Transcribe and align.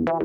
Hello, 0.00 0.16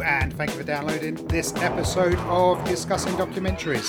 and 0.00 0.32
thank 0.32 0.50
you 0.52 0.56
for 0.56 0.62
downloading 0.62 1.16
this 1.26 1.54
episode 1.56 2.14
of 2.14 2.64
Discussing 2.64 3.12
Documentaries. 3.16 3.88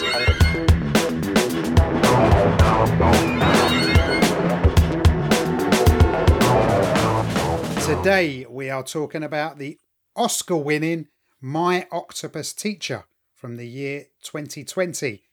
Today, 7.86 8.46
we 8.50 8.70
are 8.70 8.84
talking 8.84 9.23
about 9.23 9.60
the 9.60 9.80
Oscar 10.18 10.57
winning 10.57 11.07
My 11.39 11.88
Octopus 11.89 12.52
Teacher 12.52 13.05
from 13.34 13.55
the 13.55 13.68
year 13.68 14.07
2020. 14.23 15.23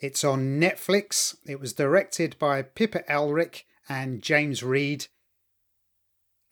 It's 0.00 0.22
on 0.22 0.60
Netflix. 0.60 1.36
It 1.46 1.60
was 1.60 1.72
directed 1.72 2.38
by 2.38 2.62
Pippa 2.62 3.08
Ehrlich 3.10 3.66
and 3.88 4.22
James 4.22 4.62
Reed. 4.62 5.06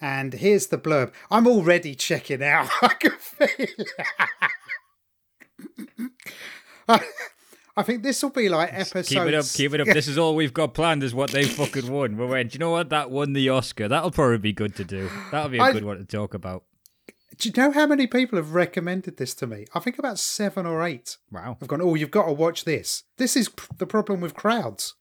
And 0.00 0.34
here's 0.34 0.66
the 0.66 0.78
blurb. 0.78 1.12
I'm 1.30 1.46
already 1.46 1.94
checking 1.94 2.42
out. 2.42 2.68
I 2.82 2.94
can 2.94 3.12
feel 3.12 3.56
I, 7.76 7.82
think 7.82 8.02
this 8.02 8.22
will 8.22 8.30
be 8.30 8.48
like 8.48 8.72
episode. 8.72 9.06
Keep 9.06 9.22
it 9.22 9.34
up, 9.34 9.44
keep 9.52 9.74
it 9.74 9.80
up. 9.80 9.88
This 9.88 10.06
is 10.06 10.18
all 10.18 10.34
we've 10.34 10.54
got 10.54 10.74
planned. 10.74 11.02
Is 11.02 11.14
what 11.14 11.30
they 11.30 11.44
fucking 11.44 11.90
won. 11.90 12.16
We 12.16 12.26
went. 12.26 12.52
Do 12.52 12.56
you 12.56 12.60
know 12.60 12.70
what? 12.70 12.90
That 12.90 13.10
won 13.10 13.32
the 13.32 13.48
Oscar. 13.48 13.88
That'll 13.88 14.10
probably 14.10 14.38
be 14.38 14.52
good 14.52 14.76
to 14.76 14.84
do. 14.84 15.10
That'll 15.30 15.48
be 15.50 15.58
a 15.58 15.62
I- 15.62 15.72
good 15.72 15.84
one 15.84 15.98
to 15.98 16.04
talk 16.04 16.34
about. 16.34 16.64
Do 17.38 17.48
you 17.48 17.54
know 17.56 17.72
how 17.72 17.86
many 17.86 18.06
people 18.06 18.36
have 18.36 18.54
recommended 18.54 19.18
this 19.18 19.34
to 19.34 19.46
me? 19.46 19.66
I 19.74 19.80
think 19.80 19.98
about 19.98 20.18
seven 20.18 20.64
or 20.64 20.82
eight. 20.82 21.18
Wow. 21.30 21.58
I've 21.60 21.68
gone, 21.68 21.82
oh, 21.82 21.94
you've 21.94 22.10
got 22.10 22.26
to 22.26 22.32
watch 22.32 22.64
this. 22.64 23.04
This 23.18 23.36
is 23.36 23.50
pr- 23.50 23.74
the 23.76 23.86
problem 23.86 24.20
with 24.20 24.34
crowds. 24.34 24.94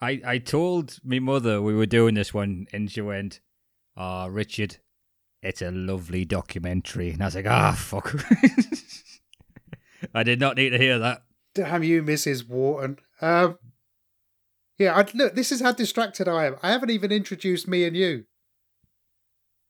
I 0.00 0.20
I 0.26 0.38
told 0.38 0.98
my 1.02 1.18
mother 1.18 1.62
we 1.62 1.74
were 1.74 1.86
doing 1.86 2.14
this 2.14 2.34
one, 2.34 2.66
and 2.72 2.90
she 2.90 3.00
went, 3.00 3.40
"Oh, 3.96 4.28
Richard, 4.28 4.76
it's 5.42 5.62
a 5.62 5.70
lovely 5.70 6.24
documentary." 6.24 7.10
And 7.10 7.22
I 7.22 7.26
was 7.26 7.34
like, 7.34 7.46
"Ah, 7.46 7.72
fuck." 7.72 8.14
I 10.14 10.22
did 10.22 10.38
not 10.38 10.56
need 10.56 10.70
to 10.70 10.78
hear 10.78 10.98
that. 10.98 11.22
Damn 11.54 11.82
you, 11.82 12.02
Mrs. 12.02 12.46
Wharton. 12.46 12.98
Um, 13.22 13.58
yeah, 14.78 14.94
I, 14.94 15.06
look, 15.14 15.34
this 15.34 15.50
is 15.50 15.62
how 15.62 15.72
distracted 15.72 16.28
I 16.28 16.46
am. 16.46 16.56
I 16.62 16.70
haven't 16.70 16.90
even 16.90 17.10
introduced 17.10 17.66
me 17.66 17.84
and 17.84 17.96
you. 17.96 18.24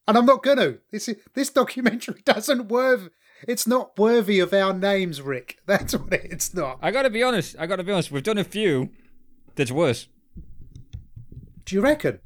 And 0.09 0.17
I'm 0.17 0.27
not 0.27 0.43
going 0.43 0.59
to. 0.59 0.79
This, 0.91 1.09
is, 1.09 1.17
this 1.35 1.51
documentary 1.51 2.21
doesn't 2.25 2.69
worth. 2.69 3.11
It's 3.47 3.67
not 3.67 3.99
worthy 3.99 4.41
of 4.41 4.53
our 4.53 4.73
names, 4.73 5.21
Rick. 5.21 5.59
That's 5.67 5.95
what 5.95 6.13
it, 6.13 6.27
it's 6.31 6.55
not. 6.55 6.79
I 6.81 6.91
gotta 6.91 7.11
be 7.11 7.23
honest. 7.23 7.57
I 7.59 7.67
gotta 7.67 7.85
be 7.85 7.93
honest. 7.93 8.11
We've 8.11 8.23
done 8.23 8.39
a 8.39 8.45
few 8.45 8.91
that's 9.57 9.73
worse. 9.73 10.09
Do 11.65 11.75
you 11.75 11.81
reckon? 11.81 12.21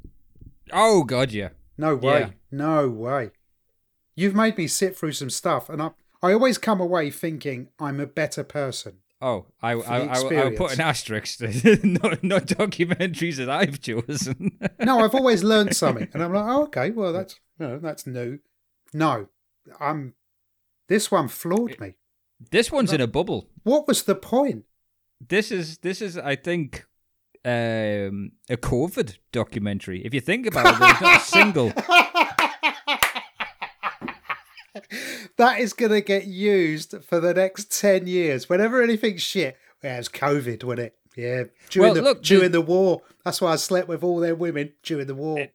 Oh 0.71 1.03
God, 1.03 1.31
yeah. 1.31 1.49
No 1.77 1.95
way. 1.95 2.19
Yeah. 2.19 2.29
No 2.51 2.89
way. 2.89 3.31
You've 4.15 4.35
made 4.35 4.57
me 4.57 4.67
sit 4.67 4.97
through 4.97 5.13
some 5.13 5.29
stuff, 5.29 5.69
and 5.69 5.81
I, 5.81 5.91
I 6.21 6.33
always 6.33 6.57
come 6.57 6.79
away 6.79 7.09
thinking 7.09 7.69
I'm 7.79 7.99
a 7.99 8.05
better 8.05 8.43
person. 8.43 8.97
Oh, 9.21 9.45
I 9.61 9.73
I, 9.73 9.99
I, 9.99 10.47
I 10.47 10.55
put 10.55 10.73
an 10.73 10.81
asterisk. 10.81 11.39
To, 11.39 11.47
not 11.83 12.23
not 12.23 12.45
documentaries 12.47 13.37
that 13.37 13.49
I've 13.49 13.79
chosen. 13.81 14.57
No, 14.79 14.99
I've 14.99 15.13
always 15.13 15.43
learned 15.43 15.75
something, 15.75 16.07
and 16.13 16.23
I'm 16.23 16.33
like, 16.33 16.45
oh, 16.47 16.63
okay, 16.63 16.89
well, 16.89 17.13
that's 17.13 17.39
you 17.59 17.67
know, 17.67 17.77
that's 17.79 18.07
new. 18.07 18.39
No, 18.93 19.27
I'm. 19.79 20.15
This 20.87 21.11
one 21.11 21.27
floored 21.27 21.79
me. 21.79 21.95
this 22.49 22.71
one's 22.71 22.91
in 22.91 22.99
a 22.99 23.07
bubble. 23.07 23.47
What 23.63 23.87
was 23.87 24.03
the 24.03 24.15
point? 24.15 24.65
This 25.25 25.51
is 25.51 25.77
this 25.79 26.01
is 26.01 26.17
I 26.17 26.35
think 26.35 26.85
um, 27.45 28.31
a 28.49 28.57
COVID 28.57 29.17
documentary. 29.31 30.03
If 30.03 30.13
you 30.13 30.21
think 30.21 30.45
about 30.47 30.73
it, 30.73 30.79
there's 30.79 31.01
not 31.01 31.21
a 31.21 31.23
single. 31.23 31.73
that 35.37 35.59
is 35.59 35.73
going 35.73 35.91
to 35.91 36.01
get 36.01 36.25
used 36.27 36.95
for 37.03 37.19
the 37.19 37.33
next 37.33 37.77
10 37.79 38.07
years. 38.07 38.47
Whenever 38.49 38.81
anything's 38.81 39.21
shit, 39.21 39.57
well, 39.83 39.95
it 39.95 39.97
was 39.97 40.09
COVID, 40.09 40.63
wasn't 40.63 40.87
it? 40.87 40.95
Yeah. 41.15 41.43
During, 41.69 41.87
Well, 41.87 41.93
the, 41.95 42.01
look, 42.01 42.23
during 42.23 42.51
the 42.51 42.61
war. 42.61 43.01
That's 43.25 43.41
why 43.41 43.51
I 43.53 43.55
slept 43.57 43.87
with 43.87 44.03
all 44.03 44.19
their 44.19 44.35
women 44.35 44.73
during 44.83 45.07
the 45.07 45.15
war. 45.15 45.39
It- 45.39 45.53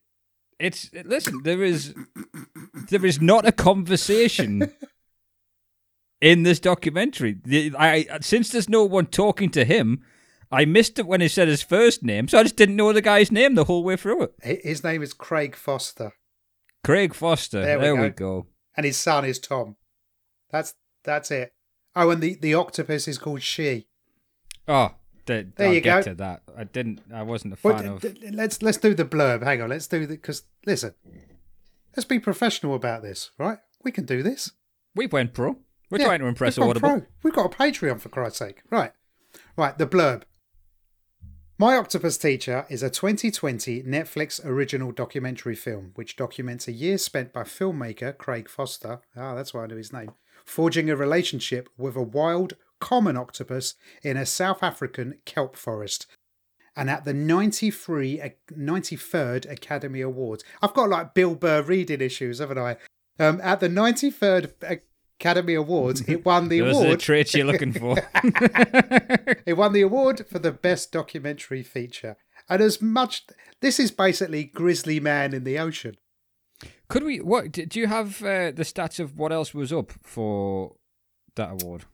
It's 0.58 0.90
listen. 1.04 1.40
There 1.44 1.62
is 1.62 1.94
there 2.90 3.04
is 3.04 3.20
not 3.20 3.46
a 3.46 3.52
conversation 3.52 4.72
in 6.20 6.42
this 6.44 6.60
documentary. 6.60 7.36
The- 7.44 7.72
I 7.78 8.06
since 8.20 8.50
there's 8.50 8.68
no 8.68 8.84
one 8.84 9.06
talking 9.06 9.50
to 9.50 9.64
him. 9.64 10.02
I 10.50 10.64
missed 10.64 10.98
it 10.98 11.06
when 11.06 11.20
he 11.20 11.28
said 11.28 11.48
his 11.48 11.62
first 11.62 12.02
name, 12.02 12.28
so 12.28 12.38
I 12.38 12.42
just 12.44 12.56
didn't 12.56 12.76
know 12.76 12.92
the 12.92 13.02
guy's 13.02 13.32
name 13.32 13.54
the 13.56 13.64
whole 13.64 13.82
way 13.84 13.96
through 13.96 14.22
it. 14.42 14.60
His 14.64 14.84
name 14.84 15.02
is 15.02 15.12
Craig 15.12 15.56
Foster, 15.56 16.12
Craig 16.84 17.14
Foster. 17.14 17.62
There 17.62 17.78
There 17.80 17.94
we 17.96 18.02
we, 18.02 18.08
go. 18.10 18.46
And 18.76 18.84
his 18.86 18.96
son 18.96 19.24
is 19.24 19.38
Tom. 19.38 19.76
That's 20.50 20.74
that's 21.04 21.30
it. 21.30 21.52
Oh, 21.94 22.10
and 22.10 22.22
the, 22.22 22.34
the 22.34 22.54
octopus 22.54 23.08
is 23.08 23.16
called 23.18 23.42
She. 23.42 23.86
Oh, 24.68 24.92
th- 25.26 25.46
There 25.56 25.68
I'll 25.68 25.74
you 25.74 25.80
get 25.80 26.04
go. 26.04 26.10
to 26.10 26.14
that. 26.16 26.42
I 26.56 26.64
didn't. 26.64 27.00
I 27.12 27.22
wasn't 27.22 27.54
a 27.54 27.58
Well, 27.62 27.78
fan 27.78 27.86
of. 27.88 28.00
d- 28.02 28.30
let's 28.32 28.62
let's 28.62 28.78
do 28.78 28.94
the 28.94 29.04
blurb. 29.04 29.42
Hang 29.42 29.62
on, 29.62 29.70
let's 29.70 29.86
do 29.86 30.00
the 30.06 30.14
because 30.14 30.42
listen, 30.66 30.94
let's 31.96 32.04
be 32.04 32.18
professional 32.18 32.74
about 32.74 33.02
this, 33.02 33.30
right? 33.38 33.58
We 33.84 33.92
can 33.92 34.04
do 34.04 34.22
this. 34.22 34.52
we 34.94 35.06
went 35.06 35.32
pro. 35.34 35.56
We're 35.90 35.98
Yeah, 35.98 36.06
trying 36.06 36.20
to 36.20 36.26
impress 36.26 36.58
Audible. 36.58 36.80
pro. 36.80 37.02
We've 37.22 37.32
got 37.34 37.46
a 37.54 37.56
Patreon 37.56 38.00
for 38.00 38.08
Christ's 38.08 38.38
sake. 38.40 38.62
Right. 38.70 38.92
Right, 39.56 39.78
the 39.78 39.86
blurb. 39.86 40.22
My 41.58 41.78
Octopus 41.78 42.18
Teacher 42.18 42.66
is 42.68 42.82
a 42.82 42.90
2020 42.90 43.82
Netflix 43.84 44.44
original 44.44 44.92
documentary 44.92 45.54
film 45.54 45.92
which 45.94 46.14
documents 46.14 46.68
a 46.68 46.72
year 46.72 46.98
spent 46.98 47.32
by 47.32 47.44
filmmaker 47.44 48.14
Craig 48.18 48.46
Foster, 48.46 49.00
ah, 49.16 49.34
that's 49.34 49.54
why 49.54 49.64
I 49.64 49.66
know 49.68 49.78
his 49.78 49.90
name, 49.90 50.12
forging 50.44 50.90
a 50.90 50.96
relationship 50.96 51.70
with 51.78 51.96
a 51.96 52.02
wild, 52.02 52.58
common 52.78 53.16
octopus 53.16 53.74
in 54.02 54.18
a 54.18 54.26
South 54.26 54.62
African 54.62 55.14
kelp 55.24 55.56
forest. 55.56 56.06
And 56.76 56.90
at 56.90 57.06
the 57.06 57.14
93, 57.14 58.20
uh, 58.20 58.28
93rd 58.52 59.50
Academy 59.50 60.02
Awards, 60.02 60.44
I've 60.60 60.74
got 60.74 60.90
like 60.90 61.14
Bill 61.14 61.34
Burr 61.34 61.62
reading 61.62 62.02
issues, 62.02 62.38
haven't 62.38 62.58
I? 62.58 62.76
Um, 63.18 63.40
at 63.42 63.60
the 63.60 63.70
93rd 63.70 64.82
Academy 65.20 65.54
Awards, 65.54 66.02
it 66.08 66.24
won 66.24 66.48
the 66.48 66.60
Those 66.60 66.76
are 66.76 66.80
the 66.80 66.84
award. 66.86 67.00
traits 67.00 67.34
you're 67.34 67.46
looking 67.46 67.72
for. 67.72 67.96
It 69.46 69.56
won 69.56 69.72
the 69.72 69.82
award 69.82 70.26
for 70.28 70.38
the 70.38 70.52
best 70.52 70.92
documentary 70.92 71.62
feature. 71.62 72.16
And 72.48 72.62
as 72.62 72.80
much, 72.82 73.24
this 73.60 73.80
is 73.80 73.90
basically 73.90 74.44
Grizzly 74.44 75.00
Man 75.00 75.32
in 75.34 75.44
the 75.44 75.58
Ocean. 75.58 75.96
Could 76.88 77.02
we? 77.02 77.18
What 77.20 77.52
do 77.52 77.66
do 77.66 77.80
you 77.80 77.86
have 77.86 78.22
uh, 78.22 78.50
the 78.52 78.62
stats 78.62 79.00
of 79.00 79.18
what 79.18 79.32
else 79.32 79.52
was 79.52 79.72
up 79.72 79.92
for 80.02 80.76
that 81.34 81.62
award? 81.62 81.84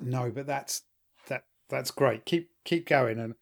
No, 0.00 0.30
but 0.30 0.46
that's 0.46 0.82
that 1.28 1.44
that's 1.68 1.90
great. 1.90 2.24
Keep 2.24 2.50
keep 2.64 2.86
going 2.88 3.18
and 3.18 3.34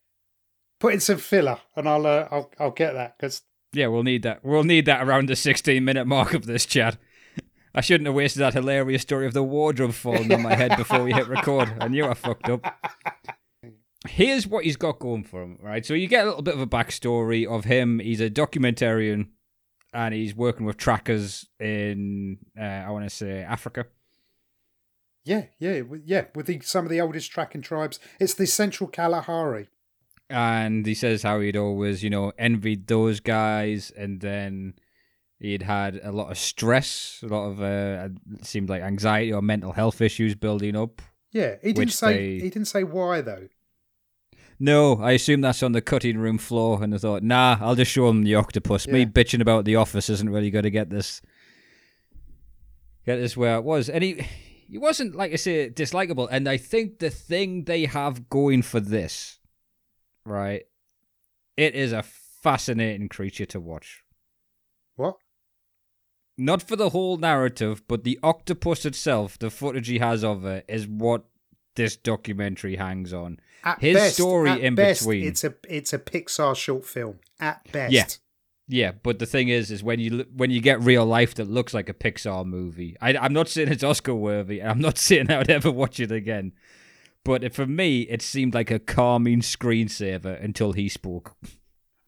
put 0.81 0.95
in 0.95 1.01
some 1.01 1.19
filler, 1.19 1.61
and 1.77 1.89
I'll 1.89 2.07
uh, 2.07 2.29
I'll 2.31 2.51
I'll 2.59 2.71
get 2.71 2.95
that 2.95 3.19
because 3.19 3.43
Yeah, 3.73 3.89
we'll 3.89 4.03
need 4.03 4.23
that. 4.23 4.45
We'll 4.45 4.65
need 4.65 4.87
that 4.87 5.07
around 5.07 5.29
the 5.29 5.37
16 5.37 5.85
minute 5.85 6.07
mark 6.07 6.35
of 6.35 6.47
this 6.47 6.65
chat. 6.67 6.97
I 7.75 7.81
shouldn't 7.81 8.07
have 8.07 8.15
wasted 8.15 8.41
that 8.43 8.55
hilarious 8.55 9.03
story 9.03 9.27
of 9.27 9.33
the 9.35 9.43
wardrobe 9.43 9.95
falling 9.95 10.33
on 10.33 10.43
my 10.43 10.55
head 10.55 10.77
before 10.77 11.03
we 11.03 11.13
hit 11.13 11.27
record. 11.29 11.73
I 11.81 11.89
knew 11.89 12.07
I 12.07 12.15
fucked 12.15 12.49
up. 12.49 12.65
Here's 14.07 14.47
what 14.47 14.65
he's 14.65 14.77
got 14.77 14.99
going 14.99 15.25
for 15.25 15.43
him, 15.43 15.59
right? 15.61 15.85
So 15.85 15.95
you 15.95 16.07
get 16.07 16.25
a 16.25 16.29
little 16.29 16.43
bit 16.43 16.55
of 16.55 16.61
a 16.61 16.67
backstory 16.67 17.47
of 17.47 17.65
him. 17.65 17.99
He's 17.99 18.21
a 18.21 18.29
documentarian, 18.31 19.29
and 19.93 20.15
he's 20.15 20.35
working 20.37 20.67
with 20.67 20.77
trackers 20.77 21.47
in, 21.59 22.39
uh, 22.59 22.63
I 22.63 22.91
want 22.91 23.05
to 23.09 23.11
say, 23.11 23.43
Africa. 23.43 23.87
yeah 25.25 25.47
yeah 25.59 25.81
yeah 26.05 26.25
with 26.35 26.47
the, 26.47 26.61
some 26.61 26.85
of 26.85 26.91
the 26.91 27.01
oldest 27.01 27.31
tracking 27.33 27.63
tribes. 27.63 27.99
It's 28.21 28.35
the 28.35 28.47
Central 28.47 28.89
Kalahari. 28.91 29.69
and 30.31 30.85
he 30.87 30.95
says 30.95 31.23
how 31.23 31.41
he'd 31.41 31.57
always, 31.57 32.03
you 32.05 32.11
know, 32.11 32.33
envied 32.39 32.87
those 32.87 33.21
guys, 33.21 33.91
and 33.97 34.21
then 34.21 34.75
he'd 35.45 35.63
had 35.63 36.01
a 36.03 36.11
lot 36.13 36.31
of 36.31 36.39
stress, 36.39 37.21
a 37.23 37.27
lot 37.27 37.47
of 37.51 37.61
uh, 37.61 38.09
it 38.39 38.45
seemed 38.47 38.69
like 38.69 38.83
anxiety 38.83 39.33
or 39.33 39.43
mental 39.43 39.73
health 39.73 40.01
issues 40.01 40.35
building 40.35 40.75
up. 40.77 41.03
Yeah, 41.33 41.57
he 41.63 41.73
didn't 41.73 41.93
say 41.93 42.13
they- 42.17 42.45
he 42.45 42.51
didn't 42.51 42.67
say 42.69 42.83
why 42.85 43.21
though. 43.21 43.49
No, 44.59 44.97
I 45.03 45.13
assume 45.13 45.41
that's 45.41 45.63
on 45.65 45.73
the 45.73 45.83
cutting 45.83 46.17
room 46.19 46.39
floor, 46.39 46.81
and 46.83 46.95
I 46.95 46.99
thought, 46.99 47.23
nah, 47.25 47.59
I'll 47.61 47.75
just 47.75 47.91
show 47.91 48.09
him 48.09 48.23
the 48.23 48.37
octopus. 48.37 48.87
Me 48.87 49.05
bitching 49.05 49.41
about 49.41 49.65
the 49.65 49.75
office 49.77 50.09
isn't 50.09 50.31
really 50.31 50.51
going 50.51 50.63
to 50.63 50.71
get 50.71 50.91
this, 50.91 51.21
get 53.05 53.17
this 53.17 53.37
where 53.37 53.57
it 53.57 53.65
was, 53.65 53.89
and 53.89 54.03
he. 54.05 54.27
He 54.67 54.79
wasn't, 54.79 55.15
like 55.15 55.31
I 55.33 55.37
say, 55.37 55.69
dislikable. 55.69 56.27
And 56.31 56.49
I 56.49 56.57
think 56.57 56.99
the 56.99 57.11
thing 57.11 57.65
they 57.65 57.85
have 57.85 58.31
going 58.31 58.63
for 58.63 58.81
this, 58.81 59.39
right, 60.25 60.63
it 61.59 61.75
is 61.75 61.93
a 61.93 62.03
fascinating 62.03 63.11
creature 63.11 63.45
to 63.45 63.61
watch. 63.61 64.03
Not 66.37 66.63
for 66.63 66.77
the 66.77 66.91
whole 66.91 67.17
narrative, 67.17 67.83
but 67.87 68.05
the 68.05 68.19
octopus 68.23 68.85
itself, 68.85 69.39
the 69.39 69.51
footage 69.51 69.87
he 69.89 69.99
has 69.99 70.25
of 70.25 70.45
it, 70.45 70.65
is 70.69 70.87
what 70.87 71.25
this 71.77 71.97
documentary 71.97 72.77
hangs 72.77 73.13
on. 73.13 73.39
At 73.63 73.81
His 73.81 73.95
best, 73.95 74.15
story 74.15 74.63
in 74.63 74.75
best, 74.75 75.01
between. 75.03 75.27
It's 75.27 75.45
a 75.45 75.55
it's 75.69 75.93
a 75.93 75.99
Pixar 75.99 76.57
short 76.57 76.85
film 76.85 77.21
at 77.41 77.71
best. 77.73 77.93
Yeah. 77.93 78.07
Yeah, 78.67 78.93
but 79.03 79.19
the 79.19 79.27
thing 79.27 79.49
is, 79.49 79.71
is 79.71 79.83
when 79.83 80.01
you 80.01 80.25
when 80.35 80.51
you 80.51 80.61
get 80.61 80.81
real 80.81 81.05
life 81.05 81.35
that 81.35 81.51
looks 81.51 81.75
like 81.75 81.89
a 81.91 81.95
Pixar 81.95 82.47
movie. 82.47 82.97
I, 83.01 83.15
I'm 83.15 83.35
not 83.35 83.49
saying 83.49 83.69
it's 83.69 83.85
Oscar 83.85 84.15
worthy. 84.15 84.63
I'm 84.63 84.81
not 84.81 84.97
saying 85.07 85.31
I 85.31 85.39
would 85.39 85.51
ever 85.51 85.71
watch 85.71 86.01
it 86.01 86.11
again. 86.11 86.53
But 87.25 87.55
for 87.55 87.67
me, 87.67 88.03
it 88.03 88.23
seemed 88.23 88.55
like 88.55 88.71
a 88.71 88.79
calming 88.79 89.41
screensaver 89.41 90.43
until 90.43 90.73
he 90.73 90.89
spoke. 90.89 91.37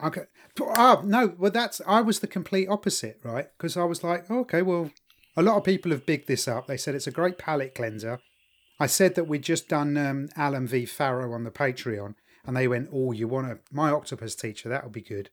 Okay. 0.03 0.25
Ah, 0.61 1.03
no. 1.05 1.35
Well, 1.39 1.51
that's 1.51 1.81
I 1.87 2.01
was 2.01 2.21
the 2.21 2.27
complete 2.27 2.69
opposite, 2.69 3.21
right? 3.23 3.47
Because 3.57 3.77
I 3.77 3.85
was 3.85 4.03
like, 4.03 4.31
okay, 4.31 4.63
well, 4.63 4.91
a 5.37 5.43
lot 5.43 5.57
of 5.57 5.65
people 5.65 5.91
have 5.91 6.07
bigged 6.07 6.29
this 6.29 6.49
up. 6.49 6.67
They 6.67 6.77
said 6.77 6.95
it's 6.95 7.07
a 7.07 7.13
great 7.13 7.39
palate 7.39 7.75
cleanser. 7.75 8.21
I 8.79 8.87
said 8.87 9.15
that 9.15 9.29
we'd 9.29 9.43
just 9.43 9.69
done 9.69 9.97
um, 9.97 10.29
Allen 10.37 10.67
v. 10.67 10.85
Farrow 10.85 11.33
on 11.33 11.45
the 11.45 11.51
Patreon, 11.51 12.15
and 12.47 12.57
they 12.57 12.69
went, 12.69 12.91
"Oh, 12.93 13.13
you 13.13 13.29
want 13.29 13.51
a 13.51 13.59
my 13.71 13.91
octopus 13.91 14.35
teacher? 14.35 14.69
That'll 14.69 14.91
be 14.91 15.03
good." 15.03 15.31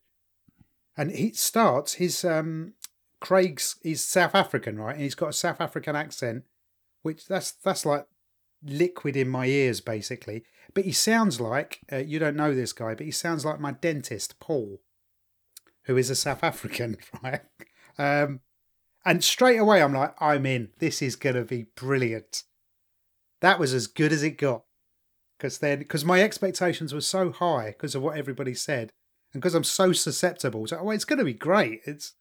And 0.96 1.10
he 1.10 1.32
starts 1.32 1.94
his 1.94 2.24
um, 2.24 2.74
Craig's 3.20 3.76
he's 3.82 4.02
South 4.02 4.34
African, 4.34 4.78
right? 4.78 4.94
And 4.94 5.02
he's 5.02 5.14
got 5.14 5.30
a 5.30 5.34
South 5.34 5.60
African 5.60 5.96
accent, 5.96 6.44
which 7.02 7.26
that's 7.26 7.52
that's 7.52 7.86
like 7.86 8.06
liquid 8.62 9.16
in 9.16 9.28
my 9.28 9.46
ears, 9.46 9.80
basically. 9.80 10.44
But 10.72 10.84
he 10.84 10.92
sounds 10.92 11.40
like 11.40 11.80
uh, 11.92 11.98
you 11.98 12.18
don't 12.18 12.36
know 12.36 12.54
this 12.54 12.72
guy, 12.72 12.94
but 12.94 13.06
he 13.06 13.12
sounds 13.12 13.44
like 13.44 13.60
my 13.60 13.72
dentist, 13.72 14.40
Paul, 14.40 14.80
who 15.84 15.96
is 15.96 16.10
a 16.10 16.14
South 16.14 16.42
African, 16.42 16.96
right? 17.22 17.40
Um, 17.98 18.40
and 19.04 19.22
straight 19.22 19.58
away, 19.58 19.82
I'm 19.82 19.92
like, 19.92 20.14
I'm 20.20 20.46
in. 20.46 20.70
This 20.78 21.02
is 21.02 21.16
gonna 21.16 21.44
be 21.44 21.66
brilliant. 21.74 22.44
That 23.40 23.58
was 23.58 23.74
as 23.74 23.86
good 23.86 24.12
as 24.12 24.22
it 24.22 24.38
got, 24.38 24.64
because 25.36 25.58
then 25.58 25.80
because 25.80 26.04
my 26.04 26.22
expectations 26.22 26.94
were 26.94 27.00
so 27.00 27.30
high 27.30 27.68
because 27.68 27.94
of 27.94 28.02
what 28.02 28.16
everybody 28.16 28.54
said, 28.54 28.92
and 29.32 29.42
because 29.42 29.54
I'm 29.54 29.64
so 29.64 29.92
susceptible. 29.92 30.66
So, 30.66 30.78
oh, 30.80 30.90
it's 30.90 31.04
gonna 31.04 31.24
be 31.24 31.34
great. 31.34 31.80
It's 31.84 32.14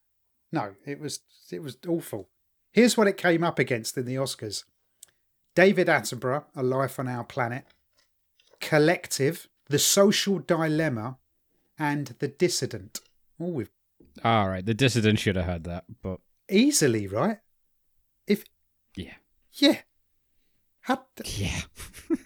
no, 0.51 0.75
it 0.85 0.99
was 0.99 1.21
it 1.51 1.63
was 1.63 1.77
awful. 1.87 2.29
Here's 2.71 2.97
what 2.97 3.07
it 3.07 3.17
came 3.17 3.43
up 3.43 3.59
against 3.59 3.97
in 3.97 4.05
the 4.05 4.15
Oscars. 4.15 4.63
David 5.55 5.87
Attenborough, 5.87 6.45
A 6.55 6.63
Life 6.63 6.99
on 6.99 7.07
Our 7.07 7.23
Planet, 7.23 7.65
Collective, 8.59 9.47
The 9.69 9.77
Social 9.77 10.39
Dilemma, 10.39 11.17
and 11.77 12.15
The 12.17 12.27
Dissident. 12.27 12.99
Oh, 13.39 13.47
we've 13.47 13.71
All 14.23 14.47
right, 14.49 14.65
the 14.65 14.73
dissident 14.73 15.19
should 15.19 15.35
have 15.35 15.45
had 15.45 15.63
that, 15.65 15.85
but 16.01 16.19
easily, 16.49 17.07
right? 17.07 17.39
If 18.27 18.43
yeah, 18.95 19.15
yeah. 19.53 19.79
Yeah. 21.23 21.61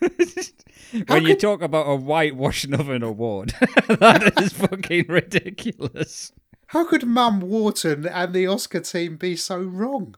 when 1.07 1.24
you 1.24 1.27
could- 1.36 1.39
talk 1.39 1.62
about 1.62 1.86
a 1.86 1.95
whitewashing 1.95 2.74
of 2.74 2.89
an 2.89 3.04
award, 3.04 3.54
that 3.88 4.33
is 4.42 4.54
fucking 4.54 5.06
ridiculous. 5.07 6.31
how 6.68 6.86
could 6.88 7.06
Mum 7.06 7.39
Wharton 7.42 8.07
and 8.07 8.33
the 8.33 8.48
Oscar 8.48 8.80
team 8.80 9.18
be 9.18 9.36
so 9.36 9.60
wrong? 9.60 10.15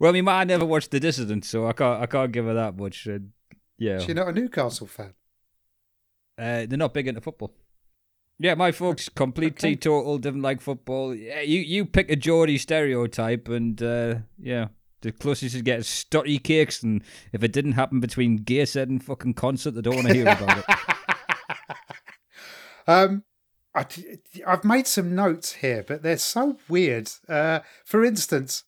Well, 0.00 0.10
I 0.10 0.12
mean, 0.12 0.26
I 0.28 0.44
never 0.44 0.64
watched 0.64 0.90
The 0.90 1.00
Dissident, 1.00 1.44
so 1.44 1.66
I 1.68 1.72
can't 1.72 2.02
I 2.02 2.06
can't 2.06 2.32
give 2.32 2.46
her 2.46 2.54
that 2.54 2.76
much. 2.76 3.06
Uh, 3.06 3.18
yeah, 3.78 3.98
She's 4.00 4.14
not 4.14 4.28
a 4.28 4.32
Newcastle 4.32 4.86
fan. 4.88 5.14
Uh, 6.36 6.66
they're 6.66 6.78
not 6.78 6.94
big 6.94 7.06
into 7.08 7.20
football. 7.20 7.52
Yeah, 8.40 8.54
my 8.54 8.70
folks 8.70 9.08
complete 9.08 9.54
Okay. 9.54 9.74
teetotal, 9.74 10.18
didn't 10.18 10.42
like 10.42 10.60
football. 10.60 11.14
Yeah, 11.14 11.40
you 11.40 11.60
you 11.60 11.84
pick 11.84 12.10
a 12.10 12.16
Geordie 12.16 12.58
stereotype, 12.58 13.48
and 13.48 13.82
uh, 13.82 14.14
yeah, 14.38 14.68
the 15.00 15.12
closest 15.12 15.56
you 15.56 15.62
get 15.62 15.80
is 15.80 16.04
cakes. 16.44 16.82
And 16.82 17.02
if 17.32 17.42
it 17.42 17.52
didn't 17.52 17.72
happen 17.72 18.00
between 18.00 18.38
Gateshead 18.38 18.88
and 18.88 19.02
fucking 19.02 19.34
Consett, 19.34 19.74
they 19.74 19.80
don't 19.80 19.96
want 19.96 20.08
to 20.08 20.14
hear 20.14 20.28
about 20.28 20.58
it. 20.58 20.64
um, 22.86 23.24
I, 23.74 23.86
have 24.46 24.64
made 24.64 24.86
some 24.86 25.14
notes 25.14 25.54
here, 25.54 25.84
but 25.86 26.02
they're 26.02 26.18
so 26.18 26.58
weird. 26.68 27.10
Uh, 27.28 27.60
for 27.84 28.04
instance, 28.04 28.64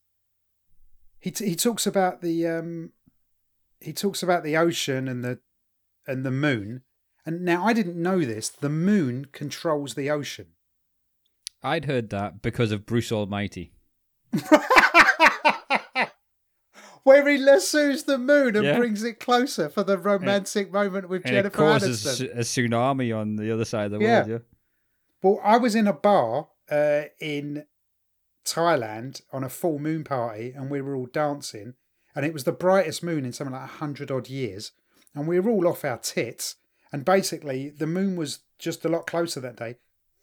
he 1.18 1.30
t- 1.30 1.48
he 1.48 1.54
talks 1.54 1.86
about 1.86 2.22
the 2.22 2.46
um, 2.46 2.92
he 3.80 3.92
talks 3.92 4.22
about 4.22 4.42
the 4.42 4.56
ocean 4.56 5.08
and 5.08 5.24
the 5.24 5.38
and 6.06 6.24
the 6.24 6.30
moon. 6.30 6.82
And 7.30 7.44
now 7.44 7.64
I 7.64 7.72
didn't 7.72 7.94
know 7.94 8.18
this. 8.24 8.48
The 8.48 8.68
moon 8.68 9.26
controls 9.30 9.94
the 9.94 10.10
ocean. 10.10 10.46
I'd 11.62 11.84
heard 11.84 12.10
that 12.10 12.42
because 12.42 12.72
of 12.72 12.84
Bruce 12.84 13.12
Almighty. 13.12 13.72
Where 17.04 17.26
he 17.28 17.38
lassoes 17.38 18.02
the 18.02 18.18
moon 18.18 18.56
and 18.56 18.64
Yeah. 18.64 18.78
brings 18.78 19.04
it 19.04 19.20
closer 19.20 19.68
for 19.68 19.84
the 19.84 19.96
romantic 19.96 20.72
moment 20.72 21.08
with 21.08 21.22
And 21.24 21.34
it 21.34 21.38
Jennifer 21.38 21.56
causes 21.56 22.04
Aniston. 22.04 22.34
a 22.36 22.40
tsunami 22.40 23.16
on 23.16 23.36
the 23.36 23.52
other 23.52 23.64
side 23.64 23.86
of 23.86 23.92
the 23.92 24.04
Yeah. 24.04 24.16
world. 24.26 24.28
Yeah. 24.28 24.38
Well, 25.22 25.40
I 25.44 25.56
was 25.56 25.76
in 25.76 25.86
a 25.86 25.92
bar 25.92 26.48
uh, 26.68 27.04
in 27.20 27.64
Thailand 28.44 29.22
on 29.32 29.44
a 29.44 29.48
full 29.48 29.78
moon 29.78 30.02
party, 30.02 30.52
and 30.52 30.68
we 30.68 30.80
were 30.80 30.96
all 30.96 31.06
dancing, 31.06 31.74
and 32.16 32.26
it 32.26 32.32
was 32.32 32.42
the 32.42 32.50
brightest 32.52 33.04
moon 33.04 33.24
in 33.24 33.32
something 33.32 33.54
like 33.54 33.62
a 33.70 33.74
hundred 33.74 34.10
odd 34.10 34.28
years, 34.28 34.72
and 35.14 35.28
we 35.28 35.38
were 35.38 35.50
all 35.50 35.68
off 35.68 35.84
our 35.84 35.98
tits, 35.98 36.56
and 36.92 37.04
basically 37.04 37.70
the 37.70 37.86
moon 37.86 38.16
was 38.16 38.40
just 38.58 38.84
a 38.84 38.88
lot 38.88 39.06
closer 39.06 39.40
that 39.40 39.56
day. 39.56 39.76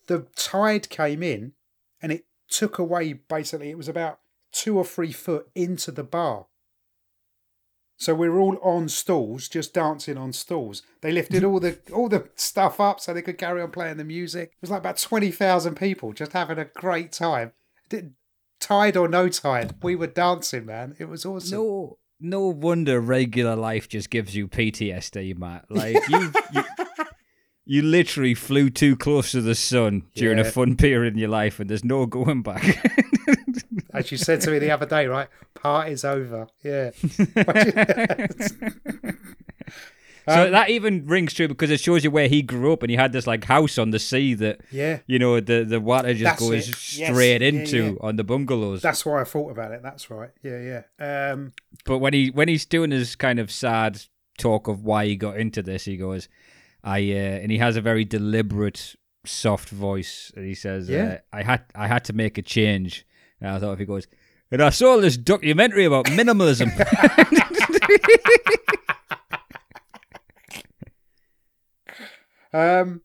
The 0.08 0.28
tide 0.36 0.90
came 0.90 1.22
in, 1.24 1.54
and 2.02 2.12
it 2.12 2.25
took 2.50 2.80
away 2.80 3.14
basically 3.14 3.69
it 3.69 3.78
was 3.78 3.90
about 3.90 4.19
two 4.52 4.78
or 4.78 4.86
three 4.86 5.12
foot 5.12 5.50
into 5.56 5.92
the 5.92 6.04
bar. 6.04 6.48
So 8.00 8.14
we 8.14 8.30
were 8.30 8.40
all 8.40 8.58
on 8.62 8.90
stools, 8.90 9.50
just 9.50 9.74
dancing 9.74 10.18
on 10.18 10.31
stools. 10.31 10.84
They 11.02 11.12
lifted 11.12 11.44
all 11.44 11.60
the 11.60 11.80
all 11.94 12.10
the 12.10 12.30
stuff 12.36 12.80
up 12.80 13.00
so 13.00 13.14
they 13.14 13.24
could 13.24 13.38
carry 13.40 13.62
on 13.62 13.72
playing 13.72 13.98
the 13.98 14.04
music. 14.04 14.50
It 14.52 14.62
was 14.62 14.69
like 14.69 14.80
about 14.80 14.98
twenty 15.00 15.31
thousand 15.31 15.75
people 15.75 16.14
just 16.14 16.34
having 16.34 16.60
a 16.60 16.66
great 16.66 17.12
time. 17.12 17.54
Did- 17.90 18.14
Tide 18.60 18.98
or 18.98 19.08
no 19.08 19.30
tide, 19.30 19.75
we 19.84 19.96
were 19.96 20.08
dancing, 20.08 20.66
man. 20.66 20.96
It 20.98 21.06
was 21.08 21.28
awesome. 21.28 21.60
No, 21.60 22.00
no 22.19 22.48
wonder 22.48 23.00
regular 23.00 23.56
life 23.56 23.88
just 23.88 24.10
gives 24.10 24.36
you 24.36 24.48
PTSD, 24.48 25.38
Matt. 25.38 25.66
Like 25.69 25.96
you, 26.10 26.31
you, 26.52 26.64
you 27.66 27.81
literally 27.81 28.34
flew 28.34 28.69
too 28.69 28.96
close 28.96 29.31
to 29.31 29.42
the 29.42 29.56
sun 29.56 30.04
during 30.16 30.40
a 30.40 30.46
fun 30.46 30.75
period 30.75 31.14
in 31.14 31.19
your 31.19 31.30
life, 31.30 31.60
and 31.60 31.69
there's 31.69 31.84
no 31.84 32.06
going 32.06 32.42
back. 32.42 32.64
As 33.94 34.12
you 34.12 34.18
said 34.18 34.42
to 34.42 34.52
me 34.52 34.60
the 34.60 34.72
other 34.72 34.86
day, 34.86 35.08
right? 35.08 35.28
Party's 35.54 36.06
over. 36.06 36.48
Yeah. 36.64 36.92
so 40.28 40.46
Um, 40.46 40.52
that 40.52 40.70
even 40.70 41.06
rings 41.08 41.34
true 41.34 41.48
because 41.48 41.72
it 41.72 41.80
shows 41.80 42.04
you 42.04 42.12
where 42.12 42.28
he 42.28 42.42
grew 42.42 42.74
up, 42.74 42.84
and 42.84 42.90
he 42.90 42.98
had 42.98 43.12
this 43.14 43.28
like 43.28 43.46
house 43.46 43.78
on 43.78 43.92
the 43.92 44.00
sea 44.00 44.34
that 44.36 44.62
yeah. 44.72 45.00
you 45.07 45.19
know 45.19 45.40
the 45.40 45.64
the 45.64 45.80
water 45.80 46.14
just 46.14 46.24
That's 46.24 46.40
goes 46.42 46.69
it. 46.69 47.00
Yes. 47.00 47.10
straight 47.12 47.42
Yeah, 47.42 47.48
into 47.48 47.84
yeah. 47.86 47.92
on 48.02 48.16
the 48.18 48.24
bungalows. 48.24 48.81
That's 48.81 49.06
why 49.06 49.22
I 49.22 49.24
thought 49.24 49.52
about 49.52 49.72
it. 49.72 49.81
That's 49.84 50.10
right. 50.10 50.31
Yeah, 50.44 50.81
yeah. 51.00 51.31
Um, 51.31 51.54
But 51.86 52.00
when 52.00 52.14
he 52.14 52.30
when 52.30 52.48
he's 52.48 52.66
doing 52.66 52.92
his 52.92 53.16
kind 53.16 53.40
of 53.40 53.52
sad 53.52 54.02
talk 54.38 54.68
of 54.68 54.84
why 54.84 55.06
he 55.06 55.16
got 55.16 55.38
into 55.38 55.62
this, 55.64 55.86
he 55.86 55.96
goes, 55.98 56.28
"I," 56.84 57.00
uh, 57.12 57.40
and 57.42 57.52
he 57.52 57.57
has 57.60 57.76
a 57.78 57.81
very 57.81 58.04
deliberate, 58.06 58.96
soft 59.26 59.69
voice, 59.69 60.31
and 60.36 60.46
he 60.46 60.56
says, 60.56 60.90
Yeah. 60.90 61.19
uh, 61.34 61.38
"I 61.38 61.44
had 61.44 61.62
I 61.74 61.88
had 61.88 62.04
to 62.06 62.14
make 62.14 62.38
a 62.38 62.42
change." 62.42 63.06
And 63.40 63.50
I 63.52 63.60
thought 63.60 63.74
if 63.74 63.80
he 63.80 63.86
goes, 63.86 64.07
and 64.52 64.62
I 64.62 64.72
saw 64.72 65.00
this 65.00 65.16
documentary 65.18 65.86
about 65.86 66.06
minimalism. 66.07 66.69
Um, 72.57 73.02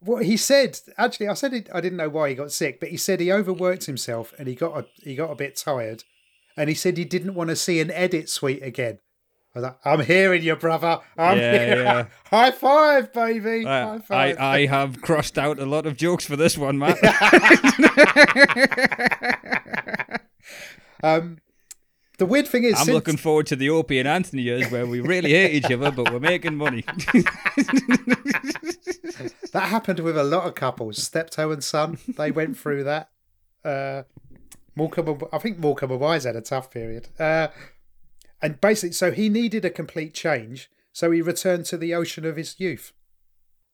what 0.00 0.26
he 0.26 0.36
said 0.36 0.78
actually, 0.98 1.28
I 1.28 1.34
said 1.34 1.54
it, 1.54 1.68
I 1.72 1.80
didn't 1.80 1.96
know 1.98 2.10
why 2.10 2.28
he 2.28 2.34
got 2.34 2.52
sick, 2.52 2.78
but 2.78 2.90
he 2.90 2.96
said 2.96 3.20
he 3.20 3.32
overworked 3.32 3.86
himself 3.86 4.34
and 4.38 4.46
he 4.46 4.54
got 4.54 4.78
a, 4.78 4.86
he 5.02 5.14
got 5.16 5.30
a 5.30 5.34
bit 5.34 5.56
tired, 5.56 6.04
and 6.56 6.68
he 6.68 6.74
said 6.74 6.96
he 6.96 7.04
didn't 7.04 7.34
want 7.34 7.50
to 7.50 7.56
see 7.56 7.80
an 7.80 7.90
edit 7.90 8.28
suite 8.28 8.62
again. 8.62 8.98
I 9.56 9.58
was 9.58 9.62
like, 9.64 9.78
I'm 9.84 10.00
hearing 10.04 10.42
you, 10.42 10.56
brother. 10.56 10.98
I'm 11.16 11.38
Yeah, 11.38 11.64
here. 11.64 11.82
yeah. 11.82 12.06
High 12.30 12.50
five, 12.50 13.12
baby. 13.12 13.66
I, 13.66 13.98
High 13.98 14.32
I. 14.32 14.54
I 14.56 14.66
have 14.76 15.00
crossed 15.00 15.38
out 15.38 15.58
a 15.58 15.66
lot 15.66 15.86
of 15.86 15.96
jokes 15.96 16.26
for 16.26 16.36
this 16.36 16.58
one, 16.58 16.78
Matt. 16.78 16.98
um, 21.02 21.38
the 22.18 22.26
weird 22.26 22.46
thing 22.48 22.64
is, 22.64 22.74
I'm 22.74 22.86
since- 22.86 22.94
looking 22.94 23.16
forward 23.16 23.46
to 23.48 23.56
the 23.56 23.70
Opie 23.70 23.98
and 23.98 24.08
Anthony 24.08 24.42
years 24.42 24.70
where 24.70 24.86
we 24.86 25.00
really 25.00 25.30
hate 25.30 25.54
each 25.54 25.70
other, 25.70 25.90
but 25.90 26.12
we're 26.12 26.20
making 26.20 26.56
money. 26.56 26.84
That 29.52 29.68
happened 29.68 30.00
with 30.00 30.18
a 30.18 30.24
lot 30.24 30.46
of 30.48 30.56
couples. 30.56 31.00
Steptoe 31.00 31.52
and 31.52 31.62
Son, 31.62 31.98
they 32.16 32.32
went 32.32 32.58
through 32.58 32.82
that. 32.84 33.10
Uh, 33.64 34.02
Morecambe, 34.74 35.20
I 35.32 35.38
think 35.38 35.58
Morecambe 35.58 35.92
and 35.92 36.00
Wise 36.00 36.24
had 36.24 36.34
a 36.34 36.40
tough 36.40 36.72
period. 36.72 37.08
Uh, 37.20 37.48
and 38.42 38.60
basically, 38.60 38.92
so 38.94 39.12
he 39.12 39.28
needed 39.28 39.64
a 39.64 39.70
complete 39.70 40.12
change. 40.12 40.70
So 40.92 41.12
he 41.12 41.22
returned 41.22 41.66
to 41.66 41.76
the 41.76 41.94
ocean 41.94 42.24
of 42.24 42.36
his 42.36 42.58
youth. 42.58 42.92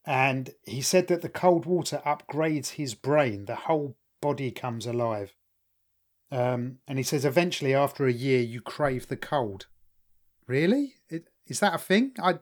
And 0.06 0.50
he 0.64 0.82
said 0.82 1.08
that 1.08 1.22
the 1.22 1.28
cold 1.30 1.64
water 1.66 2.02
upgrades 2.04 2.72
his 2.72 2.94
brain. 2.94 3.46
The 3.46 3.56
whole 3.56 3.96
body 4.20 4.50
comes 4.50 4.86
alive. 4.86 5.34
Um, 6.32 6.78
and 6.86 6.98
he 6.98 7.02
says 7.02 7.24
eventually, 7.24 7.74
after 7.74 8.06
a 8.06 8.12
year, 8.12 8.40
you 8.40 8.60
crave 8.60 9.08
the 9.08 9.16
cold. 9.16 9.66
Really? 10.46 10.94
It, 11.08 11.28
Is 11.46 11.60
that 11.60 11.74
a 11.74 11.78
thing? 11.78 12.12
I 12.22 12.38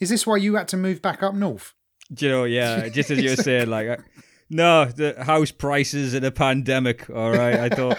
is 0.00 0.08
this 0.08 0.26
why 0.26 0.36
you 0.38 0.56
had 0.56 0.66
to 0.68 0.76
move 0.76 1.02
back 1.02 1.22
up 1.22 1.34
north? 1.34 1.74
Do 2.12 2.24
you 2.26 2.32
know, 2.32 2.44
yeah, 2.44 2.88
just 2.92 3.10
as 3.10 3.18
you 3.20 3.30
were 3.30 3.36
saying, 3.36 3.68
like, 3.68 3.86
uh, 3.88 3.96
no, 4.48 4.86
the 4.86 5.22
house 5.24 5.50
prices 5.52 6.14
in 6.14 6.24
a 6.24 6.30
pandemic. 6.30 7.08
All 7.10 7.30
right, 7.30 7.54
I 7.60 7.68
thought, 7.68 7.98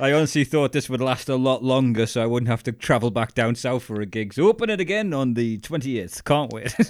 I 0.00 0.12
honestly 0.12 0.44
thought 0.44 0.72
this 0.72 0.90
would 0.90 1.00
last 1.00 1.28
a 1.30 1.36
lot 1.36 1.62
longer, 1.62 2.06
so 2.06 2.22
I 2.22 2.26
wouldn't 2.26 2.48
have 2.48 2.62
to 2.64 2.72
travel 2.72 3.10
back 3.10 3.34
down 3.34 3.54
south 3.54 3.84
for 3.84 4.00
a 4.00 4.06
gig. 4.06 4.34
So 4.34 4.48
open 4.48 4.68
it 4.68 4.80
again 4.80 5.14
on 5.14 5.34
the 5.34 5.58
twenty 5.58 5.98
eighth. 5.98 6.24
Can't 6.24 6.52
wait. 6.52 6.74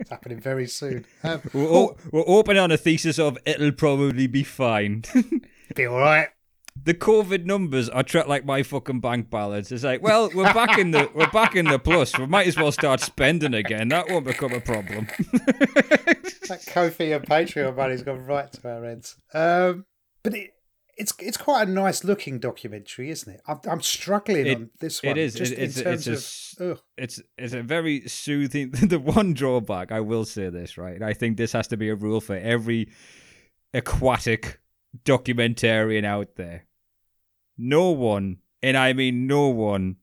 It's 0.00 0.10
happening 0.10 0.38
very 0.40 0.68
soon. 0.68 1.04
Um, 1.24 1.42
we're, 1.52 1.68
o- 1.68 1.96
we're 2.12 2.22
opening 2.28 2.62
on 2.62 2.70
a 2.70 2.76
thesis 2.76 3.18
of 3.18 3.36
it'll 3.44 3.72
probably 3.72 4.28
be 4.28 4.44
fine. 4.44 5.02
Be 5.74 5.86
all 5.86 5.98
right. 5.98 6.28
the 6.84 6.94
COVID 6.94 7.44
numbers 7.44 7.88
are 7.88 8.02
treated 8.02 8.28
like 8.28 8.44
my 8.44 8.62
fucking 8.62 9.00
bank 9.00 9.30
balance. 9.30 9.70
It's 9.72 9.84
like, 9.84 10.00
well, 10.02 10.30
we're 10.34 10.52
back 10.54 10.78
in 10.78 10.90
the 10.92 11.10
we're 11.14 11.30
back 11.30 11.56
in 11.56 11.66
the 11.66 11.78
plus. 11.78 12.16
We 12.18 12.26
might 12.26 12.46
as 12.46 12.56
well 12.56 12.72
start 12.72 13.00
spending 13.00 13.54
again. 13.54 13.88
That 13.88 14.08
won't 14.08 14.24
become 14.26 14.52
a 14.52 14.60
problem. 14.60 15.08
That 16.48 16.64
Ko-fi 16.66 17.12
and 17.12 17.26
Patreon 17.26 17.76
money's 17.76 18.02
gone 18.02 18.24
right 18.24 18.50
to 18.50 18.68
our 18.70 18.82
ends. 18.86 19.16
Um, 19.34 19.84
but 20.22 20.32
it, 20.34 20.52
it's 20.96 21.12
it's 21.18 21.36
quite 21.36 21.68
a 21.68 21.70
nice 21.70 22.04
looking 22.04 22.38
documentary, 22.38 23.10
isn't 23.10 23.30
it? 23.34 23.42
I'm, 23.46 23.60
I'm 23.68 23.82
struggling 23.82 24.46
It- 24.46 24.56
on 24.56 24.70
this 24.80 25.02
one. 25.02 25.18
is. 25.18 25.34
Just 25.34 25.52
It- 25.52 25.58
it's- 25.58 25.76
in 25.76 25.84
terms 25.84 26.08
it's 26.08 26.08
a 26.08 26.12
s- 26.12 26.56
of. 26.60 26.70
Ugh. 26.78 26.82
It's 26.96 27.20
it's 27.36 27.52
a 27.52 27.62
very 27.62 28.08
soothing. 28.08 28.70
The 28.88 28.98
one 28.98 29.34
drawback, 29.34 29.92
I 29.92 30.00
will 30.00 30.24
say 30.24 30.48
this 30.48 30.78
right. 30.78 31.02
I 31.02 31.12
think 31.12 31.36
this 31.36 31.52
has 31.52 31.68
to 31.68 31.76
be 31.76 31.90
a 31.90 31.94
rule 31.94 32.22
for 32.22 32.36
every 32.36 32.88
aquatic 33.74 34.58
documentarian 35.04 36.04
out 36.04 36.36
there. 36.36 36.66
No 37.56 37.90
one, 37.90 38.38
and 38.62 38.76
I 38.76 38.92
mean 38.92 39.26
no 39.26 39.48
one, 39.48 39.96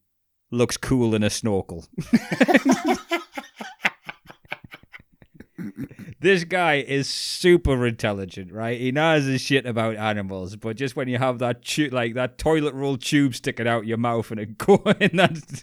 looks 0.50 0.76
cool 0.76 1.14
in 1.14 1.22
a 1.22 1.30
snorkel. 1.30 1.86
this 6.20 6.44
guy 6.44 6.76
is 6.76 7.08
super 7.08 7.86
intelligent, 7.86 8.52
right? 8.52 8.80
He 8.80 8.92
knows 8.92 9.24
his 9.24 9.40
shit 9.40 9.66
about 9.66 9.96
animals, 9.96 10.56
but 10.56 10.76
just 10.76 10.96
when 10.96 11.08
you 11.08 11.18
have 11.18 11.38
that 11.38 11.62
tu- 11.62 11.90
like 11.90 12.14
that 12.14 12.38
toilet 12.38 12.74
roll 12.74 12.96
tube 12.96 13.34
sticking 13.34 13.68
out 13.68 13.86
your 13.86 13.98
mouth 13.98 14.30
and 14.30 14.40
it 14.40 14.58
going, 14.58 15.10
that 15.14 15.62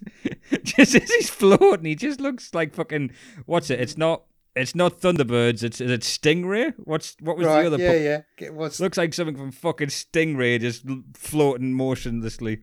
just 0.64 0.96
as 0.96 1.12
he's 1.12 1.30
floating, 1.30 1.86
he 1.86 1.96
just 1.96 2.22
looks 2.22 2.54
like 2.54 2.74
fucking 2.74 3.12
what's 3.46 3.70
it? 3.70 3.80
It's 3.80 3.98
not. 3.98 4.24
It's 4.56 4.76
not 4.76 5.00
Thunderbirds. 5.00 5.64
It's 5.64 5.82
is 5.82 5.90
it 5.90 6.02
Stingray? 6.02 6.74
What's 6.78 7.16
what 7.20 7.38
was 7.38 7.48
right, 7.48 7.62
the 7.62 7.68
other? 7.68 7.78
yeah, 7.78 7.92
pu- 7.92 8.04
yeah. 8.04 8.48
It 8.48 8.54
was. 8.54 8.80
Looks 8.80 8.98
like 8.98 9.14
something 9.14 9.36
from 9.36 9.52
fucking 9.52 9.88
Stingray 9.88 10.60
just 10.60 10.86
floating 11.16 11.74
motionlessly 11.74 12.62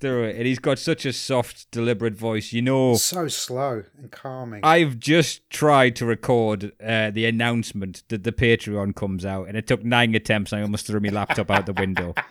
through 0.00 0.24
it. 0.24 0.36
And 0.36 0.46
he's 0.46 0.58
got 0.58 0.80
such 0.80 1.06
a 1.06 1.12
soft, 1.12 1.70
deliberate 1.70 2.14
voice. 2.14 2.52
You 2.52 2.62
know, 2.62 2.94
so 2.94 3.28
slow 3.28 3.84
and 3.96 4.10
calming. 4.10 4.60
I've 4.64 4.98
just 4.98 5.48
tried 5.50 5.94
to 5.96 6.06
record 6.06 6.72
uh, 6.84 7.10
the 7.12 7.26
announcement 7.26 8.02
that 8.08 8.24
the 8.24 8.32
Patreon 8.32 8.96
comes 8.96 9.24
out, 9.24 9.46
and 9.46 9.56
it 9.56 9.68
took 9.68 9.84
nine 9.84 10.14
attempts. 10.16 10.52
I 10.52 10.62
almost 10.62 10.86
threw 10.86 10.98
my 10.98 11.10
laptop 11.10 11.50
out 11.50 11.66
the 11.66 11.72
window. 11.72 12.14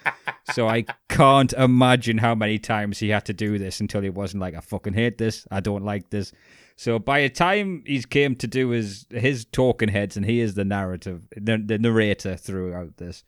So 0.53 0.67
I 0.67 0.85
can't 1.09 1.53
imagine 1.53 2.17
how 2.17 2.33
many 2.33 2.57
times 2.57 2.97
he 2.97 3.09
had 3.09 3.25
to 3.25 3.33
do 3.33 3.59
this 3.59 3.79
until 3.79 4.01
he 4.01 4.09
wasn't 4.09 4.41
like, 4.41 4.55
I 4.55 4.61
fucking 4.61 4.93
hate 4.93 5.19
this. 5.19 5.47
I 5.51 5.59
don't 5.59 5.85
like 5.85 6.09
this. 6.09 6.31
So 6.79 6.97
by 6.97 7.23
the 7.23 7.29
time 7.29 7.83
he's 7.85 8.05
came 8.05 8.37
to 8.37 8.47
do 8.47 8.69
his 8.69 9.05
his 9.09 9.43
talking 9.43 9.89
heads, 9.89 10.15
and 10.15 10.25
he 10.25 10.39
is 10.39 10.53
the 10.53 10.63
narrative, 10.63 11.23
the, 11.35 11.57
the 11.57 11.77
narrator 11.77 12.37
throughout 12.37 12.95
this, 12.95 13.25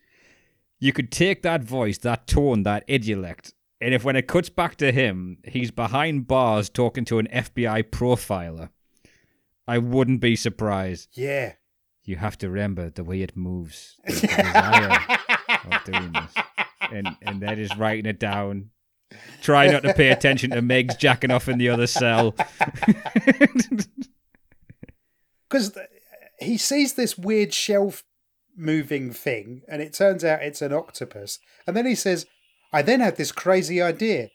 you 0.79 0.93
could 0.93 1.11
take 1.11 1.41
that 1.41 1.61
voice, 1.61 1.97
that 1.97 2.27
tone, 2.27 2.63
that 2.63 2.87
idiolect, 2.87 3.51
and 3.81 3.93
if 3.93 4.05
when 4.05 4.15
it 4.15 4.25
cuts 4.29 4.47
back 4.47 4.77
to 4.77 4.93
him, 4.93 5.39
he's 5.43 5.69
behind 5.69 6.27
bars 6.27 6.69
talking 6.69 7.03
to 7.03 7.19
an 7.19 7.27
FBI 7.27 7.89
profiler, 7.89 8.69
I 9.67 9.79
wouldn't 9.79 10.21
be 10.21 10.37
surprised. 10.37 11.09
yeah. 11.11 11.55
You 12.05 12.15
have 12.15 12.37
to 12.37 12.49
remember 12.49 12.89
the 12.89 13.03
way 13.03 13.21
it 13.21 13.35
moves. 13.35 13.97
the 14.05 14.13
desire 14.13 14.97
of 15.65 15.83
doing 15.83 16.13
this. 16.13 16.33
And 16.89 17.17
and 17.21 17.41
they're 17.41 17.57
just 17.57 17.75
writing 17.75 18.05
it 18.05 18.17
down. 18.17 18.69
Try 19.41 19.67
not 19.67 19.83
to 19.83 19.93
pay 19.93 20.09
attention 20.09 20.51
to 20.51 20.61
Miggs 20.61 20.95
jacking 20.95 21.31
off 21.31 21.49
in 21.49 21.57
the 21.57 21.69
other 21.69 21.87
cell. 21.87 22.35
Because 25.51 25.77
he 26.39 26.57
sees 26.57 26.93
this 26.93 27.17
weird 27.17 27.53
shelf 27.53 28.05
moving 28.55 29.11
thing, 29.11 29.63
and 29.67 29.81
it 29.81 29.93
turns 29.93 30.23
out 30.23 30.41
it's 30.41 30.61
an 30.61 30.71
octopus. 30.71 31.39
And 31.67 31.75
then 31.75 31.85
he 31.85 31.93
says, 31.93 32.25
I 32.71 32.81
then 32.81 33.01
had 33.01 33.17
this 33.17 33.33
crazy 33.33 33.81
idea. 33.81 34.29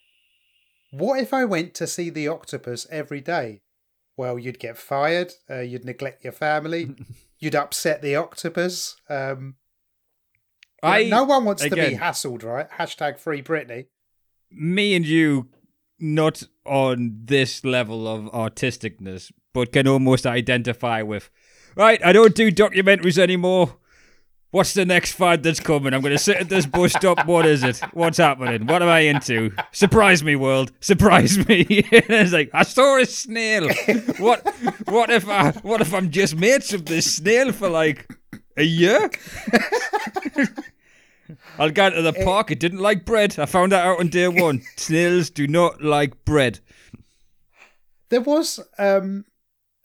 What 0.91 1.21
if 1.21 1.33
I 1.33 1.47
went 1.47 1.75
to 1.75 1.87
see 1.87 2.11
the 2.11 2.29
octopus 2.29 2.87
every 2.91 3.23
day? 3.23 3.63
Well, 4.17 4.39
you'd 4.39 4.59
get 4.59 4.77
fired, 4.77 5.33
uh, 5.51 5.61
you'd 5.61 5.85
neglect 5.85 6.23
your 6.23 6.35
family, 6.35 6.95
you'd 7.39 7.55
upset 7.55 8.03
the 8.03 8.17
octopus. 8.17 8.97
Um, 9.09 9.57
I 10.83 11.05
no 11.05 11.25
one 11.25 11.45
wants 11.45 11.63
to 11.63 11.71
be 11.71 11.97
hassled, 11.97 12.45
right? 12.45 12.71
Hashtag 12.71 13.19
free 13.19 13.43
Britney. 13.43 13.87
Me 14.51 14.95
and 14.95 15.07
you 15.07 15.49
not 15.99 16.43
on 16.65 17.21
this 17.25 17.65
level 17.65 18.07
of 18.09 18.25
artisticness, 18.33 19.33
but 19.53 19.73
can 19.73 19.87
almost 19.87 20.27
identify 20.27 21.03
with. 21.03 21.31
Right, 21.77 22.05
I 22.05 22.13
don't 22.13 22.35
do 22.35 22.51
documentaries 22.51 23.19
anymore. 23.19 23.77
What's 24.51 24.73
the 24.75 24.87
next 24.87 25.13
fad 25.13 25.43
that's 25.43 25.61
coming? 25.61 25.93
I'm 25.93 26.01
going 26.01 26.15
to 26.15 26.19
sit 26.19 26.39
at 26.39 26.49
this 26.49 26.65
bus 26.65 26.93
stop. 26.93 27.27
What 27.27 27.45
is 27.45 27.63
it? 27.63 27.79
What's 27.93 28.17
happening? 28.17 28.67
What 28.67 28.81
am 28.81 28.89
I 28.89 29.01
into? 29.01 29.51
Surprise 29.73 30.23
me, 30.23 30.37
world! 30.37 30.73
Surprise 30.81 31.37
me! 31.47 31.67
it's 31.69 32.33
like 32.33 32.51
I 32.55 32.63
saw 32.63 32.99
a 32.99 33.05
snail. 33.05 33.69
What? 34.19 34.47
What 34.87 35.11
if 35.11 35.29
I? 35.29 35.51
What 35.63 35.83
if 35.83 35.93
I'm 35.93 36.11
just 36.11 36.37
mates 36.37 36.73
with 36.73 36.87
this 36.87 37.17
snail 37.17 37.53
for 37.53 37.69
like 37.69 38.09
a 38.57 38.63
year? 38.63 39.11
I'll 41.59 41.71
go 41.71 41.91
to 41.91 42.03
the 42.03 42.13
park. 42.13 42.51
It 42.51 42.61
didn't 42.61 42.81
like 42.81 43.05
bread. 43.05 43.39
I 43.39 43.47
found 43.47 43.73
that 43.73 43.85
out 43.85 44.01
on 44.01 44.09
day 44.09 44.29
one. 44.29 44.63
Snails 44.77 45.31
do 45.31 45.47
not 45.47 45.83
like 45.83 46.25
bread. 46.25 46.61
There 48.09 48.21
was, 48.21 48.61
um, 48.79 49.25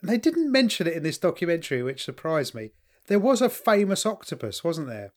they 0.02 0.18
didn't 0.18 0.52
mention 0.52 0.86
it 0.86 0.94
in 0.94 1.02
this 1.02 1.18
documentary, 1.18 1.82
which 1.82 2.04
surprised 2.04 2.54
me. 2.54 2.70
There 3.08 3.18
was 3.18 3.42
a 3.42 3.48
famous 3.48 4.06
octopus, 4.06 4.62
wasn't 4.62 4.88
there? 4.88 5.12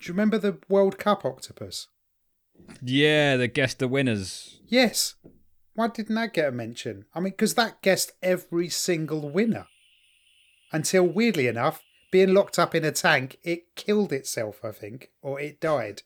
Do 0.00 0.08
you 0.08 0.14
remember 0.14 0.38
the 0.38 0.58
World 0.68 0.98
Cup 0.98 1.24
octopus? 1.24 1.88
Yeah, 2.80 3.36
the 3.36 3.48
guess 3.48 3.74
the 3.74 3.88
winners. 3.88 4.60
Yes. 4.66 5.14
Why 5.74 5.88
didn't 5.88 6.14
that 6.14 6.34
get 6.34 6.48
a 6.48 6.52
mention? 6.52 7.04
I 7.14 7.20
mean, 7.20 7.32
because 7.32 7.54
that 7.54 7.82
guessed 7.82 8.12
every 8.22 8.68
single 8.68 9.28
winner. 9.28 9.66
Until, 10.72 11.04
weirdly 11.04 11.46
enough, 11.46 11.82
being 12.10 12.34
locked 12.34 12.58
up 12.58 12.74
in 12.74 12.84
a 12.84 12.92
tank, 12.92 13.38
it 13.42 13.74
killed 13.74 14.12
itself, 14.12 14.64
I 14.64 14.72
think, 14.72 15.10
or 15.22 15.40
it 15.40 15.60
died. 15.60 16.02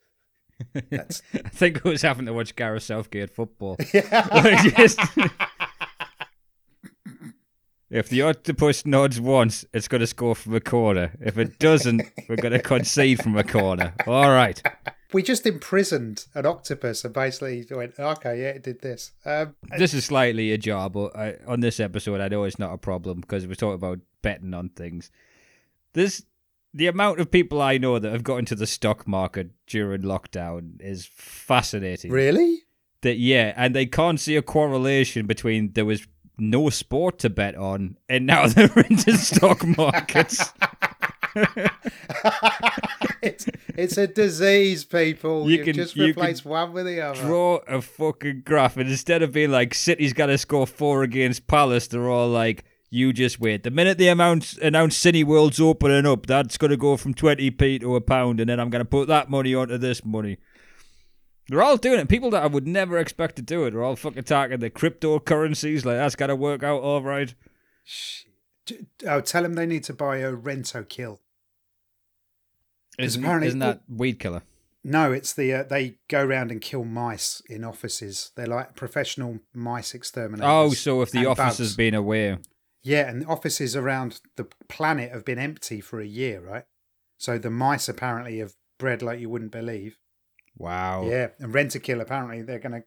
That's 0.90 1.22
I 1.34 1.48
think 1.48 1.78
it 1.78 1.84
was 1.84 2.02
having 2.02 2.26
to 2.26 2.32
watch 2.32 2.54
Gareth 2.56 2.84
Southgate 2.84 3.30
football. 3.30 3.76
yeah. 3.94 4.62
Just- 4.76 5.00
if 7.90 8.08
the 8.08 8.22
octopus 8.22 8.86
nods 8.86 9.20
once, 9.20 9.66
it's 9.74 9.86
going 9.86 10.00
to 10.00 10.06
score 10.06 10.34
from 10.34 10.54
a 10.54 10.60
corner. 10.60 11.12
If 11.20 11.36
it 11.36 11.58
doesn't, 11.58 12.02
we're 12.28 12.36
going 12.36 12.52
to 12.52 12.58
concede 12.58 13.22
from 13.22 13.36
a 13.36 13.44
corner. 13.44 13.92
All 14.06 14.30
right. 14.30 14.62
we 15.12 15.22
just 15.22 15.46
imprisoned 15.46 16.24
an 16.34 16.46
octopus 16.46 17.04
and 17.04 17.12
basically 17.12 17.66
went, 17.70 17.98
okay, 17.98 18.40
yeah, 18.40 18.48
it 18.48 18.62
did 18.62 18.80
this. 18.80 19.12
Um, 19.26 19.56
This 19.76 19.92
is 19.92 20.06
slightly 20.06 20.52
a 20.52 20.88
but 20.88 21.14
I, 21.14 21.36
on 21.46 21.60
this 21.60 21.80
episode, 21.80 22.22
I 22.22 22.28
know 22.28 22.44
it's 22.44 22.58
not 22.58 22.72
a 22.72 22.78
problem 22.78 23.20
because 23.20 23.46
we're 23.46 23.56
talking 23.56 23.74
about 23.74 23.98
betting 24.22 24.54
on 24.54 24.70
things. 24.70 25.10
This 25.94 26.24
the 26.74 26.86
amount 26.86 27.20
of 27.20 27.30
people 27.30 27.60
I 27.60 27.76
know 27.78 27.98
that 27.98 28.10
have 28.12 28.22
got 28.24 28.36
into 28.38 28.54
the 28.54 28.66
stock 28.66 29.06
market 29.06 29.50
during 29.66 30.02
lockdown 30.02 30.80
is 30.80 31.06
fascinating. 31.14 32.10
really? 32.10 32.60
That 33.02 33.18
yeah, 33.18 33.52
and 33.56 33.74
they 33.74 33.84
can't 33.86 34.18
see 34.20 34.36
a 34.36 34.42
correlation 34.42 35.26
between 35.26 35.72
there 35.72 35.84
was 35.84 36.06
no 36.38 36.70
sport 36.70 37.18
to 37.18 37.28
bet 37.30 37.54
on 37.56 37.98
and 38.08 38.26
now 38.26 38.46
they're 38.48 38.72
into 38.88 39.16
stock 39.18 39.64
markets. 39.76 40.50
it's, 43.22 43.46
it's 43.76 43.96
a 43.96 44.06
disease, 44.06 44.84
people. 44.84 45.50
You 45.50 45.58
You 45.58 45.64
can- 45.64 45.74
just 45.74 45.96
you 45.96 46.12
can 46.14 46.22
replace 46.22 46.44
one 46.44 46.72
with 46.72 46.86
the 46.86 47.00
other. 47.00 47.20
Draw 47.20 47.56
a 47.68 47.80
fucking 47.80 48.42
graph, 48.44 48.76
and 48.76 48.88
instead 48.88 49.22
of 49.22 49.32
being 49.32 49.50
like 49.50 49.74
City's 49.74 50.12
got 50.12 50.26
to 50.26 50.38
score 50.38 50.66
four 50.66 51.02
against 51.02 51.46
Palace, 51.46 51.86
they're 51.88 52.08
all 52.08 52.28
like, 52.28 52.64
"You 52.94 53.14
just 53.14 53.40
wait. 53.40 53.62
The 53.62 53.70
minute 53.70 53.96
they 53.96 54.08
announce 54.10 54.58
announce 54.58 54.96
City 54.98 55.24
World's 55.24 55.58
opening 55.58 56.04
up, 56.04 56.26
that's 56.26 56.58
gonna 56.58 56.76
go 56.76 56.98
from 56.98 57.14
twenty 57.14 57.50
p 57.50 57.78
to 57.78 57.96
a 57.96 58.02
pound, 58.02 58.38
and 58.38 58.50
then 58.50 58.60
I'm 58.60 58.68
gonna 58.68 58.84
put 58.84 59.08
that 59.08 59.30
money 59.30 59.54
onto 59.54 59.78
this 59.78 60.04
money." 60.04 60.36
They're 61.48 61.62
all 61.62 61.78
doing 61.78 61.98
it. 62.00 62.08
People 62.10 62.30
that 62.32 62.42
I 62.42 62.46
would 62.46 62.66
never 62.66 62.98
expect 62.98 63.36
to 63.36 63.42
do 63.42 63.64
it 63.64 63.74
are 63.74 63.82
all 63.82 63.96
fucking 63.96 64.24
talking 64.24 64.60
the 64.60 64.68
cryptocurrencies. 64.70 65.86
Like 65.86 65.96
that's 65.96 66.16
gotta 66.16 66.36
work 66.36 66.62
out 66.62 66.82
all 66.82 67.02
right. 67.02 67.34
Oh, 69.06 69.22
tell 69.22 69.42
them 69.42 69.54
they 69.54 69.66
need 69.66 69.84
to 69.84 69.94
buy 69.94 70.18
a 70.18 70.32
Rentokil. 70.32 71.18
Isn't, 72.98 73.24
apparently- 73.24 73.48
isn't 73.48 73.58
that 73.60 73.82
weed 73.88 74.18
killer? 74.20 74.42
No, 74.84 75.12
it's 75.12 75.32
the 75.32 75.52
uh, 75.54 75.62
they 75.62 75.94
go 76.08 76.24
around 76.24 76.50
and 76.50 76.60
kill 76.60 76.84
mice 76.84 77.40
in 77.48 77.62
offices. 77.64 78.32
They're 78.34 78.46
like 78.46 78.74
professional 78.74 79.38
mice 79.54 79.94
exterminators. 79.94 80.50
Oh, 80.50 80.70
so 80.74 81.02
if 81.02 81.12
the 81.12 81.24
office 81.26 81.58
has 81.58 81.76
been 81.76 81.94
away. 81.94 82.36
Yeah, 82.82 83.08
and 83.08 83.22
the 83.22 83.26
offices 83.26 83.76
around 83.76 84.20
the 84.36 84.48
planet 84.68 85.12
have 85.12 85.24
been 85.24 85.38
empty 85.38 85.80
for 85.80 86.00
a 86.00 86.06
year, 86.06 86.40
right? 86.40 86.64
So 87.16 87.38
the 87.38 87.50
mice 87.50 87.88
apparently 87.88 88.38
have 88.38 88.54
bred 88.78 89.02
like 89.02 89.20
you 89.20 89.30
wouldn't 89.30 89.52
believe. 89.52 89.98
Wow. 90.58 91.04
Yeah, 91.04 91.28
and 91.38 91.54
Rentokil 91.54 92.00
apparently 92.00 92.42
they're 92.42 92.58
gonna 92.58 92.82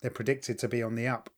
they're 0.00 0.10
predicted 0.10 0.58
to 0.60 0.68
be 0.68 0.82
on 0.82 0.94
the 0.94 1.06
up. 1.06 1.30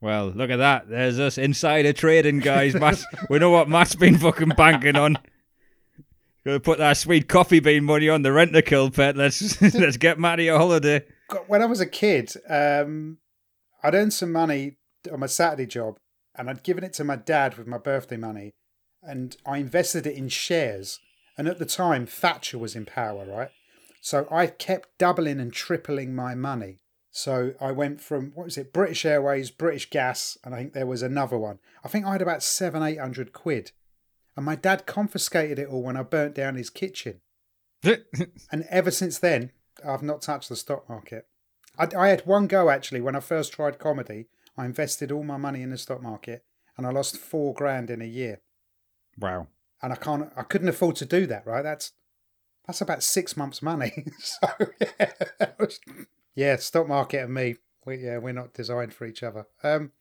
Well, 0.00 0.28
look 0.28 0.50
at 0.50 0.56
that. 0.56 0.88
There's 0.88 1.18
us 1.18 1.38
insider 1.38 1.92
trading, 1.92 2.38
guys. 2.38 2.74
Matt, 2.74 3.02
we 3.28 3.38
know 3.38 3.50
what 3.50 3.68
Matt's 3.68 3.96
been 3.96 4.18
fucking 4.18 4.50
banking 4.50 4.96
on. 4.96 5.18
Gonna 6.44 6.60
put 6.60 6.78
that 6.78 6.96
sweet 6.96 7.28
coffee 7.28 7.60
bean 7.60 7.84
money 7.84 8.08
on 8.08 8.22
the 8.22 8.28
Rentokil 8.30 8.94
pet. 8.94 9.16
Let's 9.16 9.60
let's 9.74 9.96
get 9.96 10.18
Matty 10.18 10.48
a 10.48 10.56
holiday. 10.56 11.04
When 11.46 11.62
I 11.62 11.66
was 11.66 11.80
a 11.80 11.86
kid, 11.86 12.32
um, 12.48 13.18
I'd 13.82 13.94
earned 13.94 14.12
some 14.12 14.32
money 14.32 14.76
on 15.12 15.20
my 15.20 15.26
Saturday 15.26 15.66
job, 15.66 15.98
and 16.38 16.48
I'd 16.48 16.62
given 16.62 16.84
it 16.84 16.92
to 16.94 17.04
my 17.04 17.16
dad 17.16 17.58
with 17.58 17.66
my 17.66 17.78
birthday 17.78 18.16
money, 18.16 18.52
and 19.02 19.36
I 19.44 19.58
invested 19.58 20.06
it 20.06 20.16
in 20.16 20.28
shares. 20.28 21.00
And 21.36 21.46
at 21.48 21.58
the 21.58 21.66
time, 21.66 22.06
Thatcher 22.06 22.58
was 22.58 22.74
in 22.74 22.86
power, 22.86 23.26
right? 23.26 23.50
So 24.00 24.26
I 24.30 24.46
kept 24.46 24.96
doubling 24.98 25.40
and 25.40 25.52
tripling 25.52 26.14
my 26.14 26.34
money. 26.34 26.78
So 27.10 27.54
I 27.60 27.72
went 27.72 28.00
from 28.00 28.32
what 28.34 28.44
was 28.44 28.56
it, 28.56 28.72
British 28.72 29.04
Airways, 29.04 29.50
British 29.50 29.90
Gas, 29.90 30.38
and 30.44 30.54
I 30.54 30.58
think 30.58 30.72
there 30.72 30.86
was 30.86 31.02
another 31.02 31.36
one. 31.36 31.58
I 31.84 31.88
think 31.88 32.06
I 32.06 32.12
had 32.12 32.22
about 32.22 32.42
seven, 32.42 32.82
eight 32.82 33.00
hundred 33.00 33.32
quid, 33.32 33.72
and 34.36 34.46
my 34.46 34.54
dad 34.54 34.86
confiscated 34.86 35.58
it 35.58 35.68
all 35.68 35.82
when 35.82 35.96
I 35.96 36.02
burnt 36.02 36.34
down 36.34 36.54
his 36.54 36.70
kitchen. 36.70 37.20
And 38.52 38.66
ever 38.70 38.90
since 38.90 39.18
then, 39.18 39.52
I've 39.86 40.02
not 40.02 40.22
touched 40.22 40.48
the 40.48 40.56
stock 40.56 40.88
market. 40.88 41.26
I, 41.78 41.88
I 41.96 42.08
had 42.08 42.26
one 42.26 42.46
go 42.46 42.70
actually 42.70 43.00
when 43.00 43.16
I 43.16 43.20
first 43.20 43.52
tried 43.52 43.78
comedy. 43.78 44.26
I 44.58 44.66
invested 44.66 45.10
all 45.12 45.22
my 45.24 45.36
money 45.38 45.62
in 45.62 45.70
the 45.70 45.78
stock 45.78 46.02
market, 46.02 46.44
and 46.76 46.86
I 46.86 46.90
lost 46.90 47.16
four 47.16 47.54
grand 47.54 47.88
in 47.88 48.02
a 48.02 48.06
year. 48.06 48.40
wow. 49.18 49.46
And 49.80 49.92
I 49.92 49.96
can't, 49.96 50.28
I 50.36 50.42
couldn't 50.42 50.68
afford 50.68 50.96
to 50.96 51.06
do 51.06 51.24
that. 51.26 51.46
Right? 51.46 51.62
That's 51.62 51.92
that's 52.66 52.80
about 52.80 53.02
six 53.04 53.36
months' 53.36 53.62
money. 53.62 54.04
so 54.18 54.48
yeah, 54.80 55.50
was- 55.60 55.78
yeah, 56.34 56.56
stock 56.56 56.88
market 56.88 57.22
and 57.22 57.32
me, 57.32 57.54
we, 57.86 57.98
yeah, 57.98 58.18
we're 58.18 58.32
not 58.32 58.52
designed 58.54 58.92
for 58.92 59.06
each 59.06 59.22
other. 59.22 59.46
Um, 59.62 59.92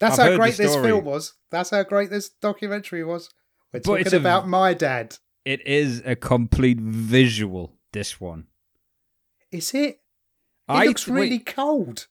that's 0.00 0.18
I've 0.18 0.32
how 0.32 0.36
great 0.38 0.56
this 0.56 0.74
film 0.74 1.04
was. 1.04 1.34
That's 1.50 1.68
how 1.70 1.82
great 1.82 2.08
this 2.10 2.30
documentary 2.30 3.04
was. 3.04 3.28
We're 3.72 3.80
But 3.80 4.00
it's 4.00 4.10
talking 4.10 4.14
a- 4.14 4.22
about 4.22 4.48
my 4.48 4.72
dad. 4.72 5.18
It 5.44 5.64
is 5.66 6.02
a 6.06 6.16
complete 6.16 6.80
visual. 6.80 7.74
This 7.92 8.18
one. 8.20 8.46
Is 9.52 9.72
it? 9.74 9.86
It 9.88 10.00
I 10.68 10.86
looks 10.86 11.06
wait, 11.06 11.20
really 11.20 11.38
cold. 11.38 12.08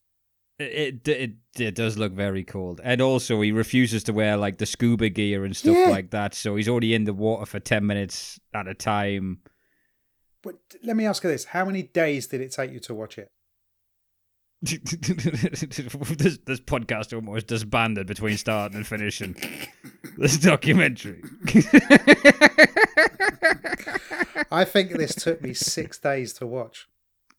It, 0.58 1.06
it 1.08 1.32
it 1.60 1.76
does 1.76 1.98
look 1.98 2.14
very 2.14 2.44
cold, 2.46 2.80
and 2.84 3.02
also 3.02 3.42
he 3.42 3.52
refuses 3.52 4.04
to 4.06 4.14
wear 4.14 4.38
like 4.38 4.58
the 4.58 4.66
scuba 4.66 5.10
gear 5.10 5.44
and 5.44 5.54
stuff 5.56 5.76
Yeah. 5.76 5.90
like 5.90 6.12
that. 6.12 6.34
So 6.34 6.56
he's 6.56 6.70
only 6.70 6.94
in 6.94 7.04
the 7.04 7.14
water 7.14 7.46
for 7.46 7.60
ten 7.60 7.86
minutes 7.86 8.40
at 8.54 8.66
a 8.68 8.74
time. 8.74 9.40
But 10.42 10.56
let 10.82 10.96
me 10.96 11.06
ask 11.06 11.24
you 11.26 11.30
this: 11.30 11.44
How 11.46 11.66
many 11.66 11.84
days 11.84 12.28
did 12.28 12.40
it 12.40 12.54
take 12.54 12.72
you 12.72 12.80
to 12.82 12.94
watch 12.94 13.18
it? 13.18 13.32
this 14.62 16.38
this 16.46 16.60
podcast 16.62 17.14
almost 17.14 17.48
disbanded 17.48 18.08
between 18.08 18.38
starting 18.38 18.78
and 18.78 18.88
finishing 18.88 19.36
this 20.18 20.38
documentary. 20.38 21.22
I 24.52 24.64
think 24.66 24.92
this 24.94 25.16
took 25.16 25.42
me 25.42 25.54
six 25.54 25.98
days 26.00 26.34
to 26.34 26.48
watch. 26.48 26.88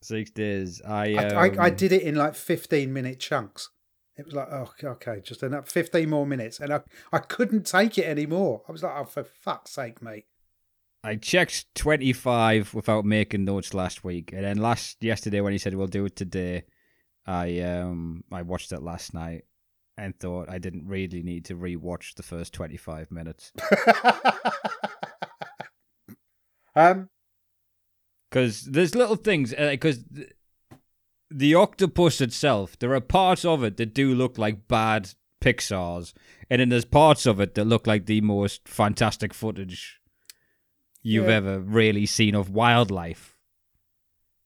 Six 0.03 0.31
days. 0.31 0.83
I, 0.87 1.15
I, 1.15 1.25
um, 1.25 1.39
I, 1.39 1.65
I 1.65 1.71
did 1.71 1.93
it 1.93 2.03
in 2.03 2.15
like 2.15 2.35
fifteen 2.35 2.93
minute 2.93 3.19
chunks. 3.19 3.71
It 4.17 4.25
was 4.25 4.35
like, 4.35 4.49
oh, 4.51 4.71
okay, 4.83 5.21
just 5.23 5.43
enough, 5.43 5.69
fifteen 5.69 6.11
more 6.11 6.27
minutes, 6.27 6.61
and 6.61 6.73
I, 6.73 6.81
I 7.13 7.19
couldn't 7.19 7.67
take 7.67 7.99
it 7.99 8.07
anymore. 8.07 8.63
I 8.69 8.73
was 8.73 8.83
like, 8.83 8.95
oh, 8.97 9.05
for 9.05 9.25
fuck's 9.25 9.73
sake, 9.73 10.01
mate. 10.01 10.27
I 11.05 11.17
checked 11.17 11.75
twenty 11.75 12.13
five 12.13 12.73
without 12.75 13.05
making 13.05 13.45
notes 13.45 13.75
last 13.75 14.05
week, 14.05 14.33
and 14.33 14.45
then 14.45 14.59
last 14.59 15.03
yesterday 15.03 15.41
when 15.41 15.53
he 15.53 15.59
said 15.59 15.75
we'll 15.75 15.87
do 15.87 16.07
it 16.07 16.17
today, 16.17 16.65
I 17.27 17.61
um 17.61 18.25
I 18.33 18.43
watched 18.43 18.73
it 18.73 18.83
last 18.83 19.15
night 19.15 19.45
and 19.99 20.19
thought 20.19 20.51
I 20.51 20.59
didn't 20.59 20.87
really 20.87 21.23
need 21.23 21.47
to 21.47 21.55
rewatch 21.55 22.15
the 22.15 22.23
first 22.23 22.53
twenty 22.53 22.77
five 22.77 23.11
minutes 23.11 23.53
um, 26.75 27.09
because 28.37 28.65
there's 28.67 28.95
little 28.95 29.17
things 29.17 29.55
because. 29.55 30.05
th- 30.15 30.33
the 31.29 31.57
octopus 31.57 32.21
itself, 32.21 32.79
there 32.79 32.95
are 32.95 33.01
parts 33.01 33.45
of 33.45 33.65
it 33.65 33.77
that 33.79 33.93
do 33.93 34.15
look 34.15 34.39
like 34.39 34.69
bad 34.69 35.11
Pixar's, 35.41 36.15
and 36.49 36.61
then 36.61 36.69
there's 36.69 36.85
parts 36.85 37.27
of 37.27 37.41
it 37.41 37.57
that 37.57 37.65
look 37.65 37.85
like 37.85 38.07
the 38.07 38.21
most 38.21 38.69
fantastic 38.69 39.35
footage 39.35 40.01
you've 41.03 41.27
Yeah. 41.27 41.35
ever 41.35 41.59
really 41.59 42.07
seen 42.07 42.37
of 42.37 42.51
wildlife. 42.51 43.35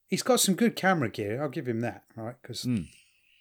he's 0.08 0.22
got 0.22 0.40
some 0.40 0.54
good 0.54 0.74
camera 0.74 1.10
gear. 1.10 1.42
I'll 1.42 1.50
give 1.50 1.68
him 1.68 1.80
that, 1.80 2.02
right? 2.16 2.34
Because 2.40 2.64
Mm. 2.64 2.88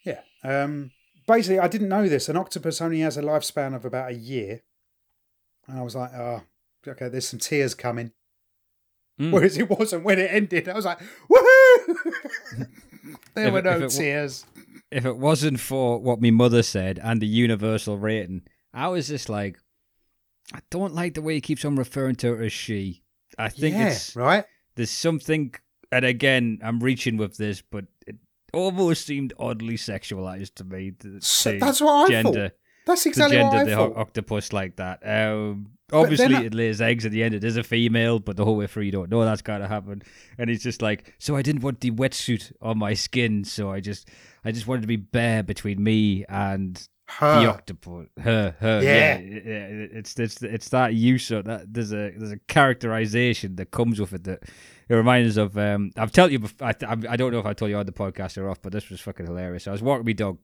yeah, 0.03 0.21
um, 0.43 0.91
basically, 1.25 1.59
I 1.59 1.69
didn't 1.69 1.87
know 1.89 2.09
this. 2.09 2.27
An 2.27 2.35
octopus 2.35 2.81
only 2.81 2.99
has 2.99 3.15
a 3.15 3.21
lifespan 3.23 3.73
of 3.73 3.85
about 3.85 4.11
a 4.11 4.15
year, 4.15 4.63
and 5.65 5.79
I 5.79 5.81
was 5.81 5.95
like, 5.95 6.13
oh, 6.13 6.43
okay, 6.85 7.07
there's 7.07 7.27
some 7.29 7.39
tears 7.39 7.73
coming. 7.73 8.11
Mm. 9.19 9.31
Whereas 9.31 9.57
it 9.57 9.69
wasn't 9.69 10.03
when 10.03 10.17
it 10.19 10.31
ended. 10.31 10.69
I 10.69 10.73
was 10.73 10.85
like, 10.85 10.99
woohoo! 11.29 11.95
there 13.33 13.47
If 13.47 13.53
were 13.53 13.61
no 13.61 13.71
if 13.71 13.81
it 13.81 13.89
tears. 13.89 14.45
If 14.91 15.05
it 15.05 15.17
wasn't 15.17 15.59
for 15.59 15.99
what 15.99 16.21
my 16.21 16.31
mother 16.31 16.63
said 16.63 16.99
and 17.03 17.21
the 17.21 17.27
universal 17.27 17.97
rating, 17.97 18.43
I 18.73 18.87
was 18.87 19.07
just 19.09 19.29
like, 19.29 19.57
I 20.53 20.59
don't 20.71 20.95
like 20.95 21.13
the 21.13 21.21
way 21.21 21.35
he 21.35 21.41
keeps 21.41 21.65
on 21.65 21.75
referring 21.75 22.15
to 22.17 22.35
her 22.35 22.43
as 22.43 22.53
she. 22.53 23.03
I 23.37 23.49
think 23.49 23.75
yeah, 23.75 23.89
it's 23.89 24.15
right. 24.15 24.45
there's 24.75 24.89
something, 24.89 25.53
and 25.91 26.05
again, 26.05 26.59
I'm 26.63 26.79
reaching 26.79 27.17
with 27.17 27.37
this, 27.37 27.61
but 27.61 27.85
it 28.07 28.15
almost 28.51 29.05
seemed 29.05 29.33
oddly 29.37 29.75
sexualized 29.75 30.55
to 30.55 30.63
me. 30.63 30.91
To, 31.01 31.21
So 31.21 31.57
that's 31.59 31.81
what 31.81 32.05
I 32.05 32.09
gender, 32.09 32.49
thought. 32.49 32.58
That's 32.85 33.05
exactly 33.05 33.37
what 33.37 33.51
gender 33.51 33.69
the 33.69 33.75
ho- 33.75 33.87
thought. 33.93 33.97
octopus 33.97 34.51
like 34.53 34.77
that. 34.77 34.99
Um, 35.03 35.67
obviously, 35.91 36.35
I- 36.35 36.43
it 36.43 36.53
lays 36.53 36.81
eggs 36.81 37.05
at 37.05 37.11
the 37.11 37.23
end. 37.23 37.35
It 37.35 37.43
is 37.43 37.55
a 37.57 37.63
female, 37.63 38.19
but 38.19 38.35
the 38.37 38.45
whole 38.45 38.55
way 38.57 38.67
through, 38.67 38.83
you 38.83 38.91
don't 38.91 39.09
know 39.11 39.23
that's 39.25 39.41
going 39.43 39.61
to 39.61 39.67
happen. 39.67 40.01
And 40.37 40.49
he's 40.49 40.63
just 40.63 40.81
like, 40.81 41.13
so 41.19 41.35
I 41.35 41.41
didn't 41.41 41.61
want 41.61 41.81
the 41.81 41.91
wetsuit 41.91 42.51
on 42.61 42.77
my 42.79 42.93
skin, 42.95 43.43
so 43.43 43.69
I 43.71 43.79
just, 43.79 44.09
I 44.43 44.51
just 44.51 44.65
wanted 44.67 44.81
to 44.81 44.87
be 44.87 44.95
bare 44.95 45.43
between 45.43 45.83
me 45.83 46.25
and 46.29 46.75
the 47.19 47.49
octopus. 47.49 48.07
Her, 48.21 48.55
her, 48.59 48.81
Yeah. 48.83 49.19
yeah. 49.19 49.67
It's 49.91 50.17
it's 50.19 50.41
it's 50.43 50.69
that 50.69 50.93
use 50.93 51.31
of 51.31 51.45
that. 51.45 51.73
There's 51.73 51.91
a 51.91 52.11
there's 52.15 52.31
a 52.31 52.37
characterization 52.47 53.55
that 53.57 53.71
comes 53.71 53.99
with 53.99 54.13
it 54.13 54.23
that 54.25 54.43
it 54.87 54.93
reminds 54.95 55.37
us 55.37 55.41
of. 55.41 55.57
Um, 55.57 55.91
I've 55.97 56.11
told 56.11 56.31
you. 56.31 56.39
Before, 56.39 56.67
I, 56.67 56.73
I 56.85 56.97
I 57.09 57.17
don't 57.17 57.31
know 57.31 57.39
if 57.39 57.45
I 57.45 57.53
told 57.53 57.71
you 57.71 57.77
on 57.77 57.85
the 57.87 57.91
podcast 57.91 58.37
or 58.37 58.49
off, 58.49 58.61
but 58.61 58.71
this 58.73 58.89
was 58.89 59.01
fucking 59.01 59.25
hilarious. 59.25 59.67
I 59.67 59.71
was 59.71 59.81
walking 59.81 60.05
my 60.05 60.13
dog. 60.13 60.37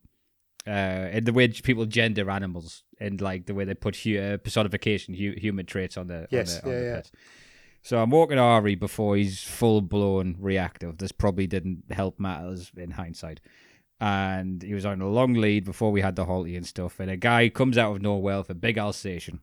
Uh, 0.66 1.08
in 1.12 1.24
the 1.24 1.32
way 1.32 1.46
people 1.48 1.86
gender 1.86 2.28
animals 2.28 2.82
and 2.98 3.20
like 3.20 3.46
the 3.46 3.54
way 3.54 3.64
they 3.64 3.74
put 3.74 3.94
hu- 3.96 4.18
uh, 4.18 4.36
personification, 4.38 5.14
hu- 5.14 5.34
human 5.36 5.64
traits 5.64 5.96
on 5.96 6.08
the 6.08 6.26
Yes, 6.30 6.56
on 6.58 6.62
the, 6.62 6.66
on 6.68 6.72
yeah, 6.72 6.80
the 6.80 6.86
yeah. 6.86 6.94
pets. 6.96 7.12
So 7.82 8.02
I'm 8.02 8.10
walking 8.10 8.38
Ari 8.38 8.74
before 8.74 9.16
he's 9.16 9.42
full 9.44 9.80
blown 9.80 10.34
reactive. 10.40 10.98
This 10.98 11.12
probably 11.12 11.46
didn't 11.46 11.84
help 11.90 12.18
matters 12.18 12.72
in 12.76 12.90
hindsight. 12.90 13.40
And 14.00 14.60
he 14.60 14.74
was 14.74 14.84
on 14.84 15.00
a 15.00 15.08
long 15.08 15.34
lead 15.34 15.64
before 15.64 15.92
we 15.92 16.00
had 16.00 16.16
the 16.16 16.26
Halti 16.26 16.56
and 16.56 16.66
stuff. 16.66 16.98
And 16.98 17.10
a 17.10 17.16
guy 17.16 17.48
comes 17.48 17.78
out 17.78 17.94
of 17.94 18.02
nowhere 18.02 18.38
with 18.38 18.50
a 18.50 18.54
big 18.54 18.76
Alsatian. 18.76 19.38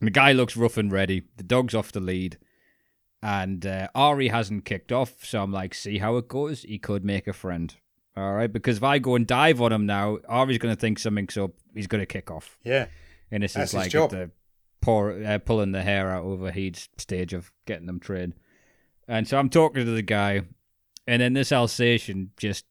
And 0.00 0.06
the 0.06 0.10
guy 0.10 0.32
looks 0.32 0.56
rough 0.56 0.78
and 0.78 0.90
ready. 0.90 1.24
The 1.36 1.44
dog's 1.44 1.74
off 1.74 1.92
the 1.92 2.00
lead. 2.00 2.38
And 3.22 3.64
uh, 3.66 3.88
Ari 3.94 4.28
hasn't 4.28 4.64
kicked 4.64 4.90
off. 4.90 5.24
So 5.24 5.42
I'm 5.42 5.52
like, 5.52 5.74
see 5.74 5.98
how 5.98 6.16
it 6.16 6.28
goes? 6.28 6.62
He 6.62 6.78
could 6.78 7.04
make 7.04 7.26
a 7.28 7.32
friend. 7.34 7.74
All 8.16 8.32
right. 8.32 8.52
Because 8.52 8.76
if 8.76 8.82
I 8.82 8.98
go 8.98 9.16
and 9.16 9.26
dive 9.26 9.60
on 9.60 9.72
him 9.72 9.86
now, 9.86 10.18
Ari's 10.28 10.58
going 10.58 10.74
to 10.74 10.80
think 10.80 10.98
something's 10.98 11.36
up. 11.36 11.52
He's 11.74 11.86
going 11.86 12.02
to 12.02 12.06
kick 12.06 12.30
off. 12.30 12.58
Yeah. 12.64 12.86
And 13.30 13.42
this 13.42 13.54
That's 13.54 13.72
is 13.72 13.74
like 13.74 13.90
the 13.90 14.30
pour, 14.80 15.12
uh, 15.12 15.38
pulling 15.38 15.72
the 15.72 15.82
hair 15.82 16.10
out 16.10 16.24
over 16.24 16.50
Heed's 16.52 16.88
stage 16.98 17.32
of 17.32 17.50
getting 17.66 17.86
them 17.86 17.98
trained. 17.98 18.34
And 19.08 19.26
so 19.26 19.38
I'm 19.38 19.48
talking 19.50 19.84
to 19.84 19.90
the 19.90 20.02
guy, 20.02 20.42
and 21.06 21.20
then 21.20 21.32
this 21.32 21.52
Alsatian 21.52 22.30
just 22.36 22.64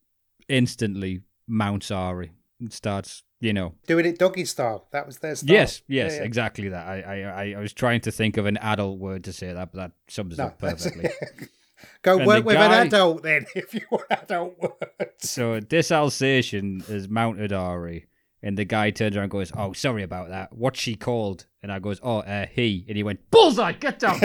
instantly 0.48 1.22
mounts 1.48 1.92
Ari 1.92 2.32
and 2.60 2.72
starts, 2.72 3.24
you 3.40 3.54
know. 3.54 3.74
Doing 3.86 4.06
it 4.06 4.18
doggy 4.18 4.46
style. 4.46 4.88
That 4.92 5.06
was 5.06 5.20
their 5.20 5.36
style. 5.36 5.54
Yes, 5.54 5.82
yes, 5.88 6.14
Yeah, 6.14 6.18
yeah. 6.20 6.24
exactly 6.24 6.70
that. 6.70 6.88
I, 6.88 7.24
I, 7.24 7.54
I, 7.54 7.60
was 7.60 7.74
trying 7.74 8.02
to 8.02 8.12
think 8.12 8.38
of 8.38 8.46
an 8.46 8.58
adult 8.58 9.00
word 9.00 9.26
to 9.26 9.34
say 9.34 9.54
that, 9.54 9.72
but 9.72 9.78
that 9.78 9.92
sums 10.08 10.36
it 10.36 10.38
No, 10.38 10.46
up 10.48 10.58
perfectly. 10.60 11.10
Go 12.02 12.18
And 12.18 12.28
work 12.28 12.46
with 12.46 12.56
guy- 12.56 12.82
an 12.82 12.88
adult 12.88 13.24
then, 13.24 13.46
if 13.56 13.74
you 13.74 13.82
want 13.92 14.06
adult 14.10 14.58
words. 14.60 15.30
so 15.30 15.60
this 15.60 15.92
Alsatian 15.92 16.84
is 16.88 17.08
mounted 17.10 17.52
Ari, 17.54 18.08
and 18.42 18.58
the 18.58 18.66
guy 18.66 18.92
turns 18.92 19.16
around 19.16 19.24
and 19.24 19.32
goes, 19.32 19.52
"Oh, 19.56 19.74
sorry 19.74 20.04
about 20.04 20.30
that. 20.30 20.54
What's 20.54 20.80
she 20.80 20.96
called?" 20.96 21.46
And 21.62 21.72
I 21.72 21.80
goes, 21.80 22.00
"Oh, 22.04 22.20
uh, 22.20 22.46
he." 22.52 22.86
And 22.88 22.98
he 22.98 23.04
went, 23.04 23.30
"Bullseye, 23.32 23.74
get 23.74 24.00
down." 24.00 24.20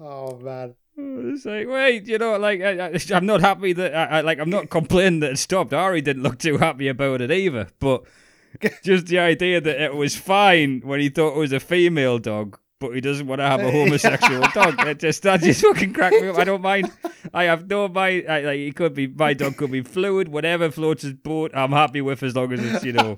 oh 0.00 0.36
man. 0.38 0.74
It's 1.32 1.46
like, 1.46 1.68
wait, 1.68 2.06
you 2.06 2.18
know, 2.18 2.36
like 2.38 2.60
I, 2.60 2.88
I, 2.88 2.98
I'm 3.14 3.26
not 3.26 3.40
happy 3.40 3.72
that 3.72 3.94
I, 3.94 4.18
I 4.18 4.20
like 4.20 4.38
I'm 4.38 4.50
not 4.50 4.70
complaining 4.70 5.20
that 5.20 5.32
it 5.32 5.38
stopped. 5.38 5.72
Ari 5.72 6.02
didn't 6.02 6.22
look 6.22 6.38
too 6.38 6.58
happy 6.58 6.88
about 6.88 7.20
it 7.20 7.30
either, 7.30 7.68
but 7.78 8.02
just 8.84 9.06
the 9.06 9.18
idea 9.18 9.60
that 9.60 9.80
it 9.80 9.94
was 9.94 10.16
fine 10.16 10.80
when 10.84 11.00
he 11.00 11.08
thought 11.08 11.34
it 11.34 11.38
was 11.38 11.52
a 11.52 11.60
female 11.60 12.18
dog, 12.18 12.58
but 12.78 12.94
he 12.94 13.00
doesn't 13.00 13.26
want 13.26 13.40
to 13.40 13.46
have 13.46 13.60
a 13.60 13.70
homosexual 13.70 14.46
dog. 14.54 14.78
It 14.86 14.98
just 14.98 15.22
that 15.22 15.40
just 15.40 15.62
fucking 15.62 15.94
cracked 15.94 16.20
me 16.20 16.28
up. 16.28 16.36
I 16.36 16.44
don't 16.44 16.62
mind. 16.62 16.90
I 17.32 17.44
have 17.44 17.68
no 17.68 17.88
mind. 17.88 18.26
I, 18.28 18.40
like 18.40 18.58
he 18.58 18.72
could 18.72 18.94
be 18.94 19.06
my 19.06 19.32
dog 19.32 19.56
could 19.56 19.72
be 19.72 19.82
fluid, 19.82 20.28
whatever 20.28 20.70
floats 20.70 21.02
his 21.02 21.14
boat. 21.14 21.52
I'm 21.54 21.72
happy 21.72 22.02
with 22.02 22.22
as 22.22 22.36
long 22.36 22.52
as 22.52 22.60
it's 22.62 22.84
you 22.84 22.92
know 22.92 23.16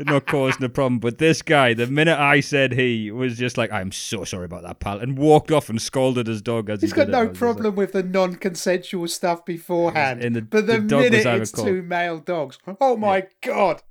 not 0.00 0.26
causing 0.26 0.62
a 0.64 0.68
problem. 0.68 0.98
But 0.98 1.18
this 1.18 1.42
guy, 1.42 1.74
the 1.74 1.86
minute 1.86 2.18
I 2.18 2.40
said 2.40 2.72
he, 2.72 3.10
was 3.10 3.36
just 3.38 3.56
like, 3.56 3.72
"I'm 3.72 3.92
so 3.92 4.24
sorry 4.24 4.44
about 4.44 4.62
that, 4.64 4.80
pal," 4.80 4.98
and 4.98 5.16
walked 5.18 5.50
off 5.50 5.68
and 5.70 5.80
scolded 5.80 6.26
his 6.26 6.42
dog 6.42 6.68
as 6.70 6.80
He's 6.80 6.90
he 6.92 6.96
got 6.96 7.06
did 7.06 7.14
it. 7.14 7.18
I 7.18 7.24
no 7.24 7.30
problem 7.30 7.74
with 7.76 7.92
the 7.92 8.02
non-consensual 8.02 9.08
stuff 9.08 9.44
beforehand, 9.44 10.22
And 10.22 10.36
the- 10.36 10.42
but 10.42 10.66
the, 10.66 10.78
the 10.80 10.96
minute 10.98 11.26
it's 11.26 11.52
two 11.52 11.82
male 11.82 12.18
dogs, 12.18 12.58
oh 12.80 12.96
my 12.96 13.26
god! 13.42 13.82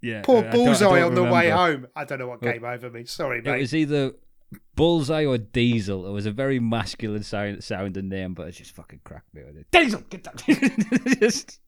yeah, 0.00 0.22
Poor 0.22 0.36
I- 0.36 0.38
I 0.38 0.42
don't- 0.42 0.52
I 0.52 0.56
bullseye 0.64 0.84
don't 1.00 1.02
on 1.02 1.14
the 1.14 1.24
way 1.24 1.50
home. 1.50 1.86
I 1.96 2.04
don't 2.04 2.18
know 2.20 2.28
what 2.28 2.40
Well, 2.42 2.52
came 2.52 2.64
over 2.64 2.90
me. 2.90 3.04
Sorry, 3.04 3.38
It 3.44 3.60
was 3.60 3.74
either 3.74 4.12
Bullseye 4.76 5.26
or 5.26 5.36
Diesel. 5.38 6.06
It 6.06 6.10
was 6.12 6.24
a 6.24 6.30
very 6.30 6.58
masculine 6.60 7.22
sound, 7.22 7.62
sounding 7.64 8.08
name, 8.08 8.32
but 8.34 8.46
it 8.48 8.52
just 8.52 8.74
fucking 8.74 9.00
cracked 9.04 9.34
me 9.34 9.42
with 9.44 9.56
it. 9.56 9.66
Diesel, 9.72 10.02
get 10.08 10.24
that. 10.24 11.16
just. 11.20 11.58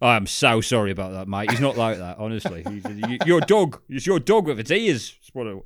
I'm 0.00 0.26
so 0.26 0.60
sorry 0.60 0.90
about 0.90 1.12
that, 1.12 1.28
mate. 1.28 1.50
He's 1.50 1.60
not 1.60 1.76
like 1.76 1.98
that, 1.98 2.18
honestly. 2.18 2.62
He's, 2.68 2.84
you, 2.84 3.18
your 3.26 3.40
dog. 3.40 3.80
It's 3.88 4.06
your 4.06 4.20
dog 4.20 4.46
with 4.46 4.60
its 4.60 4.70
ears. 4.70 5.16
What 5.32 5.46
it- 5.46 5.62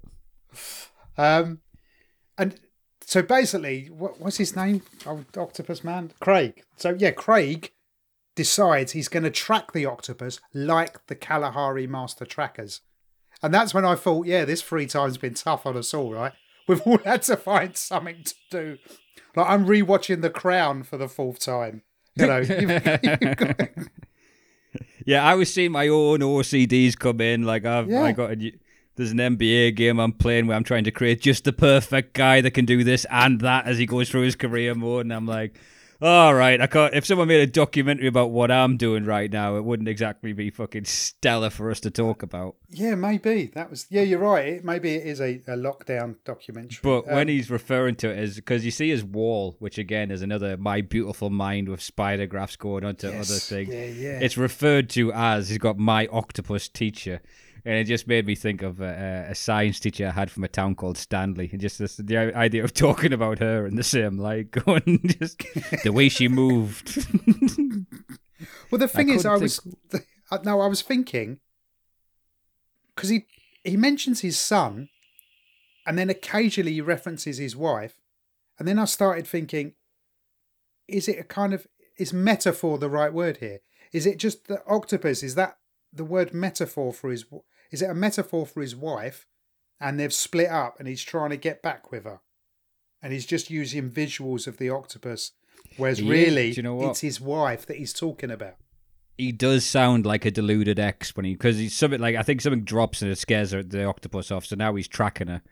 Um, 1.19 1.61
and 2.39 2.59
so 3.05 3.23
basically, 3.23 3.87
what, 3.91 4.21
what's 4.21 4.39
his 4.39 4.57
name? 4.57 4.83
Oh, 5.07 5.25
octopus 5.37 5.85
man, 5.85 6.13
Craig. 6.21 6.63
So 6.77 6.97
yeah, 6.99 7.11
Craig 7.11 7.73
decides 8.35 8.93
he's 8.93 9.09
going 9.09 9.25
to 9.25 9.31
track 9.31 9.73
the 9.73 9.85
octopus 9.85 10.41
like 10.55 11.07
the 11.09 11.15
Kalahari 11.15 11.87
master 11.87 12.25
trackers, 12.25 12.81
and 13.43 13.53
that's 13.53 13.75
when 13.75 13.85
I 13.85 13.95
thought, 13.97 14.27
yeah, 14.27 14.45
this 14.47 14.63
free 14.63 14.87
time's 14.87 15.19
been 15.19 15.35
tough 15.35 15.67
on 15.67 15.77
us 15.77 15.93
all, 15.93 16.13
right? 16.13 16.33
We've 16.67 16.81
all 16.83 16.99
had 16.99 17.23
to 17.23 17.37
find 17.37 17.77
something 17.77 18.25
to 18.25 18.35
do. 18.51 18.79
Like 19.37 19.51
I'm 19.51 19.67
rewatching 19.67 20.23
The 20.23 20.31
Crown 20.31 20.83
for 20.83 20.97
the 20.97 21.09
fourth 21.09 21.41
time. 21.41 21.83
You 22.15 22.27
know, 22.27 22.39
you've- 22.39 22.57
you've 23.03 23.37
got- 23.37 23.61
Yeah, 25.07 25.25
I 25.25 25.35
was 25.35 25.53
seeing 25.53 25.73
my 25.73 25.89
own 25.89 26.21
OCDs 26.21 26.99
come 26.99 27.21
in. 27.21 27.43
Like 27.45 27.65
I've, 27.65 27.89
Yeah. 27.89 28.03
I 28.03 28.13
got 28.13 28.33
a, 28.33 28.53
there's 28.97 29.13
an 29.13 29.19
NBA 29.19 29.75
game 29.77 29.99
I'm 29.99 30.13
playing 30.13 30.47
where 30.47 30.57
I'm 30.57 30.65
trying 30.65 30.85
to 30.85 30.91
create 30.91 31.21
just 31.21 31.45
the 31.45 31.53
perfect 31.53 32.15
guy 32.15 32.41
that 32.41 32.51
can 32.53 32.65
do 32.65 32.85
this 32.85 33.07
and 33.11 33.41
that 33.41 33.67
as 33.67 33.79
he 33.79 33.87
goes 33.87 34.11
through 34.11 34.23
his 34.23 34.37
career 34.37 34.75
mode, 34.75 35.07
and 35.07 35.13
I'm 35.13 35.27
like, 35.27 35.55
all 36.03 36.35
right, 36.35 36.61
I 36.61 36.67
can't. 36.67 36.93
If 36.95 37.07
someone 37.07 37.29
made 37.29 37.41
a 37.41 37.47
documentary 37.47 38.09
about 38.09 38.31
what 38.31 38.51
I'm 38.51 38.77
doing 38.77 39.05
right 39.05 39.31
now, 39.31 39.57
it 39.57 39.65
wouldn't 39.65 39.89
exactly 39.89 40.33
be 40.33 40.51
fucking 40.51 40.85
stellar 40.85 41.49
for 41.49 41.71
us 41.71 41.79
to 41.81 41.91
talk 41.91 42.23
about. 42.23 42.57
yeah, 42.71 42.95
maybe 42.97 43.47
that 43.55 43.71
was. 43.71 43.87
Yeah, 43.89 44.03
you're 44.03 44.19
right. 44.19 44.47
It, 44.47 44.65
maybe 44.65 44.95
it 44.97 45.07
is 45.07 45.21
a, 45.21 45.37
a 45.47 45.57
lockdown 45.57 46.17
documentary. 46.25 46.79
But 46.83 47.07
when 47.07 47.19
Um, 47.23 47.29
he's 47.29 47.51
referring 47.51 47.95
to 47.97 48.11
it 48.11 48.19
as 48.19 48.35
because 48.37 48.65
you 48.65 48.71
see 48.73 48.89
his 48.91 49.05
wall, 49.05 49.55
which 49.61 49.79
again 49.79 50.11
is 50.11 50.23
another 50.23 50.57
my 50.57 50.81
beautiful 50.81 51.31
mind 51.31 51.69
with 51.69 51.81
spider 51.81 52.27
graphs 52.27 52.57
going 52.57 52.85
onto 52.85 53.07
other 53.09 53.23
things. 53.23 53.69
yeah, 53.69 53.85
yeah, 53.85 54.19
It's 54.21 54.37
referred 54.37 54.91
to 54.91 55.13
as 55.13 55.51
he's 55.51 55.59
got 55.59 55.79
my 55.79 56.09
octopus 56.09 56.69
teacher, 56.69 57.21
and 57.65 57.77
it 57.77 57.85
just 57.85 58.07
made 58.07 58.27
me 58.27 58.35
think 58.35 58.63
of 58.63 58.81
a, 58.81 59.27
a 59.31 59.35
science 59.35 59.79
teacher 59.79 60.09
I 60.09 60.11
had 60.11 60.31
from 60.31 60.45
a 60.45 60.49
town 60.49 60.75
called 60.75 60.99
Stanley, 60.99 61.49
and 61.53 61.61
just 61.61 61.79
this, 61.79 61.97
the 61.97 62.17
idea 62.17 62.65
of 62.65 62.75
talking 62.75 63.13
about 63.13 63.39
her 63.39 63.67
in 63.67 63.77
the 63.77 63.83
same 63.83 64.19
light, 64.19 64.51
going 64.65 65.01
just 65.05 65.43
the 65.85 65.93
way 65.93 66.09
she 66.09 66.29
moved. 66.29 67.07
Well, 68.71 68.79
the 68.79 68.89
thing 68.89 69.09
is, 69.09 69.23
couldn't 69.23 69.39
I 69.39 69.41
was 69.41 69.61
uh, 70.33 70.39
no, 70.45 70.61
I 70.61 70.67
was 70.67 70.83
thinking 70.83 71.39
because 72.95 73.09
he 73.09 73.27
he 73.63 73.77
mentions 73.77 74.21
his 74.21 74.39
son, 74.39 74.89
and 75.87 75.99
then 75.99 76.11
occasionally 76.11 76.73
he 76.73 76.81
references 76.81 77.39
his 77.39 77.55
wife, 77.55 78.01
and 78.59 78.67
then 78.67 78.79
I 78.79 78.87
started 78.87 79.27
thinking, 79.27 79.75
is 80.89 81.07
it 81.07 81.19
a 81.19 81.25
kind 81.25 81.55
of 81.55 81.67
is 81.99 82.13
metaphor 82.13 82.79
the 82.79 82.91
right 82.91 83.13
word 83.13 83.39
here? 83.39 83.61
Is 83.93 84.07
it 84.07 84.19
just 84.19 84.49
the 84.49 84.63
octopus? 84.67 85.23
Is 85.23 85.35
that 85.35 85.59
the 85.93 86.05
word 86.05 86.35
metaphor 86.35 86.93
for 86.93 87.11
his? 87.11 87.25
Is 87.73 87.83
it 87.83 87.91
a 87.91 87.95
metaphor 87.95 88.47
for 88.47 88.61
his 88.61 88.77
wife, 88.77 89.27
and 89.81 89.99
they've 89.99 90.13
split 90.13 90.49
up, 90.51 90.79
and 90.79 90.87
he's 90.87 91.03
trying 91.03 91.31
to 91.31 91.37
get 91.37 91.63
back 91.63 91.91
with 91.91 92.05
her, 92.05 92.21
and 93.03 93.13
he's 93.13 93.27
just 93.27 93.51
using 93.51 93.91
visuals 93.91 94.47
of 94.47 94.59
the 94.59 94.71
octopus, 94.71 95.33
whereas 95.77 95.99
He 95.99 96.09
really 96.09 96.51
you 96.53 96.63
know 96.63 96.89
it's 96.91 97.01
his 97.01 97.21
wife 97.21 97.67
that 97.67 97.79
he's 97.79 97.93
talking 97.93 98.31
about. 98.31 98.57
he 99.19 99.33
does 99.33 99.65
sound 99.65 100.05
like 100.07 100.25
a 100.25 100.31
deluded 100.31 100.79
ex 100.79 101.17
when 101.17 101.25
he 101.25 101.33
because 101.35 101.57
he's 101.59 101.75
something 101.77 102.01
like 102.01 102.15
I 102.17 102.23
think 102.23 102.41
something 102.41 102.65
drops 102.65 103.03
and 103.03 103.11
it 103.11 103.17
scares 103.19 103.53
her, 103.53 103.63
the 103.63 103.85
octopus 103.85 104.31
off, 104.31 104.45
so 104.47 104.55
now 104.57 104.75
he's 104.75 104.89
tracking 104.89 105.29
her, 105.29 105.43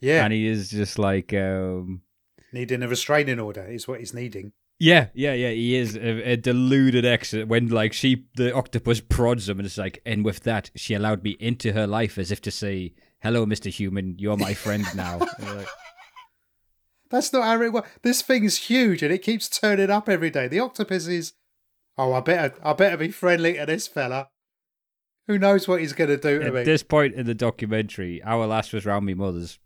Yeah, 0.00 0.24
and 0.24 0.32
he 0.32 0.46
is 0.46 0.70
just 0.70 0.98
like. 0.98 1.32
um 1.34 2.02
needing 2.52 2.84
a 2.84 2.88
restraining 2.88 3.40
order 3.40 3.64
is 3.66 3.88
what 3.88 3.98
he's 3.98 4.14
needing. 4.14 4.52
Yeah, 4.78 5.08
yeah, 5.14 5.34
yeah. 5.34 5.50
He 5.50 5.76
is 5.76 5.96
a, 5.96 6.32
a 6.32 6.36
deluded 6.36 7.04
ex. 7.04 7.32
When 7.32 7.68
like 7.68 7.92
she, 7.92 8.26
the 8.34 8.54
octopus 8.54 9.00
prods 9.00 9.48
him, 9.48 9.58
and 9.58 9.66
it's 9.66 9.78
like, 9.78 10.00
and 10.04 10.24
with 10.24 10.40
that, 10.40 10.70
she 10.74 10.94
allowed 10.94 11.22
me 11.22 11.36
into 11.38 11.72
her 11.72 11.86
life 11.86 12.18
as 12.18 12.32
if 12.32 12.40
to 12.42 12.50
say, 12.50 12.94
"Hello, 13.20 13.46
Mister 13.46 13.70
Human, 13.70 14.16
you're 14.18 14.36
my 14.36 14.52
friend 14.52 14.84
now." 14.94 15.18
Like, 15.18 15.68
That's 17.10 17.32
not 17.32 17.44
how 17.44 17.62
it 17.62 17.72
works. 17.72 17.90
This 18.02 18.22
thing's 18.22 18.56
huge 18.56 19.00
and 19.00 19.12
it 19.12 19.22
keeps 19.22 19.48
turning 19.48 19.88
up 19.88 20.08
every 20.08 20.30
day. 20.30 20.48
The 20.48 20.58
octopus 20.58 21.06
is, 21.06 21.34
oh, 21.96 22.12
I 22.12 22.20
better, 22.20 22.56
I 22.60 22.72
better 22.72 22.96
be 22.96 23.12
friendly 23.12 23.54
to 23.54 23.66
this 23.66 23.86
fella. 23.86 24.30
Who 25.28 25.38
knows 25.38 25.68
what 25.68 25.80
he's 25.80 25.92
going 25.92 26.10
to 26.10 26.16
do 26.16 26.40
to 26.40 26.50
me? 26.50 26.60
At 26.60 26.66
this 26.66 26.82
point 26.82 27.14
in 27.14 27.26
the 27.26 27.34
documentary, 27.34 28.20
our 28.24 28.46
last 28.48 28.72
was 28.72 28.84
round 28.84 29.06
my 29.06 29.14
mother's. 29.14 29.60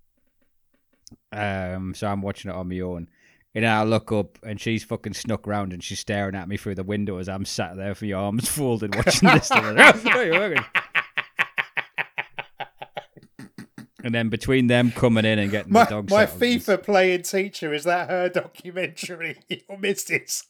Um, 1.33 1.95
so 1.95 2.09
I'm 2.09 2.21
watching 2.21 2.51
it 2.51 2.55
on 2.55 2.69
my 2.69 2.81
own. 2.81 3.09
And 3.55 3.67
I 3.67 3.83
look 3.83 4.13
up 4.13 4.39
and 4.43 4.61
she's 4.61 4.85
fucking 4.85 5.15
snuck 5.15 5.47
round 5.47 5.73
and 5.73 5.83
she's 5.83 6.01
staring 6.01 6.35
at 6.35 6.49
me 6.49 6.57
through 6.57 6.77
the 6.77 6.85
window 6.85 7.19
as 7.19 7.29
I'm 7.29 7.45
sat 7.45 7.77
there 7.77 7.91
with 7.91 8.03
my 8.03 8.13
arms 8.13 8.49
folded 8.49 8.95
watching 8.95 9.29
this. 9.31 9.51
and 14.05 14.15
then 14.15 14.29
between 14.29 14.69
them 14.69 14.93
coming 14.93 15.25
in 15.25 15.39
and 15.39 15.51
getting 15.51 15.73
my 15.73 15.85
the 15.85 15.91
dog 15.91 16.11
my 16.11 16.27
settled, 16.27 16.43
FIFA 16.43 16.83
playing 16.85 17.23
teacher 17.23 17.75
is 17.75 17.85
that 17.85 18.11
her 18.11 18.29
documentary? 18.29 19.39
you 19.49 19.61
missed 19.79 20.11
missus. 20.11 20.45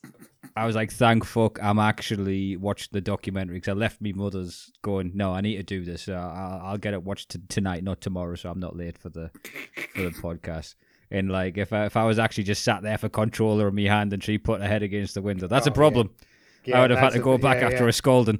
I 0.55 0.65
was 0.65 0.75
like, 0.75 0.91
thank 0.91 1.25
fuck, 1.25 1.61
I'm 1.63 1.79
actually 1.79 2.57
watching 2.57 2.89
the 2.91 3.01
documentary 3.01 3.57
because 3.57 3.69
I 3.69 3.73
left 3.73 4.01
me 4.01 4.11
mother's 4.11 4.71
going, 4.81 5.11
no, 5.13 5.33
I 5.33 5.41
need 5.41 5.57
to 5.57 5.63
do 5.63 5.85
this. 5.85 6.09
I'll, 6.09 6.61
I'll 6.63 6.77
get 6.77 6.93
it 6.93 7.03
watched 7.03 7.29
t- 7.29 7.39
tonight, 7.47 7.83
not 7.83 8.01
tomorrow, 8.01 8.35
so 8.35 8.49
I'm 8.49 8.59
not 8.59 8.75
late 8.75 8.97
for 8.97 9.09
the 9.09 9.29
for 9.93 10.01
the 10.01 10.09
podcast. 10.09 10.75
And 11.11 11.31
like, 11.31 11.57
if 11.57 11.73
I, 11.73 11.85
if 11.85 11.97
I 11.97 12.03
was 12.03 12.19
actually 12.19 12.43
just 12.43 12.63
sat 12.63 12.83
there 12.83 12.97
for 12.97 13.09
controller 13.09 13.67
in 13.67 13.75
my 13.75 13.83
hand 13.83 14.13
and 14.13 14.23
she 14.23 14.37
put 14.37 14.61
her 14.61 14.67
head 14.67 14.83
against 14.83 15.15
the 15.15 15.21
window, 15.21 15.47
that's 15.47 15.67
Oh, 15.67 15.71
a 15.71 15.73
problem. 15.73 16.11
I 16.73 16.81
would 16.81 16.91
have 16.91 16.99
had 16.99 17.13
to 17.13 17.19
a- 17.19 17.23
go 17.23 17.37
back 17.37 17.61
yeah, 17.61 17.67
after 17.67 17.83
yeah. 17.85 17.89
a 17.89 17.93
scolding. 17.93 18.39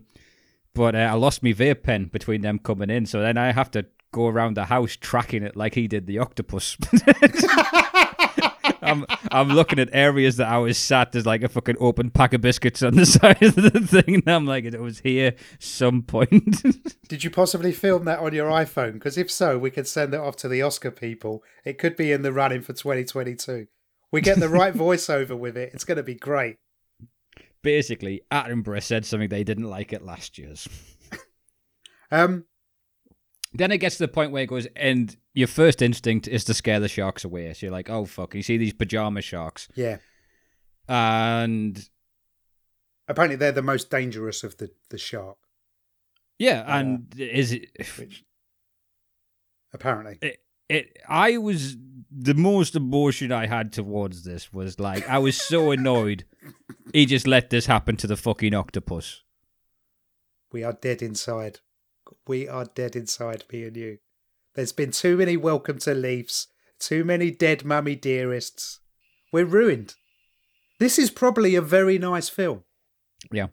But 0.76 0.94
uh, 0.96 1.00
I 1.00 1.14
lost 1.14 1.42
my 1.42 1.50
vape 1.50 1.82
pen 1.82 2.06
between 2.06 2.42
them 2.42 2.60
coming 2.60 2.92
in, 2.92 3.08
so 3.08 3.22
then 3.22 3.38
I 3.38 3.52
have 3.52 3.72
to 3.72 3.88
go 4.12 4.28
around 4.28 4.56
the 4.56 4.66
house 4.66 4.96
tracking 4.96 5.42
it 5.44 5.56
like 5.56 5.74
he 5.74 5.88
did 5.88 6.06
the 6.06 6.20
octopus. 6.20 6.78
I'm 8.82 9.06
I'm 9.32 9.50
looking 9.50 9.80
at 9.80 9.90
areas 9.92 10.38
that 10.38 10.48
I 10.48 10.58
was 10.58 10.78
sat. 10.78 11.12
There's 11.12 11.26
like 11.26 11.44
a 11.44 11.50
fucking 11.50 11.78
open 11.80 12.10
pack 12.10 12.34
of 12.34 12.42
biscuits 12.42 12.84
on 12.84 12.96
the 12.96 13.06
side 13.08 13.42
of 13.42 13.56
the 13.56 13.80
thing, 13.80 14.16
and 14.16 14.28
I'm 14.28 14.46
like, 14.46 14.66
it 14.66 14.80
was 14.80 15.00
here 15.00 15.36
some 15.60 16.04
point. 16.04 16.64
Did 17.08 17.24
you 17.24 17.30
possibly 17.30 17.72
film 17.72 18.06
that 18.06 18.20
on 18.20 18.34
your 18.34 18.50
iPhone? 18.50 18.94
Because 18.94 19.18
if 19.18 19.30
so, 19.30 19.58
we 19.58 19.72
could 19.72 19.88
send 19.88 20.14
it 20.14 20.20
off 20.20 20.36
to 20.38 20.48
the 20.48 20.62
Oscar 20.62 20.92
people. 20.92 21.44
It 21.66 21.78
could 21.78 21.96
be 21.96 22.12
in 22.12 22.22
the 22.22 22.34
running 22.34 22.62
for 22.62 22.74
2022. 22.74 23.68
We 24.12 24.22
get 24.22 24.40
the 24.40 24.50
right 24.50 24.74
voiceover 24.76 25.38
with 25.38 25.58
it. 25.58 25.72
It's 25.74 25.84
going 25.84 25.98
to 25.98 26.04
be 26.04 26.16
great. 26.16 26.56
Basically, 27.62 28.22
Attenborough 28.32 28.82
said 28.82 29.06
something 29.06 29.30
they 29.30 29.44
didn't 29.44 29.70
like 29.70 29.92
at 29.92 30.06
last 30.06 30.38
year's. 30.38 30.68
Um, 32.12 32.46
Then 33.54 33.72
it 33.72 33.80
gets 33.80 33.98
to 33.98 34.04
the 34.04 34.08
point 34.08 34.32
where 34.32 34.44
it 34.44 34.48
goes, 34.50 34.68
and 34.76 35.16
your 35.34 35.48
first 35.48 35.82
instinct 35.82 36.28
is 36.28 36.44
to 36.46 36.54
scare 36.54 36.80
the 36.80 36.88
sharks 36.88 37.24
away. 37.24 37.52
So 37.54 37.66
you're 37.66 37.74
like, 37.74 37.90
oh 37.90 38.06
fuck, 38.06 38.36
you 38.36 38.44
see 38.44 38.58
these 38.58 38.74
pajama 38.74 39.22
sharks, 39.22 39.68
yeah. 39.76 39.98
and 40.88 41.90
Apparently, 43.08 43.36
they're 43.38 43.52
the 43.52 43.64
most 43.64 43.90
dangerous 43.90 44.44
of 44.44 44.58
the 44.58 44.70
the 44.92 44.98
shark. 45.00 45.38
yeah, 46.38 46.64
Yeah. 46.64 46.78
and 46.80 47.16
is 47.20 47.52
it? 47.54 47.70
Which 47.98 48.24
apparently, 49.74 50.20
it, 50.22 50.38
it 50.70 50.98
I 51.08 51.38
was 51.38 51.76
the 52.12 52.36
most 52.36 52.76
emotion 52.76 53.32
I 53.32 53.48
had 53.48 53.72
towards 53.74 54.24
this 54.24 54.54
was 54.54 54.80
like 54.80 55.08
I 55.10 55.18
was 55.18 55.40
so 55.42 55.72
annoyed 55.78 56.26
he 56.94 57.06
just 57.08 57.28
let 57.28 57.50
this 57.50 57.66
happen 57.68 57.96
to 57.98 58.08
the 58.08 58.16
fucking 58.18 58.54
octopus. 58.54 59.24
we 60.52 60.64
are 60.64 60.74
dead 60.74 61.02
inside. 61.02 61.60
We 62.30 62.48
are 62.48 62.66
dead 62.66 62.96
inside, 62.96 63.44
me 63.52 63.64
and 63.64 63.76
you. 63.76 63.98
There's 64.54 64.72
been 64.72 64.92
too 64.92 65.18
many 65.18 65.36
welcome 65.36 65.80
to 65.80 65.96
Leiths, 65.96 66.46
too 66.80 67.04
many 67.04 67.32
dead 67.32 67.66
mummy 67.66 67.96
dearests. 67.96 68.82
We're 69.34 69.46
ruined. 69.46 69.96
This 70.80 71.00
is 71.00 71.10
probably 71.10 71.56
a 71.56 71.62
very 71.64 71.98
nice 71.98 72.30
film. 72.30 72.66
Yeah. 73.32 73.48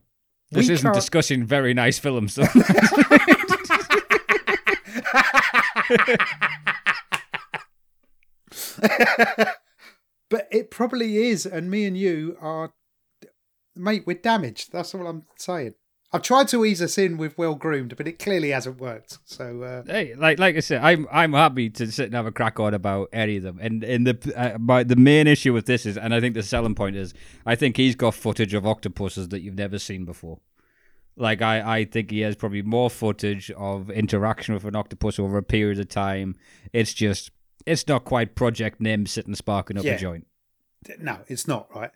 This 0.51 0.69
We 0.69 0.75
isn't 0.75 0.85
can't- 0.85 0.95
discussing 0.95 1.47
very 1.47 1.73
nice 1.73 1.99
films. 1.99 2.37
but 10.29 10.49
it 10.51 10.71
probably 10.71 11.29
is, 11.29 11.47
and 11.47 11.71
me 11.71 11.87
and 11.87 11.97
you 11.97 12.37
are, 12.43 12.75
mate, 13.75 14.03
we're 14.07 14.19
damaged. 14.19 14.71
That's 14.71 14.95
all 14.95 15.07
I'm 15.07 15.25
saying. 15.39 15.77
I've 16.13 16.23
tried 16.23 16.49
to 16.49 16.65
ease 16.65 16.81
us 16.81 16.99
in 16.99 17.17
with 17.19 17.37
well 17.37 17.55
groomed, 17.57 17.97
but 17.97 18.07
it 18.07 18.19
clearly 18.19 18.51
hasn't 18.51 18.81
worked. 18.81 19.19
So 19.25 19.63
uh, 19.63 19.83
hey, 19.87 20.15
like 20.15 20.39
like 20.39 20.57
I 20.57 20.61
said, 20.61 20.83
I'm 20.83 21.07
I'm 21.11 21.33
happy 21.33 21.69
to 21.71 21.91
sit 21.91 22.07
and 22.07 22.15
have 22.15 22.27
a 22.27 22.33
crack 22.33 22.61
on 22.61 22.75
about 22.75 23.09
any 23.13 23.37
of 23.39 23.43
them. 23.43 23.59
And 23.61 23.83
and 23.85 24.07
the 24.07 24.33
uh, 24.37 24.59
my, 24.59 24.83
the 24.85 24.97
main 24.97 25.27
issue 25.27 25.53
with 25.53 25.67
this 25.67 25.85
is, 25.85 25.99
and 25.99 26.15
I 26.15 26.21
think 26.21 26.35
the 26.35 26.43
selling 26.43 26.75
point 26.75 26.97
is, 26.97 27.13
I 27.45 27.55
think 27.57 27.77
he's 27.77 27.97
got 27.97 28.15
footage 28.15 28.55
of 28.55 28.67
octopuses 28.67 29.29
that 29.29 29.41
you've 29.41 29.57
never 29.59 29.79
seen 29.79 30.05
before. 30.05 30.39
Like 31.17 31.43
I, 31.43 31.79
I 31.79 31.85
think 31.87 32.11
he 32.11 32.21
has 32.21 32.37
probably 32.37 32.63
more 32.63 32.91
footage 32.91 33.51
of 33.53 33.91
interaction 33.91 34.55
with 34.55 34.65
an 34.65 34.77
octopus 34.77 35.19
over 35.19 35.39
a 35.39 35.43
period 35.43 35.81
of 35.81 35.89
time. 35.89 36.37
It's 36.73 36.95
just 36.95 37.31
it's 37.67 37.89
not 37.89 38.05
quite 38.05 38.35
Project 38.37 38.81
Nim 38.81 39.07
sitting 39.07 39.35
sparking 39.35 39.77
up 39.77 39.85
Yeah. 39.85 39.95
a 39.95 39.99
joint. 39.99 40.27
no, 41.01 41.19
it's 41.27 41.49
not 41.49 41.75
right. 41.75 41.91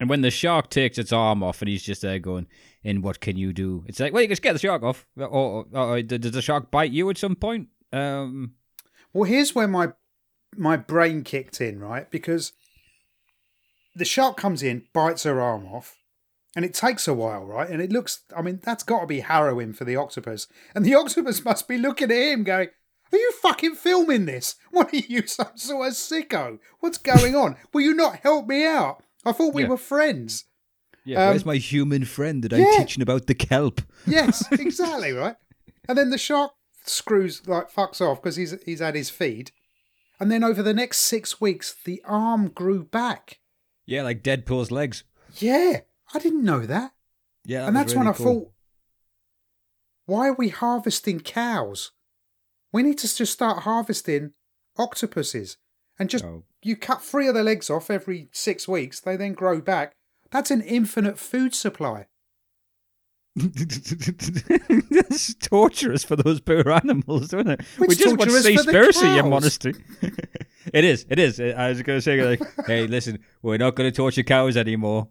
And 0.00 0.08
when 0.08 0.22
the 0.22 0.30
shark 0.30 0.70
takes 0.70 0.96
its 0.98 1.12
arm 1.12 1.42
off 1.42 1.60
and 1.60 1.68
he's 1.68 1.82
just 1.82 2.02
there 2.02 2.18
going, 2.18 2.46
"And 2.82 3.04
what 3.04 3.20
can 3.20 3.36
you 3.36 3.52
do?" 3.52 3.84
It's 3.86 4.00
like, 4.00 4.12
well, 4.12 4.22
you 4.22 4.28
can 4.28 4.32
just 4.32 4.42
get 4.42 4.54
the 4.54 4.58
shark 4.58 4.82
off. 4.82 5.06
Or, 5.16 5.28
or, 5.28 5.66
or 5.72 6.02
does 6.02 6.32
the 6.32 6.42
shark 6.42 6.70
bite 6.70 6.90
you 6.90 7.10
at 7.10 7.18
some 7.18 7.36
point? 7.36 7.68
Um, 7.92 8.54
Well, 9.12 9.24
here's 9.24 9.54
where 9.54 9.68
my 9.68 9.92
my 10.56 10.76
brain 10.76 11.22
kicked 11.22 11.60
in, 11.60 11.78
right? 11.78 12.10
Because 12.10 12.52
the 13.94 14.04
shark 14.04 14.36
comes 14.36 14.62
in, 14.62 14.86
bites 14.92 15.24
her 15.24 15.40
arm 15.40 15.66
off, 15.66 15.98
and 16.56 16.64
it 16.64 16.74
takes 16.74 17.06
a 17.06 17.14
while, 17.14 17.44
right? 17.44 17.68
And 17.68 17.80
it 17.82 17.92
looks, 17.92 18.22
I 18.36 18.42
mean, 18.42 18.60
that's 18.62 18.82
got 18.82 19.00
to 19.00 19.06
be 19.06 19.20
harrowing 19.20 19.72
for 19.72 19.84
the 19.84 19.96
octopus. 19.96 20.46
And 20.74 20.84
the 20.84 20.94
octopus 20.96 21.44
must 21.44 21.68
be 21.68 21.78
looking 21.78 22.10
at 22.10 22.16
him 22.16 22.44
going, 22.44 22.68
Are 23.12 23.18
you 23.18 23.32
fucking 23.42 23.74
filming 23.74 24.26
this? 24.26 24.56
What 24.70 24.92
are 24.94 24.96
you, 24.96 25.26
some 25.26 25.56
sort 25.56 25.88
of 25.88 25.94
sicko? 25.94 26.58
What's 26.80 26.98
going 26.98 27.36
on? 27.36 27.56
Will 27.72 27.82
you 27.82 27.94
not 27.94 28.20
help 28.20 28.46
me 28.46 28.64
out? 28.66 29.02
I 29.24 29.32
thought 29.32 29.54
we 29.54 29.62
Yeah. 29.62 29.68
were 29.68 29.76
friends. 29.76 30.44
yeah, 31.04 31.22
Um, 31.24 31.28
where's 31.30 31.44
my 31.46 31.56
human 31.56 32.04
friend 32.04 32.42
that 32.44 32.52
yeah. 32.52 32.64
I'm 32.66 32.78
teaching 32.78 33.02
about 33.02 33.26
the 33.26 33.34
kelp? 33.34 33.80
Yes, 34.06 34.44
exactly, 34.52 35.12
right? 35.12 35.36
And 35.88 35.96
then 35.98 36.10
the 36.10 36.18
shark 36.18 36.52
screws, 36.84 37.46
like, 37.46 37.70
fucks 37.72 38.00
off 38.00 38.22
because 38.22 38.36
he's, 38.36 38.54
he's 38.64 38.80
had 38.80 38.94
his 38.94 39.10
feed. 39.10 39.50
And 40.18 40.30
then 40.30 40.44
over 40.44 40.62
the 40.62 40.74
next 40.74 40.98
six 40.98 41.40
weeks, 41.40 41.74
the 41.84 42.02
arm 42.04 42.48
grew 42.48 42.84
back. 42.84 43.38
Yeah, 43.86 44.02
like 44.02 44.22
Deadpool's 44.22 44.70
legs. 44.70 45.04
Yeah, 45.38 45.80
I 46.14 46.18
didn't 46.18 46.44
know 46.44 46.66
that. 46.66 46.92
Yeah, 47.44 47.66
and 47.66 47.74
that's 47.74 47.94
when 47.94 48.06
I 48.06 48.12
thought, 48.12 48.52
why 50.06 50.28
are 50.28 50.34
we 50.34 50.48
harvesting 50.48 51.20
cows? 51.20 51.92
We 52.72 52.82
need 52.82 52.98
to 52.98 53.14
just 53.14 53.32
start 53.32 53.62
harvesting 53.62 54.32
octopuses 54.76 55.56
and 55.98 56.10
just 56.10 56.24
Oh. 56.24 56.44
You 56.62 56.76
cut 56.76 57.02
three 57.02 57.28
of 57.28 57.34
their 57.34 57.44
legs 57.44 57.70
off 57.70 57.90
every 57.90 58.28
six 58.32 58.68
weeks. 58.68 59.00
They 59.00 59.16
then 59.16 59.32
grow 59.32 59.60
back. 59.60 59.92
That's 60.30 60.50
an 60.50 60.60
infinite 60.60 61.18
food 61.18 61.54
supply. 61.54 62.06
That's 63.36 65.34
torturous 65.34 66.04
for 66.04 66.16
those 66.16 66.40
poor 66.40 66.68
animals, 66.70 67.24
isn't 67.32 67.48
it? 67.48 67.60
we 67.78 67.88
just 67.94 68.16
want 68.16 68.30
torturous 68.30 68.46
for 68.46 68.62
the 68.64 68.72
Seaspiracy, 68.72 69.30
modesty. 69.30 69.74
it 70.72 70.84
is, 70.84 71.06
it 71.08 71.18
is. 71.18 71.40
I 71.40 71.68
was 71.68 71.82
going 71.82 71.98
to 71.98 72.02
say, 72.02 72.22
like, 72.22 72.42
hey, 72.66 72.86
listen, 72.86 73.20
we're 73.42 73.58
not 73.58 73.76
going 73.76 73.90
to 73.90 73.96
torture 73.96 74.22
cows 74.22 74.56
anymore. 74.56 75.08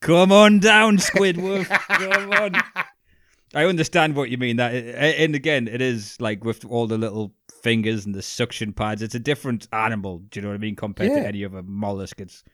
Come 0.00 0.32
on 0.32 0.58
down, 0.58 0.96
Squidward. 0.96 1.66
Come 1.68 2.32
on. 2.32 2.52
I 3.54 3.64
understand 3.64 4.14
what 4.14 4.30
you 4.30 4.38
mean. 4.38 4.56
That, 4.56 4.72
and 4.74 5.34
again, 5.34 5.66
it 5.68 5.82
is 5.82 6.16
like 6.20 6.44
with 6.44 6.64
all 6.64 6.86
the 6.86 6.98
little 6.98 7.34
fingers 7.62 8.06
and 8.06 8.14
the 8.14 8.22
suction 8.22 8.72
pads. 8.72 9.02
It's 9.02 9.14
a 9.14 9.18
different 9.20 9.66
animal. 9.72 10.18
Do 10.30 10.38
you 10.38 10.42
know 10.42 10.48
what 10.50 10.54
I 10.54 10.58
mean? 10.58 10.76
Compared 10.76 11.10
Yeah. 11.10 11.22
to 11.22 11.26
any 11.28 11.44
other 11.44 11.62
mollusk. 11.62 12.20
It's. 12.20 12.44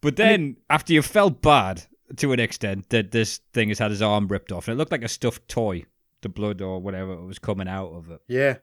But 0.00 0.16
then, 0.16 0.56
after 0.68 0.92
you 0.92 1.02
felt 1.02 1.42
bad 1.42 1.82
to 2.16 2.32
an 2.32 2.40
extent 2.40 2.88
that 2.88 3.10
this 3.12 3.38
thing 3.52 3.68
has 3.68 3.78
had 3.78 3.90
his 3.90 4.02
arm 4.02 4.26
ripped 4.28 4.50
off, 4.50 4.66
and 4.66 4.74
it 4.74 4.78
looked 4.78 4.92
like 4.92 5.04
a 5.04 5.08
stuffed 5.08 5.46
toy, 5.46 5.84
the 6.22 6.28
blood 6.28 6.60
or 6.60 6.80
whatever 6.80 7.22
was 7.24 7.38
coming 7.38 7.68
out 7.68 7.90
of 7.92 8.10
it, 8.10 8.20
Yeah. 8.26 8.56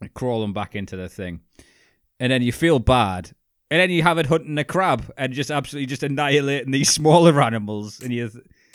and 0.00 0.12
crawling 0.14 0.52
back 0.52 0.74
into 0.74 0.96
the 0.96 1.08
thing, 1.08 1.40
and 2.18 2.32
then 2.32 2.42
you 2.42 2.52
feel 2.52 2.78
bad. 2.78 3.32
And 3.72 3.78
then 3.80 3.90
you 3.90 4.02
have 4.02 4.18
it 4.18 4.26
hunting 4.26 4.58
a 4.58 4.64
crab 4.64 5.12
and 5.16 5.32
just 5.32 5.48
absolutely 5.48 5.86
just 5.86 6.02
annihilating 6.02 6.72
these 6.72 6.88
smaller 6.90 7.40
animals, 7.40 8.00
and 8.00 8.12
you 8.12 8.28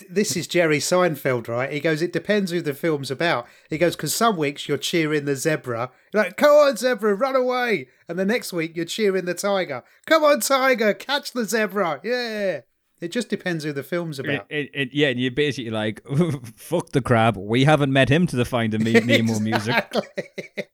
This 0.10 0.36
is 0.36 0.48
Jerry 0.48 0.80
Seinfeld, 0.80 1.48
right? 1.48 1.72
He 1.72 1.80
goes, 1.80 2.02
It 2.02 2.12
depends 2.14 2.52
who 2.52 2.62
the 2.62 2.74
film's 2.74 3.10
about. 3.12 3.48
He 3.70 3.78
goes, 3.78 3.96
Because 3.96 4.14
some 4.14 4.36
weeks 4.38 4.68
you're 4.68 4.78
cheering 4.78 5.26
the 5.26 5.36
zebra. 5.36 5.92
You're 6.14 6.24
like, 6.24 6.38
Come 6.38 6.52
on, 6.52 6.76
zebra, 6.78 7.16
run 7.16 7.36
away. 7.36 7.88
And 8.10 8.20
the 8.20 8.26
next 8.26 8.52
week 8.54 8.76
you're 8.76 8.86
cheering 8.86 9.26
the 9.26 9.34
tiger. 9.34 9.84
Come 10.06 10.24
on, 10.24 10.42
tiger, 10.42 10.94
catch 10.94 11.32
the 11.32 11.46
zebra. 11.46 12.02
Yeah. 12.04 12.62
It 13.02 13.12
just 13.12 13.30
depends 13.30 13.64
who 13.64 13.74
the 13.74 13.84
film's 13.84 14.20
about. 14.20 14.46
it, 14.50 14.70
it- 14.74 14.90
yeah, 14.94 15.10
and 15.10 15.20
you're 15.20 15.32
basically 15.32 15.70
like, 15.72 16.02
fuck 16.56 16.90
the 16.92 17.02
crab. 17.02 17.38
We 17.38 17.64
haven't 17.66 17.92
met 17.94 18.10
him 18.10 18.26
to 18.28 18.36
the 18.36 18.46
Finding 18.46 18.84
Me 18.84 18.94
Nemo 18.94 19.40
music. 19.40 19.76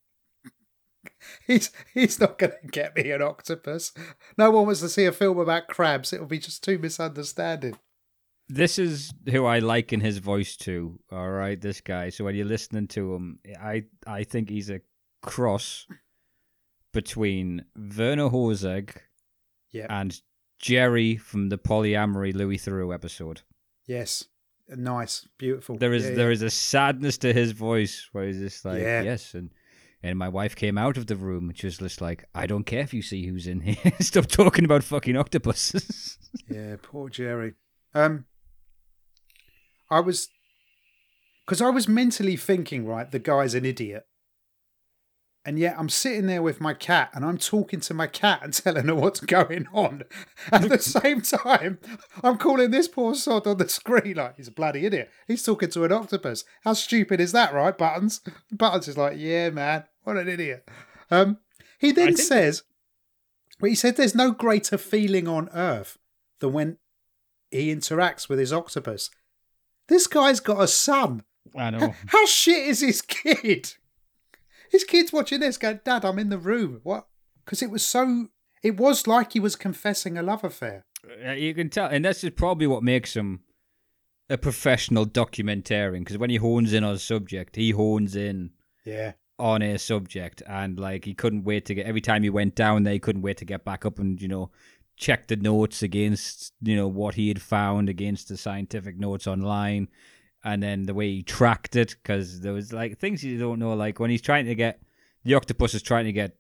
He's 1.48 1.72
he's 1.94 2.20
not 2.20 2.38
going 2.38 2.52
to 2.62 2.68
get 2.68 2.96
me 2.96 3.12
an 3.12 3.22
octopus. 3.22 3.94
No 4.38 4.52
one 4.52 4.66
wants 4.66 4.80
to 4.82 4.90
see 4.90 5.06
a 5.06 5.12
film 5.12 5.40
about 5.40 5.68
crabs. 5.68 6.14
It'll 6.14 6.26
be 6.28 6.40
just 6.40 6.64
too 6.64 6.78
misunderstanding. 6.78 7.78
This 8.50 8.78
is 8.80 9.14
who 9.30 9.46
I 9.46 9.60
liken 9.60 10.02
his 10.02 10.18
voice 10.18 10.58
to. 10.58 11.00
All 11.12 11.30
right, 11.30 11.60
this 11.60 11.80
guy. 11.82 12.10
So 12.10 12.26
when 12.26 12.36
you're 12.36 12.46
listening 12.46 12.88
to 12.90 13.14
him, 13.16 13.40
I 13.62 13.86
I 14.06 14.24
think 14.24 14.50
he's 14.50 14.70
a 14.70 14.82
cross 15.22 15.88
between 16.94 17.64
Werner 17.98 18.30
Herzog 18.30 18.92
Yeah. 19.72 19.88
and 19.90 20.20
Jerry 20.60 21.16
from 21.18 21.50
the 21.50 21.58
polyamory 21.58 22.34
Louis 22.36 22.58
Theroux 22.58 22.94
episode. 22.94 23.42
Yes. 23.88 24.26
Nice. 24.68 25.28
Beautiful. 25.38 25.78
There 25.78 25.94
is 25.94 26.10
Yeah, 26.10 26.16
there 26.16 26.30
yeah. 26.30 26.34
is 26.34 26.42
a 26.42 26.50
sadness 26.50 27.18
to 27.20 27.34
his 27.34 27.52
voice 27.52 28.08
where 28.12 28.28
he's 28.28 28.40
just 28.40 28.66
like, 28.66 28.82
Yeah. 28.82 29.02
yes, 29.02 29.34
and 29.34 29.50
and 30.04 30.18
my 30.18 30.30
wife 30.30 30.56
came 30.56 30.78
out 30.80 30.98
of 30.98 31.06
the 31.08 31.16
room 31.16 31.50
and 31.50 31.58
she 31.58 31.68
was 31.68 31.78
just 31.78 32.02
like, 32.02 32.26
I 32.34 32.48
don't 32.48 32.64
care 32.66 32.82
if 32.82 32.94
you 32.94 33.02
see 33.04 33.28
who's 33.28 33.46
in 33.48 33.62
here. 33.62 33.94
Stop 34.00 34.26
talking 34.26 34.66
about 34.66 34.84
fucking 34.84 35.16
octopuses. 35.16 36.18
Yeah, 36.50 36.78
poor 36.82 37.08
Jerry. 37.10 37.54
Um, 37.94 38.26
I 39.92 40.00
was, 40.00 40.30
because 41.46 41.62
I 41.62 41.70
was 41.70 41.88
mentally 41.88 42.38
thinking, 42.38 42.88
right, 42.88 43.12
the 43.12 43.20
guy's 43.20 43.54
an 43.54 43.66
idiot, 43.66 44.06
and 45.44 45.58
yet 45.58 45.76
I'm 45.78 45.90
sitting 45.90 46.28
there 46.28 46.44
with 46.44 46.62
my 46.62 46.74
cat 46.74 47.10
and 47.14 47.26
I'm 47.26 47.38
talking 47.38 47.80
to 47.82 47.94
my 47.94 48.06
cat 48.08 48.42
and 48.44 48.54
telling 48.54 48.88
her 48.88 48.96
what's 48.96 49.20
going 49.20 49.68
on. 49.74 50.04
At 50.52 50.70
the 50.70 50.78
same 50.80 51.22
time, 51.22 51.80
I'm 52.24 52.38
calling 52.38 52.72
this 52.72 52.88
poor 52.88 53.16
sod 53.16 53.48
on 53.48 53.58
the 53.58 53.68
screen 53.68 54.18
like 54.18 54.38
he's 54.38 54.50
a 54.50 54.52
bloody 54.52 54.86
idiot. 54.86 55.10
He's 55.28 55.44
talking 55.44 55.70
to 55.72 55.84
an 55.84 55.92
octopus. 55.92 56.44
How 56.64 56.74
stupid 56.74 57.20
is 57.20 57.32
that, 57.32 57.54
right, 57.54 57.76
Buttons? 57.76 58.22
Buttons 58.52 58.88
is 58.88 58.98
like, 58.98 59.18
yeah, 59.18 59.50
man, 59.50 59.86
what 60.04 60.18
an 60.18 60.28
idiot. 60.28 60.70
Um, 61.10 61.40
he 61.80 61.92
then 61.92 62.16
says, 62.16 62.64
well, 63.60 63.70
he 63.70 63.76
said 63.76 63.96
there's 63.96 64.16
no 64.16 64.32
greater 64.32 64.78
feeling 64.78 65.28
on 65.28 65.50
earth 65.54 65.98
than 66.40 66.54
when 66.54 66.78
he 67.50 67.74
interacts 67.74 68.30
with 68.30 68.38
his 68.38 68.54
octopus. 68.54 69.10
This 69.92 70.08
guy's 70.08 70.40
got 70.40 70.62
a 70.64 70.68
son. 70.68 71.24
I 71.56 71.70
know. 71.70 71.94
How 72.08 72.26
shit 72.26 72.66
is 72.68 72.80
his 72.80 73.02
kid? 73.02 73.74
His 74.70 74.86
kid's 74.86 75.12
watching 75.12 75.42
this 75.42 75.58
going, 75.58 75.82
Dad, 75.84 76.06
I'm 76.06 76.18
in 76.18 76.30
the 76.30 76.38
room. 76.38 76.80
What? 76.84 77.08
Because 77.44 77.62
it 77.62 77.70
was 77.70 77.86
so. 77.86 78.28
It 78.64 78.78
was 78.78 79.06
like 79.06 79.34
he 79.34 79.40
was 79.42 79.58
confessing 79.58 80.18
a 80.18 80.22
love 80.24 80.44
affair. 80.46 80.86
Uh, 81.28 81.32
you 81.32 81.54
can 81.54 81.70
tell, 81.70 81.88
and 81.88 82.06
this 82.06 82.24
is 82.24 82.30
probably 82.30 82.68
what 82.68 82.84
makes 82.84 83.16
him 83.16 83.42
a 84.30 84.38
professional 84.38 85.06
documentarian. 85.06 86.00
Because 86.00 86.18
when 86.18 86.30
he 86.30 86.38
hones 86.38 86.72
in 86.72 86.84
on 86.86 86.94
a 86.96 87.00
subject, 87.00 87.58
he 87.58 87.72
hones 87.72 88.16
in 88.16 88.52
Yeah. 88.86 89.14
on 89.38 89.62
a 89.62 89.78
subject, 89.78 90.42
and 90.48 90.80
like 90.80 91.04
he 91.04 91.14
couldn't 91.14 91.44
wait 91.44 91.66
to 91.66 91.74
get. 91.76 91.86
Every 91.86 92.00
time 92.02 92.24
he 92.24 92.30
went 92.30 92.56
down 92.56 92.84
there, 92.84 92.94
he 92.94 93.00
couldn't 93.00 93.24
wait 93.24 93.38
to 93.38 93.46
get 93.46 93.66
back 93.66 93.86
up 93.86 94.00
and 94.00 94.22
you 94.22 94.30
know 94.30 94.52
check 94.98 95.28
the 95.28 95.36
notes 95.36 95.82
against 95.84 96.54
you 96.62 96.76
know 96.76 96.88
what 96.88 97.16
he 97.16 97.28
had 97.28 97.42
found 97.42 97.90
against 97.90 98.28
the 98.30 98.38
scientific 98.38 98.98
notes 99.00 99.28
online, 99.28 99.90
and 100.44 100.62
then 100.62 100.84
the 100.84 100.94
way 100.94 101.10
he 101.10 101.24
tracked 101.24 101.76
it. 101.76 101.96
Because 102.02 102.42
there 102.42 102.54
was 102.54 102.72
like 102.74 102.98
things 103.00 103.24
you 103.24 103.38
don't 103.40 103.60
know, 103.60 103.74
like 103.74 104.00
when 104.00 104.10
he's 104.12 104.22
trying 104.22 104.46
to 104.46 104.56
get 104.56 104.82
the 105.24 105.34
octopus 105.36 105.74
is 105.74 105.82
trying 105.84 106.06
to 106.06 106.12
get 106.14 106.36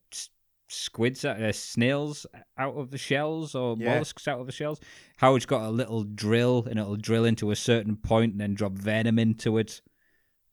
squids, 0.67 1.25
out- 1.25 1.41
uh, 1.41 1.51
snails 1.51 2.25
out 2.57 2.75
of 2.75 2.91
the 2.91 2.97
shells 2.97 3.55
or 3.55 3.75
Yeah. 3.77 3.93
mollusks 3.93 4.27
out 4.27 4.39
of 4.39 4.45
the 4.45 4.51
shells. 4.53 4.79
How 5.17 5.35
it's 5.35 5.45
got 5.45 5.63
a 5.63 5.69
little 5.69 6.03
drill 6.03 6.65
and 6.69 6.79
it'll 6.79 6.95
drill 6.95 7.25
into 7.25 7.51
a 7.51 7.55
certain 7.55 7.97
point 7.97 8.31
and 8.33 8.41
then 8.41 8.53
drop 8.53 8.73
venom 8.73 9.19
into 9.19 9.57
it. 9.57 9.81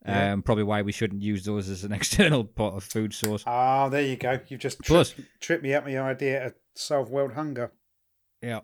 Yeah. 0.04 0.32
Um, 0.32 0.42
probably 0.42 0.64
why 0.64 0.82
we 0.82 0.92
shouldn't 0.92 1.22
use 1.22 1.44
those 1.44 1.68
as 1.68 1.84
an 1.84 1.92
external 2.32 2.44
pot 2.44 2.74
of 2.74 2.84
food 2.84 3.12
source. 3.14 3.44
Ah, 3.46 3.88
there 3.88 4.02
you 4.02 4.16
go. 4.16 4.40
You've 4.48 4.60
just 4.60 4.80
Plus- 4.82 5.10
tripped, 5.10 5.40
tripped 5.40 5.62
me 5.62 5.74
up 5.74 5.84
my 5.86 5.98
idea 5.98 6.50
to 6.50 6.54
solve 6.74 7.10
world 7.10 7.32
hunger. 7.34 7.72
Yeah. 8.42 8.60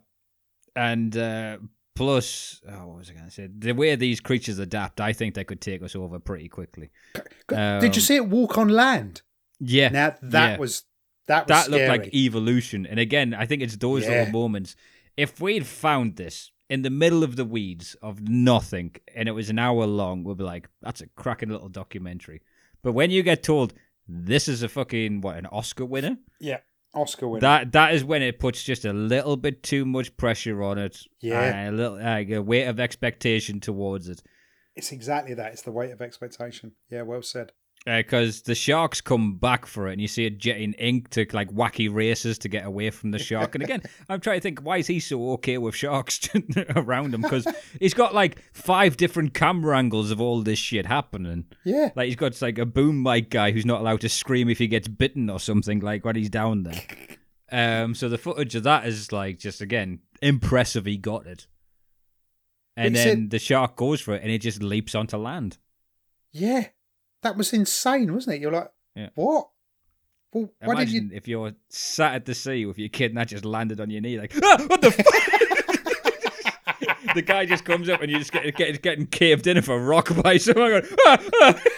And 0.77 1.17
uh, 1.17 1.59
plus, 1.95 2.61
oh, 2.69 2.87
what 2.89 2.99
was 2.99 3.11
I 3.11 3.15
going 3.15 3.27
to 3.27 3.31
say? 3.31 3.49
The 3.57 3.73
way 3.73 3.95
these 3.97 4.21
creatures 4.21 4.59
adapt, 4.59 5.01
I 5.01 5.13
think 5.13 5.35
they 5.35 5.45
could 5.45 5.61
take 5.61 5.83
us 5.83 5.95
over 5.95 6.19
pretty 6.19 6.49
quickly. 6.49 6.91
Did 7.49 7.53
you 7.83 7.89
Um, 7.89 7.93
see 7.93 8.17
it 8.17 8.29
walk 8.29 8.59
on 8.59 8.69
land? 8.69 9.23
Yeah. 9.61 9.89
Now 9.89 10.15
that 10.23 10.53
yeah. 10.53 10.57
was 10.59 10.85
that 11.27 11.49
was 11.49 11.67
that 11.67 11.71
looked 11.71 11.89
like 11.89 12.13
evolution. 12.15 12.87
And 12.87 12.99
again, 12.99 13.33
I 13.35 13.47
think 13.47 13.63
it's 13.63 13.77
those 13.77 14.03
Yeah. 14.05 14.11
little 14.11 14.33
moments. 14.33 14.77
If 15.17 15.41
we'd 15.41 15.67
found 15.67 16.17
this 16.17 16.51
in 16.69 16.83
the 16.83 16.91
middle 16.91 17.23
of 17.23 17.37
the 17.37 17.45
weeds 17.45 17.95
of 18.03 18.21
nothing 18.29 18.97
and 19.15 19.29
it 19.29 19.33
was 19.33 19.49
an 19.49 19.59
hour 19.59 19.87
long, 19.87 20.25
we'd 20.25 20.37
be 20.39 20.45
like, 20.45 20.69
that's 20.83 21.01
a 21.01 21.07
cracking 21.09 21.51
little 21.51 21.69
documentary. 21.69 22.43
But 22.83 22.93
when 22.93 23.11
you 23.11 23.23
get 23.23 23.43
told 23.43 23.75
this 24.09 24.49
is 24.49 24.63
a 24.63 24.69
fucking 24.69 25.21
what 25.23 25.37
an 25.39 25.47
Oscar 25.47 25.85
winner, 25.87 26.19
yeah, 26.41 26.59
Oscar 26.94 27.28
winner. 27.28 27.40
that 27.40 27.72
that 27.72 27.94
is 27.94 28.04
when 28.04 28.22
it 28.22 28.38
puts 28.38 28.62
just 28.62 28.85
a 28.85 28.92
little 28.92 29.37
bit 29.37 29.62
too 29.62 29.85
much 29.85 30.16
pressure 30.16 30.62
on 30.62 30.78
it. 30.78 30.98
Yeah. 31.20 31.68
a 31.68 31.72
little 31.72 31.98
like 31.98 32.30
a 32.30 32.40
weight 32.42 32.66
of 32.66 32.78
expectation 32.80 33.61
towards 33.61 34.09
it. 34.09 34.22
it's 34.76 34.92
exactly 34.92 35.35
that. 35.35 35.52
It's 35.52 35.62
the 35.62 35.72
weight 35.72 35.90
of 35.90 36.00
expectation. 36.00 36.72
Yeah, 36.90 37.02
well 37.02 37.22
said. 37.22 37.52
Because 37.87 38.40
the 38.42 38.55
sharks 38.55 39.03
come 39.03 39.37
back 39.37 39.66
for 39.66 39.88
it, 39.88 39.92
and 39.92 40.01
you 40.01 40.09
see 40.09 40.25
it 40.25 40.38
jetting 40.38 40.73
ink 40.75 41.11
to 41.11 41.27
like 41.35 41.51
wacky 41.51 41.92
races 41.92 42.38
to 42.38 42.49
get 42.49 42.64
away 42.64 42.88
from 42.88 43.11
the 43.11 43.18
shark. 43.18 43.55
And 43.55 43.62
again, 43.62 43.83
I'm 44.09 44.20
trying 44.20 44.38
to 44.38 44.42
think, 44.42 44.61
why 44.61 44.79
is 44.79 44.87
he 44.87 45.01
so 45.01 45.33
okay 45.33 45.59
with 45.59 45.75
sharks 45.75 46.27
around 46.77 47.12
him? 47.12 47.20
Because 47.20 47.47
he's 47.79 47.92
got 47.92 48.14
like 48.14 48.40
five 48.55 48.97
different 48.97 49.35
camera 49.35 49.77
angles 49.77 50.11
of 50.11 50.18
all 50.18 50.40
this 50.40 50.59
shit 50.59 50.87
happening. 50.87 51.44
Yeah, 51.64 51.90
Like 51.94 52.07
he's 52.07 52.16
got 52.16 52.40
like 52.40 52.57
a 52.57 52.64
boom 52.64 53.03
mic 53.03 53.29
guy 53.29 53.51
who's 53.51 53.66
not 53.66 53.81
allowed 53.83 54.01
to 54.01 54.09
scream 54.09 54.49
if 54.49 54.57
he 54.57 54.66
gets 54.66 54.88
bitten 54.88 55.29
or 55.29 55.38
something. 55.38 55.81
Like 55.81 56.07
when 56.07 56.16
he's 56.16 56.31
down 56.31 56.62
there. 56.62 56.81
Um, 57.53 57.94
so 57.94 58.09
the 58.09 58.18
footage 58.18 58.57
of 58.57 58.64
that 58.64 58.85
is 58.87 59.12
like 59.12 59.38
just 59.38 59.61
again 59.61 60.01
impressive. 60.20 60.87
He 60.87 60.97
got 60.97 61.27
it, 61.27 61.47
and 62.77 62.97
then 62.97 63.07
said- 63.07 63.31
the 63.31 63.38
shark 63.38 63.77
goes 63.77 64.01
for 64.01 64.14
it, 64.14 64.23
and 64.23 64.31
it 64.33 64.38
just 64.38 64.61
leaps 64.62 64.94
onto 64.97 65.18
land. 65.18 65.59
yeah, 66.33 66.68
that 67.25 67.37
was 67.37 67.53
insane, 67.53 68.15
wasn't 68.15 68.37
it? 68.37 68.41
You're 68.43 68.53
like, 68.53 68.71
Yeah. 68.95 69.09
what? 69.17 69.49
Well, 70.33 70.51
why 70.63 70.75
did 70.77 70.89
Imagine 70.89 71.11
you? 71.11 71.17
if 71.17 71.29
you're 71.29 71.53
sat 71.69 72.15
at 72.15 72.25
the 72.27 72.35
sea 72.35 72.65
with 72.67 72.79
your 72.79 72.89
kid 72.89 73.11
and 73.13 73.19
that 73.19 73.29
just 73.29 73.45
landed 73.45 73.81
on 73.81 73.89
your 73.91 74.01
knee, 74.01 74.19
like, 74.19 74.33
ah, 74.43 74.65
what 74.67 74.81
the 74.81 74.91
fuck? 74.91 75.07
the 77.15 77.23
guy 77.23 77.47
just 77.47 77.65
comes 77.65 77.89
up 77.89 78.03
and 78.03 78.11
you 78.11 78.19
just 78.19 78.33
get, 78.33 78.57
get 78.57 78.83
getting 78.83 79.07
caved 79.07 79.47
in 79.47 79.57
of 79.57 79.69
a 79.69 79.79
rock 79.79 80.11
by 80.23 80.37
someone 80.37 80.71
going, 80.83 80.85
ah, 81.07 81.19
ah. 81.43 81.61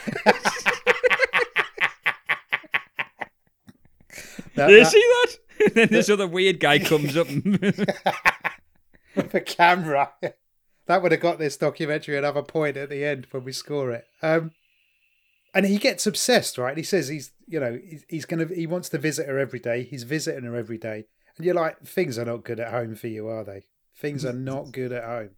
That- 4.54 4.68
Did 4.68 4.78
you 4.78 4.84
that- 4.84 4.90
see 4.90 5.00
that? 5.00 5.36
And 5.66 5.74
then 5.74 5.88
this 5.90 6.10
other 6.10 6.26
weird 6.26 6.60
guy 6.60 6.78
comes 6.78 7.16
up 7.16 7.28
with 7.28 7.88
a 9.34 9.40
camera. 9.40 10.12
that 10.86 11.02
would 11.02 11.12
have 11.12 11.20
got 11.20 11.38
this 11.38 11.56
documentary 11.56 12.16
another 12.16 12.42
point 12.42 12.76
at 12.76 12.90
the 12.90 13.04
end 13.04 13.26
when 13.30 13.44
we 13.44 13.52
score 13.52 13.90
it. 13.92 14.06
Um, 14.22 14.52
and 15.56 15.64
he 15.64 15.78
gets 15.78 16.06
obsessed, 16.06 16.58
right? 16.58 16.76
He 16.76 16.82
says 16.82 17.08
he's, 17.08 17.32
you 17.46 17.58
know, 17.58 17.80
he's, 17.82 18.04
he's 18.10 18.24
gonna, 18.26 18.44
he 18.44 18.66
wants 18.66 18.90
to 18.90 18.98
visit 18.98 19.26
her 19.26 19.38
every 19.38 19.58
day. 19.58 19.84
He's 19.84 20.02
visiting 20.02 20.44
her 20.44 20.54
every 20.54 20.76
day, 20.76 21.06
and 21.36 21.46
you're 21.46 21.54
like, 21.54 21.80
things 21.82 22.18
are 22.18 22.26
not 22.26 22.44
good 22.44 22.60
at 22.60 22.70
home 22.70 22.94
for 22.94 23.06
you, 23.06 23.26
are 23.26 23.42
they? 23.42 23.64
Things 23.96 24.22
are 24.26 24.34
not 24.34 24.70
good 24.72 24.92
at 24.92 25.04
home. 25.04 25.30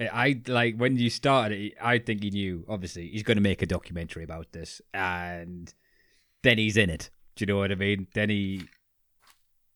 I 0.00 0.40
like 0.46 0.76
when 0.76 0.96
you 0.96 1.10
started 1.10 1.60
it. 1.60 1.74
I 1.82 1.98
think 1.98 2.22
he 2.22 2.30
knew. 2.30 2.64
Obviously, 2.68 3.08
he's 3.08 3.24
going 3.24 3.36
to 3.36 3.42
make 3.42 3.62
a 3.62 3.66
documentary 3.66 4.22
about 4.22 4.52
this, 4.52 4.80
and 4.94 5.74
then 6.44 6.58
he's 6.58 6.76
in 6.76 6.88
it. 6.88 7.10
Do 7.34 7.42
you 7.42 7.46
know 7.46 7.58
what 7.58 7.72
I 7.72 7.74
mean? 7.74 8.06
Then 8.14 8.30
he 8.30 8.68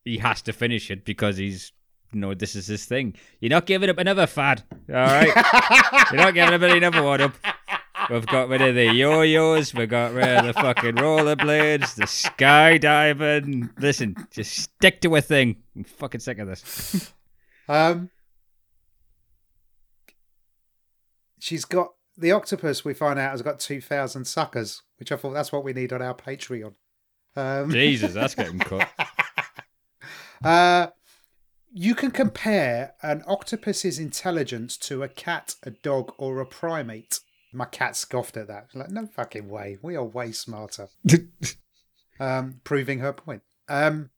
he 0.04 0.18
has 0.18 0.42
to 0.42 0.52
finish 0.52 0.92
it 0.92 1.04
because 1.04 1.36
he's 1.36 1.72
you 2.12 2.20
know 2.20 2.34
this 2.34 2.54
is 2.54 2.68
his 2.68 2.84
thing. 2.84 3.14
You're 3.40 3.50
not 3.50 3.66
giving 3.66 3.90
up 3.90 3.98
another 3.98 4.28
fad, 4.28 4.62
all 4.88 4.94
right? 4.94 5.26
You're 6.12 6.22
not 6.22 6.34
giving 6.34 6.54
up 6.54 6.62
another 6.62 7.02
one 7.02 7.20
up. 7.20 7.34
We've 8.10 8.26
got 8.26 8.48
rid 8.48 8.62
of 8.62 8.74
the 8.74 8.92
yo-yos. 8.92 9.74
We 9.74 9.86
got 9.86 10.12
rid 10.12 10.28
of 10.28 10.46
the 10.46 10.52
fucking 10.52 10.96
rollerblades, 10.96 11.94
the 11.96 12.04
skydiving. 12.04 13.70
Listen, 13.80 14.16
just 14.30 14.56
stick 14.56 15.00
to 15.00 15.16
a 15.16 15.20
thing. 15.20 15.56
I'm 15.74 15.84
fucking 15.84 16.20
sick 16.20 16.38
of 16.38 16.46
this. 16.46 17.12
Um, 17.68 18.10
she's 21.40 21.64
got 21.64 21.94
the 22.16 22.32
octopus. 22.32 22.84
We 22.84 22.94
find 22.94 23.18
out 23.18 23.32
has 23.32 23.42
got 23.42 23.58
two 23.58 23.80
thousand 23.80 24.26
suckers, 24.26 24.82
which 24.98 25.10
I 25.10 25.16
thought 25.16 25.32
that's 25.32 25.50
what 25.50 25.64
we 25.64 25.72
need 25.72 25.92
on 25.92 26.00
our 26.00 26.14
Patreon. 26.14 26.74
Um, 27.34 27.70
Jesus, 27.70 28.14
that's 28.14 28.34
getting 28.36 28.60
cut. 28.60 28.88
Uh, 30.44 30.88
you 31.72 31.94
can 31.94 32.10
compare 32.10 32.94
an 33.02 33.22
octopus's 33.26 33.98
intelligence 33.98 34.76
to 34.78 35.02
a 35.02 35.08
cat, 35.08 35.56
a 35.62 35.70
dog, 35.70 36.12
or 36.18 36.40
a 36.40 36.46
primate. 36.46 37.20
My 37.56 37.64
cat 37.64 37.96
scoffed 37.96 38.36
at 38.36 38.48
that. 38.48 38.68
Like, 38.74 38.90
no 38.90 39.06
fucking 39.06 39.48
way. 39.48 39.78
We 39.80 39.96
are 39.96 40.04
way 40.04 40.32
smarter. 40.32 40.88
um, 42.20 42.60
proving 42.64 42.98
her 43.00 43.12
point. 43.12 43.42
Um, 43.68 44.10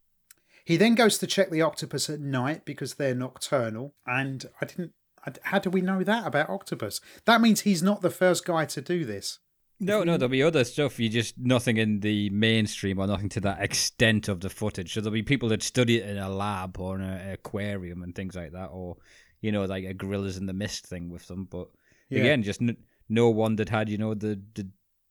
he 0.65 0.77
then 0.77 0.95
goes 0.95 1.19
to 1.19 1.27
check 1.27 1.51
the 1.51 1.63
octopus 1.63 2.11
at 2.11 2.21
night 2.21 2.65
because 2.65 2.95
they're 2.95 3.15
nocturnal. 3.15 3.95
And 4.07 4.45
I 4.61 4.67
didn't. 4.67 4.93
I, 5.25 5.33
how 5.43 5.59
do 5.59 5.71
we 5.71 5.81
know 5.81 6.03
that 6.05 6.27
about 6.27 6.51
octopus? 6.51 7.01
That 7.25 7.41
means 7.41 7.61
he's 7.61 7.83
not 7.83 8.03
the 8.03 8.11
first 8.11 8.45
guy 8.45 8.65
to 8.67 8.81
do 8.81 9.05
this. 9.05 9.39
No, 9.81 10.03
no, 10.03 10.17
there'll 10.17 10.29
be 10.31 10.43
other 10.43 10.65
stuff. 10.65 10.99
You 10.99 11.09
just 11.09 11.39
nothing 11.39 11.77
in 11.77 12.01
the 12.01 12.31
mainstream 12.31 12.99
or 12.99 13.07
nothing 13.07 13.29
to 13.31 13.41
that 13.43 13.63
extent 13.63 14.27
of 14.27 14.41
the 14.41 14.51
footage. 14.51 14.93
So 14.95 15.01
there'll 15.01 15.13
be 15.15 15.23
people 15.23 15.49
that 15.51 15.63
study 15.63 15.99
it 15.99 16.09
in 16.09 16.19
a 16.19 16.29
lab 16.29 16.79
or 16.81 16.97
in 16.97 17.03
an 17.03 17.31
aquarium 17.31 18.03
and 18.03 18.15
things 18.15 18.35
like 18.35 18.53
that, 18.53 18.71
or 18.73 18.97
you 19.41 19.53
know, 19.53 19.65
like 19.67 19.85
a 19.85 19.95
gorillas 19.95 20.37
in 20.37 20.47
the 20.47 20.53
mist 20.53 20.87
thing 20.87 21.09
with 21.11 21.29
them. 21.29 21.47
But 21.49 21.69
Yeah. 22.11 22.21
again, 22.21 22.43
just 22.43 22.61
n- 22.61 22.77
no 23.09 23.31
one 23.31 23.57
that 23.57 23.69
had 23.69 23.89
you 23.89 23.99
know 23.99 24.15
the 24.15 24.41
the 24.55 24.69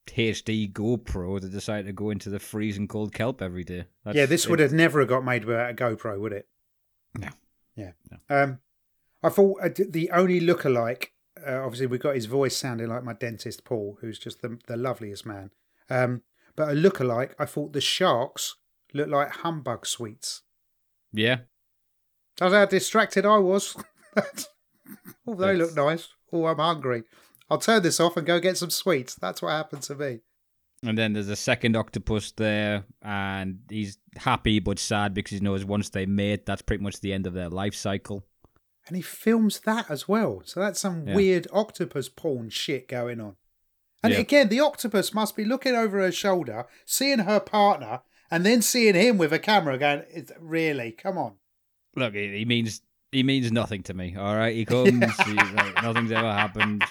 HD 0.07 0.71
GoPro 0.71 1.39
that 1.39 1.51
decided 1.51 1.85
to 1.87 1.93
go 1.93 2.09
into 2.09 2.29
the 2.29 2.39
freezing 2.39 2.87
cold 2.87 3.13
kelp 3.13 3.41
every 3.41 3.63
day. 3.63 3.85
That's, 4.03 4.15
yeah, 4.15 4.25
this 4.25 4.47
would 4.47 4.59
have 4.59 4.73
never 4.73 5.05
got 5.05 5.23
made 5.23 5.45
without 5.45 5.69
a 5.69 5.73
GoPro, 5.73 6.19
would 6.19 6.33
it? 6.33 6.47
No. 7.17 7.29
Yeah. 7.75 7.91
No. 8.09 8.43
Um, 8.43 8.59
I 9.21 9.29
thought 9.29 9.59
uh, 9.61 9.69
the 9.89 10.09
only 10.11 10.39
lookalike, 10.39 11.07
uh, 11.45 11.61
obviously, 11.63 11.87
we 11.87 11.97
got 11.97 12.15
his 12.15 12.25
voice 12.25 12.55
sounding 12.55 12.87
like 12.87 13.03
my 13.03 13.13
dentist 13.13 13.63
Paul, 13.63 13.97
who's 14.01 14.19
just 14.19 14.41
the, 14.41 14.57
the 14.67 14.77
loveliest 14.77 15.25
man. 15.25 15.51
Um, 15.89 16.21
but 16.55 16.69
a 16.69 16.73
lookalike, 16.73 17.33
I 17.37 17.45
thought 17.45 17.73
the 17.73 17.81
sharks 17.81 18.55
looked 18.93 19.11
like 19.11 19.29
humbug 19.29 19.85
sweets. 19.85 20.41
Yeah, 21.13 21.39
That's 22.37 22.53
how 22.53 22.65
distracted 22.65 23.25
I 23.25 23.37
was. 23.37 23.75
oh, 25.27 25.35
they 25.35 25.55
look 25.55 25.75
nice. 25.75 26.09
Oh, 26.31 26.45
I'm 26.45 26.57
hungry. 26.57 27.03
I'll 27.49 27.57
turn 27.57 27.83
this 27.83 27.99
off 27.99 28.17
and 28.17 28.25
go 28.27 28.39
get 28.39 28.57
some 28.57 28.69
sweets. 28.69 29.15
That's 29.15 29.41
what 29.41 29.51
happened 29.51 29.83
to 29.83 29.95
me. 29.95 30.19
and 30.83 30.97
then 30.97 31.13
there's 31.13 31.29
a 31.29 31.35
second 31.35 31.75
octopus 31.75 32.31
there, 32.33 32.83
and 33.01 33.59
he's 33.69 33.97
happy 34.17 34.59
but 34.59 34.77
sad 34.79 35.13
because 35.13 35.31
he 35.33 35.39
knows 35.39 35.65
once 35.65 35.89
they 35.89 36.05
mate, 36.05 36.45
that's 36.45 36.61
pretty 36.61 36.83
much 36.83 36.99
the 36.99 37.13
end 37.13 37.25
of 37.25 37.33
their 37.33 37.49
life 37.49 37.73
cycle. 37.75 38.23
And 38.87 38.95
he 38.95 39.01
films 39.01 39.61
that 39.61 39.89
as 39.89 40.07
well. 40.07 40.41
So 40.45 40.59
that's 40.59 40.79
some 40.79 41.07
Yeah. 41.07 41.15
weird 41.15 41.47
octopus 41.51 42.09
porn 42.09 42.49
shit 42.49 42.87
going 42.87 43.19
on. 43.19 43.35
And 44.03 44.13
Yeah. 44.13 44.19
again, 44.19 44.49
the 44.49 44.59
octopus 44.59 45.13
must 45.13 45.35
be 45.35 45.43
looking 45.43 45.73
over 45.75 45.99
her 45.99 46.11
shoulder, 46.11 46.65
seeing 46.85 47.19
her 47.19 47.39
partner, 47.39 48.01
and 48.29 48.45
then 48.45 48.61
seeing 48.61 48.93
him 48.95 49.17
with 49.17 49.33
a 49.33 49.39
camera 49.39 49.77
going, 49.77 50.03
really, 50.39 50.91
come 50.91 51.17
on. 51.17 51.37
Look, 51.95 52.13
he, 52.13 52.45
means 52.45 52.81
he 53.11 53.23
means 53.23 53.51
nothing 53.51 53.81
to 53.83 53.93
me. 53.93 54.15
All 54.15 54.35
right, 54.35 54.55
he 54.55 54.63
comes. 54.73 54.91
he's 55.25 55.35
like, 55.35 55.81
nothing's 55.81 56.11
ever 56.11 56.31
happened. 56.31 56.83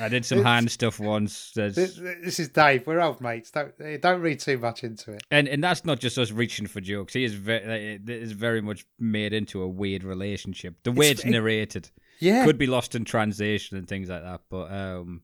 I 0.00 0.08
did 0.08 0.24
some 0.24 0.42
hand 0.42 0.70
stuff 0.70 0.98
once. 0.98 1.52
There's, 1.54 1.76
This, 1.76 2.40
is 2.40 2.48
Dave. 2.48 2.86
We're 2.86 3.00
old 3.00 3.20
mates. 3.20 3.50
Don't 3.52 3.72
don't 4.00 4.20
read 4.20 4.40
too 4.40 4.58
much 4.58 4.82
into 4.82 5.12
it. 5.12 5.22
and 5.30 5.46
and 5.46 5.62
that's 5.62 5.84
not 5.84 6.00
just 6.00 6.18
us 6.18 6.32
reaching 6.32 6.66
for 6.66 6.80
jokes. 6.80 7.12
He 7.14 7.22
is 7.24 7.34
very 7.34 7.94
it 7.94 8.08
is 8.10 8.32
very 8.32 8.60
much 8.60 8.84
made 8.98 9.32
into 9.32 9.62
a 9.62 9.68
weird 9.68 10.02
relationship. 10.04 10.74
The 10.82 10.90
way 10.92 11.10
It's- 11.10 11.20
it's 11.24 11.30
narrated 11.30 11.90
Yeah. 12.18 12.44
could 12.44 12.58
be 12.58 12.66
lost 12.66 12.94
in 12.94 13.04
translation 13.04 13.76
and 13.76 13.86
things 13.86 14.08
like 14.08 14.22
that. 14.22 14.40
But 14.50 14.72
um, 14.72 15.22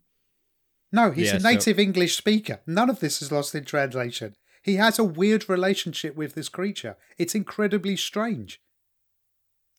No, 0.92 1.10
he's 1.10 1.28
Yeah, 1.30 1.36
a 1.36 1.40
so- 1.40 1.48
native 1.50 1.78
English 1.80 2.16
speaker. 2.16 2.60
None 2.66 2.88
of 2.90 3.00
this 3.00 3.20
is 3.22 3.32
lost 3.32 3.54
in 3.54 3.64
translation. 3.64 4.36
He 4.62 4.76
has 4.76 4.96
a 4.98 5.02
weird 5.04 5.48
relationship 5.48 6.14
with 6.14 6.34
this 6.34 6.48
creature. 6.48 6.96
It's 7.18 7.34
incredibly 7.34 7.96
strange. 7.96 8.60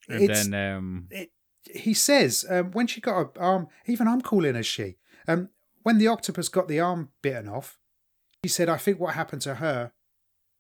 and 0.10 0.22
It's- 0.24 0.48
then 0.48 0.76
um, 0.76 1.08
it, 1.10 1.32
he 1.72 1.94
says 1.94 2.46
um, 2.50 2.72
when 2.72 2.88
she 2.88 3.02
got 3.02 3.16
her 3.16 3.42
arm, 3.42 3.68
even 3.86 4.08
I'm 4.08 4.22
calling 4.22 4.56
her 4.56 4.64
she. 4.64 4.98
Um, 5.28 5.50
when 5.84 5.98
the 5.98 6.08
octopus 6.08 6.50
got 6.50 6.68
the 6.68 6.80
arm 6.80 7.10
bitten 7.22 7.48
off, 7.48 7.78
he 8.42 8.50
said, 8.50 8.70
"I 8.70 8.78
think 8.78 9.00
what 9.00 9.16
happened 9.16 9.42
to 9.44 9.56
her 9.56 9.92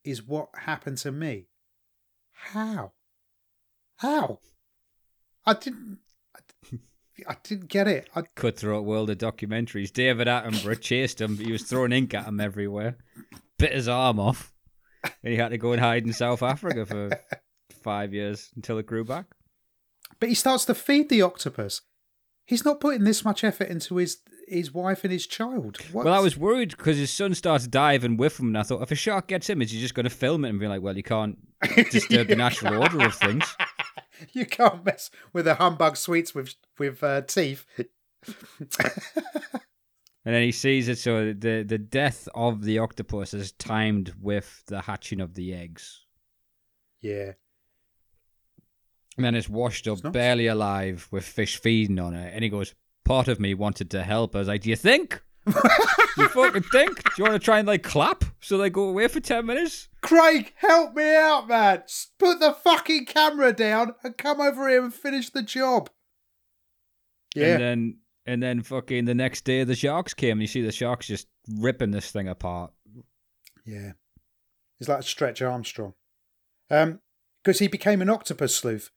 is 0.04 0.24
what 0.24 0.49
happened 0.60 0.97
to 0.99 1.12
me." 1.12 1.47
How? 2.32 2.93
How? 3.97 4.39
I 5.45 5.54
didn't. 5.54 5.99
I 7.28 7.36
didn't 7.43 7.70
get 7.70 7.88
it. 7.88 8.10
I, 8.16 8.24
Cutthroat 8.36 8.86
world 8.86 9.10
of 9.10 9.20
documentaries. 9.20 9.93
David 9.93 10.28
Attenborough 10.28 10.82
chased 10.82 11.22
him. 11.22 11.36
but 11.36 11.45
He 11.45 11.51
was 11.51 11.64
throwing 11.64 11.91
ink 11.91 12.14
at 12.14 12.26
him 12.26 12.39
everywhere. 12.39 12.97
Bit 13.60 13.74
his 13.74 13.88
arm 13.88 14.20
off. 14.20 14.51
And 15.04 15.32
he 15.32 15.36
had 15.36 15.49
to 15.49 15.58
go 15.58 15.74
and 15.74 15.82
hide 15.82 16.06
in 16.06 16.14
South 16.14 16.41
Africa 16.41 16.86
for 16.86 17.10
five 17.84 18.14
years 18.14 18.49
until 18.56 18.78
it 18.80 18.88
grew 18.88 19.06
back. 19.06 19.26
But 20.20 20.30
he 20.30 20.36
starts 20.36 20.66
to 20.66 20.76
feed 20.76 21.09
the 21.09 21.22
octopus. 21.22 21.82
He's 22.45 22.66
not 22.66 22.80
putting 22.80 23.03
this 23.03 23.24
much 23.24 23.43
effort 23.43 23.70
into 23.70 23.97
his 23.97 24.18
his 24.47 24.74
wife 24.74 25.03
and 25.03 25.14
his 25.14 25.26
child. 25.26 25.78
What? 25.91 26.05
Well, 26.05 26.14
I 26.14 26.20
was 26.20 26.38
worried 26.38 26.72
because 26.72 26.97
his 26.97 27.11
son 27.11 27.34
starts 27.34 27.68
diving 27.68 28.18
with 28.18 28.39
him, 28.39 28.47
and 28.47 28.57
I 28.57 28.64
thought 28.64 28.82
if 28.82 28.91
a 28.91 28.95
shark 28.95 29.28
gets 29.28 29.49
him, 29.49 29.61
is 29.61 29.72
he 29.72 29.80
just 29.80 29.93
going 29.93 30.03
to 30.03 30.09
film 30.09 30.43
it 30.45 30.49
and 30.49 30.59
be 30.59 30.68
like, 30.68 30.82
well, 30.82 30.97
you 30.97 31.03
can't 31.03 31.38
disturb 31.91 32.28
the 32.28 32.36
natural 32.36 32.82
order 32.82 33.05
of 33.05 33.16
things? 33.16 33.45
you 34.34 34.45
can't 34.45 34.86
mess 34.86 35.09
with 35.32 35.45
the 35.45 35.55
humbug 35.55 35.95
sweets 35.97 36.36
with 36.36 36.55
with 36.78 37.03
uh, 37.03 37.22
teeth. 37.22 37.66
And 40.26 40.34
then 40.34 40.43
he 40.43 40.53
sees 40.53 40.88
it, 40.88 40.97
so 40.99 41.34
the 41.34 41.64
the 41.64 41.78
death 41.78 42.30
of 42.34 42.64
the 42.64 42.80
octopus 42.80 43.34
is 43.34 43.51
timed 43.51 44.14
with 44.22 44.64
the 44.68 44.82
hatching 44.82 45.20
of 45.20 45.34
the 45.34 45.53
eggs. 45.53 46.05
yeah, 47.01 47.34
And 49.16 49.26
then 49.26 49.36
it's 49.36 49.49
washed 49.49 49.88
up, 49.88 49.99
It's 49.99 50.09
barely 50.09 50.47
alive, 50.47 51.07
with 51.11 51.24
fish 51.24 51.59
feeding 51.59 51.99
on 51.99 52.14
it. 52.16 52.34
And 52.34 52.43
he 52.43 52.49
goes, 52.49 52.74
Part 53.05 53.28
of 53.28 53.39
me 53.39 53.53
wanted 53.53 53.91
to 53.91 54.03
help. 54.03 54.36
I 54.36 54.39
was 54.39 54.47
like, 54.47 54.61
Do 54.61 54.70
you 54.70 54.76
think? 54.76 55.22
you 56.18 56.28
fucking 56.30 56.64
think? 56.64 57.03
Do 57.03 57.11
you 57.18 57.24
want 57.26 57.34
to 57.34 57.39
try 57.39 57.59
and 57.59 57.68
like 57.68 57.84
clap 57.84 58.24
so 58.39 58.57
they 58.57 58.70
go 58.70 58.86
away 58.88 59.07
for 59.09 59.20
10 59.20 59.45
minutes? 59.45 59.89
Craig, 60.01 60.53
help 60.55 60.95
me 60.95 61.14
out, 61.16 61.47
man! 61.49 61.84
Put 62.18 62.39
the 62.39 62.53
fucking 62.53 63.05
camera 63.07 63.51
down 63.51 63.93
and 64.03 64.18
come 64.18 64.39
over 64.39 64.70
here 64.70 64.82
and 64.84 64.93
finish 64.93 65.30
the 65.30 65.43
job. 65.43 65.89
Yeah, 67.36 67.53
And 67.55 67.61
then, 67.61 67.97
and 68.26 68.41
then 68.43 68.61
fucking 68.61 69.05
the 69.05 69.16
next 69.16 69.43
day 69.43 69.64
the 69.66 69.76
sharks 69.76 70.14
came 70.14 70.34
and 70.34 70.41
you 70.41 70.47
see 70.47 70.61
the 70.61 70.72
sharks 70.72 71.07
just 71.07 71.28
ripping 71.57 71.91
this 71.91 72.09
thing 72.11 72.28
apart. 72.30 72.72
yeah. 73.66 73.91
He's 74.80 74.88
like 74.89 74.99
a 74.99 75.03
Stretch 75.03 75.41
Armstrong, 75.41 75.93
um, 76.70 76.99
because 77.43 77.59
he 77.59 77.68
became 77.68 78.01
an 78.01 78.09
octopus 78.09 78.55
sleuth, 78.55 78.91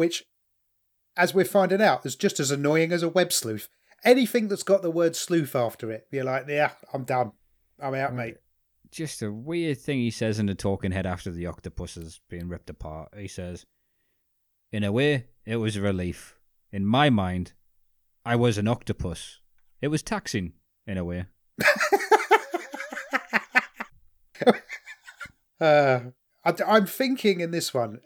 which, 0.00 0.24
as 1.14 1.34
we're 1.34 1.44
finding 1.44 1.82
out, 1.82 2.06
is 2.06 2.16
just 2.16 2.40
as 2.40 2.50
annoying 2.50 2.90
as 2.90 3.02
a 3.02 3.08
web 3.10 3.34
sleuth. 3.34 3.68
Anything 4.02 4.48
that's 4.48 4.62
got 4.62 4.80
the 4.80 4.90
word 4.90 5.14
sleuth 5.14 5.54
after 5.54 5.90
it, 5.90 6.06
you're 6.10 6.24
like, 6.24 6.46
yeah, 6.48 6.70
I'm 6.94 7.04
done. 7.04 7.32
I'm 7.78 7.94
out, 7.94 8.14
mate. 8.14 8.38
Just 8.90 9.20
a 9.20 9.30
weird 9.30 9.76
thing 9.76 9.98
he 9.98 10.10
says 10.10 10.38
in 10.38 10.46
the 10.46 10.54
talking 10.54 10.92
head 10.92 11.04
after 11.04 11.30
the 11.30 11.44
octopus 11.44 11.98
is 11.98 12.22
being 12.30 12.48
ripped 12.48 12.70
apart. 12.70 13.10
He 13.14 13.28
says, 13.28 13.66
In 14.72 14.84
a 14.84 14.90
way, 14.90 15.26
it 15.44 15.56
was 15.56 15.76
a 15.76 15.82
relief. 15.82 16.38
In 16.72 16.86
my 16.86 17.10
mind, 17.10 17.52
I 18.24 18.36
was 18.36 18.56
an 18.56 18.68
octopus. 18.68 19.40
It 19.82 19.88
was 19.88 20.02
taxing, 20.02 20.54
in 20.86 20.96
a 20.96 21.04
way. 21.04 21.26
Uh, 25.60 26.00
I, 26.42 26.54
I'm 26.66 26.86
thinking 26.86 27.40
in 27.40 27.50
this 27.50 27.74
one. 27.74 28.00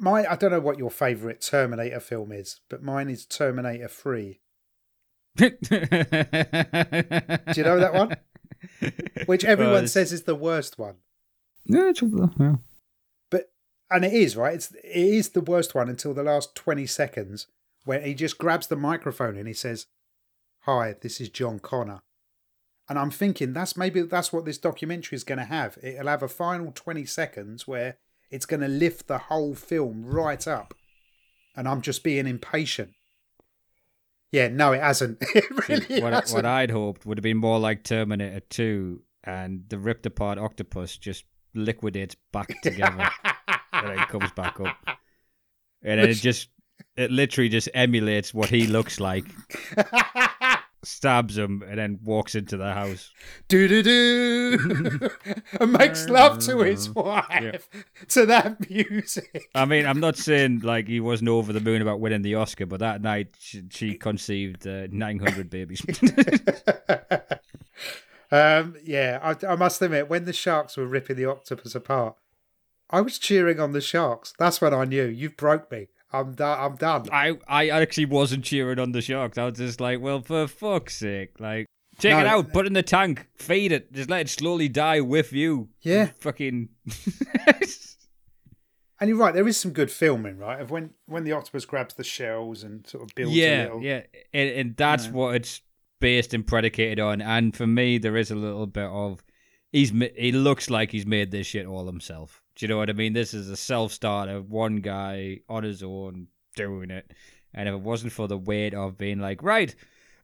My 0.00 0.24
I 0.26 0.36
don't 0.36 0.50
know 0.50 0.60
what 0.60 0.78
your 0.78 0.90
favourite 0.90 1.42
Terminator 1.42 2.00
film 2.00 2.32
is, 2.32 2.60
but 2.70 2.82
mine 2.82 3.10
is 3.10 3.26
Terminator 3.26 3.88
Three. 3.88 4.40
Do 5.36 5.44
you 5.46 5.50
know 7.62 7.78
that 7.78 7.92
one? 7.92 8.16
which 9.26 9.44
everyone 9.44 9.74
it's- 9.84 9.92
says 9.92 10.12
is 10.12 10.22
the 10.22 10.34
worst 10.34 10.78
one. 10.78 10.96
Yeah, 11.66 11.90
it's. 11.90 12.02
Yeah. 12.02 12.54
But 13.30 13.52
and 13.90 14.04
it 14.04 14.12
is 14.12 14.36
right. 14.36 14.54
It's 14.54 14.72
it 14.72 14.84
is 14.96 15.30
the 15.30 15.40
worst 15.42 15.74
one 15.74 15.88
until 15.88 16.14
the 16.14 16.22
last 16.22 16.54
twenty 16.54 16.86
seconds, 16.86 17.46
where 17.84 18.00
he 18.00 18.14
just 18.14 18.38
grabs 18.38 18.66
the 18.68 18.76
microphone 18.76 19.36
and 19.36 19.46
he 19.46 19.54
says, 19.54 19.86
"Hi, 20.60 20.94
this 21.00 21.20
is 21.20 21.28
John 21.28 21.58
Connor," 21.58 22.00
and 22.88 22.98
I'm 22.98 23.10
thinking 23.10 23.52
that's 23.52 23.76
maybe 23.76 24.00
that's 24.02 24.32
what 24.32 24.46
this 24.46 24.58
documentary 24.58 25.16
is 25.16 25.24
going 25.24 25.38
to 25.38 25.44
have. 25.44 25.78
It'll 25.82 26.08
have 26.08 26.22
a 26.22 26.28
final 26.28 26.72
twenty 26.72 27.04
seconds 27.04 27.68
where 27.68 27.98
it's 28.30 28.46
going 28.46 28.60
to 28.60 28.68
lift 28.68 29.06
the 29.06 29.18
whole 29.18 29.54
film 29.54 30.04
right 30.04 30.46
up, 30.46 30.74
and 31.56 31.68
I'm 31.68 31.82
just 31.82 32.04
being 32.04 32.26
impatient. 32.26 32.92
Yeah, 34.32 34.48
no, 34.48 34.72
it 34.72 34.80
hasn't. 34.80 35.22
It 35.34 35.68
really 35.68 36.02
what, 36.02 36.12
hasn't. 36.12 36.36
what 36.36 36.46
I'd 36.46 36.70
hoped 36.70 37.04
would 37.04 37.18
have 37.18 37.22
been 37.22 37.36
more 37.36 37.58
like 37.58 37.82
Terminator 37.82 38.40
2 38.40 39.02
and 39.24 39.64
the 39.68 39.78
ripped 39.78 40.06
apart 40.06 40.38
octopus 40.38 40.96
just 40.96 41.24
liquidates 41.54 42.16
back 42.32 42.48
together 42.62 43.10
and 43.72 43.88
then 43.88 43.98
comes 44.06 44.30
back 44.32 44.60
up. 44.60 44.76
And 45.82 45.98
then 46.00 46.08
it 46.08 46.14
just, 46.14 46.48
it 46.96 47.10
literally 47.10 47.48
just 47.48 47.68
emulates 47.74 48.32
what 48.32 48.50
he 48.50 48.66
looks 48.66 49.00
like, 49.00 49.24
stabs 50.82 51.36
him, 51.36 51.62
and 51.66 51.78
then 51.78 51.98
walks 52.02 52.34
into 52.34 52.56
the 52.56 52.72
house. 52.72 53.10
do 53.48 53.68
do 53.68 53.82
do 53.82 55.10
and 55.60 55.72
makes 55.72 56.08
love 56.08 56.38
to 56.40 56.58
his 56.60 56.88
wife 56.94 57.68
to 58.08 58.26
that 58.26 58.68
music. 58.70 59.48
I 59.54 59.64
mean, 59.64 59.86
I'm 59.86 60.00
not 60.00 60.16
saying 60.16 60.60
like 60.60 60.88
he 60.88 61.00
wasn't 61.00 61.28
over 61.28 61.52
the 61.52 61.60
moon 61.60 61.82
about 61.82 62.00
winning 62.00 62.22
the 62.22 62.34
Oscar, 62.36 62.66
but 62.66 62.80
that 62.80 63.02
night 63.02 63.36
she, 63.38 63.64
she 63.70 63.94
conceived 63.94 64.66
uh, 64.66 64.86
900 64.90 65.50
babies. 65.50 65.82
um, 68.30 68.76
yeah, 68.84 69.18
I, 69.22 69.36
I 69.46 69.56
must 69.56 69.82
admit, 69.82 70.08
when 70.08 70.24
the 70.24 70.32
sharks 70.32 70.76
were 70.76 70.86
ripping 70.86 71.16
the 71.16 71.26
octopus 71.26 71.74
apart, 71.74 72.16
I 72.88 73.00
was 73.02 73.18
cheering 73.18 73.60
on 73.60 73.72
the 73.72 73.80
sharks. 73.80 74.32
That's 74.38 74.60
when 74.60 74.74
I 74.74 74.84
knew 74.84 75.04
you've 75.04 75.36
broke 75.36 75.70
me. 75.70 75.88
I'm 76.12 76.32
done. 76.34 76.58
I'm 76.58 76.76
done. 76.76 77.06
I, 77.12 77.38
I 77.46 77.68
actually 77.70 78.06
wasn't 78.06 78.44
cheering 78.44 78.78
on 78.78 78.92
the 78.92 79.00
sharks. 79.00 79.38
I 79.38 79.44
was 79.44 79.58
just 79.58 79.80
like, 79.80 80.00
well, 80.00 80.20
for 80.22 80.46
fuck's 80.48 80.96
sake, 80.96 81.38
like. 81.38 81.66
Check 81.98 82.12
No, 82.12 82.20
it 82.20 82.26
out. 82.26 82.52
Put 82.52 82.64
it 82.64 82.68
in 82.68 82.72
the 82.72 82.82
tank. 82.82 83.28
Feed 83.36 83.72
it. 83.72 83.92
Just 83.92 84.08
let 84.08 84.22
it 84.22 84.28
slowly 84.30 84.68
die 84.70 85.00
with 85.00 85.32
you. 85.34 85.68
Yeah. 85.82 86.10
Fucking. 86.20 86.70
And 89.00 89.08
you're 89.08 89.16
right. 89.18 89.32
There 89.34 89.48
is 89.48 89.56
some 89.56 89.70
good 89.72 89.90
filming, 89.90 90.36
right? 90.36 90.60
Of 90.60 90.70
when 90.70 90.90
when 91.06 91.24
the 91.24 91.32
octopus 91.32 91.64
grabs 91.64 91.94
the 91.94 92.04
shells 92.04 92.62
and 92.62 92.86
sort 92.86 93.04
of 93.04 93.14
builds 93.14 93.34
a 93.34 93.38
yeah, 93.38 93.62
little. 93.64 93.82
yeah, 93.82 94.02
and, 94.34 94.50
and 94.50 94.76
that's 94.76 95.06
Yeah. 95.06 95.12
what 95.12 95.34
it's 95.36 95.62
based 96.00 96.34
and 96.34 96.46
predicated 96.46 97.00
on. 97.00 97.22
And 97.22 97.56
for 97.56 97.66
me, 97.66 97.96
there 97.96 98.16
is 98.18 98.30
a 98.30 98.34
little 98.34 98.66
bit 98.66 98.84
of 98.84 99.24
he's 99.72 99.90
he 100.16 100.32
looks 100.32 100.68
like 100.68 100.90
he's 100.92 101.06
made 101.06 101.30
this 101.30 101.46
shit 101.46 101.64
all 101.66 101.86
himself. 101.86 102.42
Do 102.60 102.66
you 102.66 102.68
know 102.68 102.76
what 102.76 102.90
I 102.90 102.92
mean? 102.92 103.14
This 103.14 103.32
is 103.32 103.48
a 103.48 103.56
self 103.56 103.90
starter, 103.90 104.42
one 104.42 104.82
guy 104.82 105.38
on 105.48 105.62
his 105.62 105.82
own 105.82 106.26
doing 106.54 106.90
it. 106.90 107.10
And 107.54 107.66
if 107.66 107.74
it 107.74 107.80
wasn't 107.80 108.12
for 108.12 108.28
the 108.28 108.36
weight 108.36 108.74
of 108.74 108.98
being 108.98 109.18
like, 109.18 109.42
right, 109.42 109.74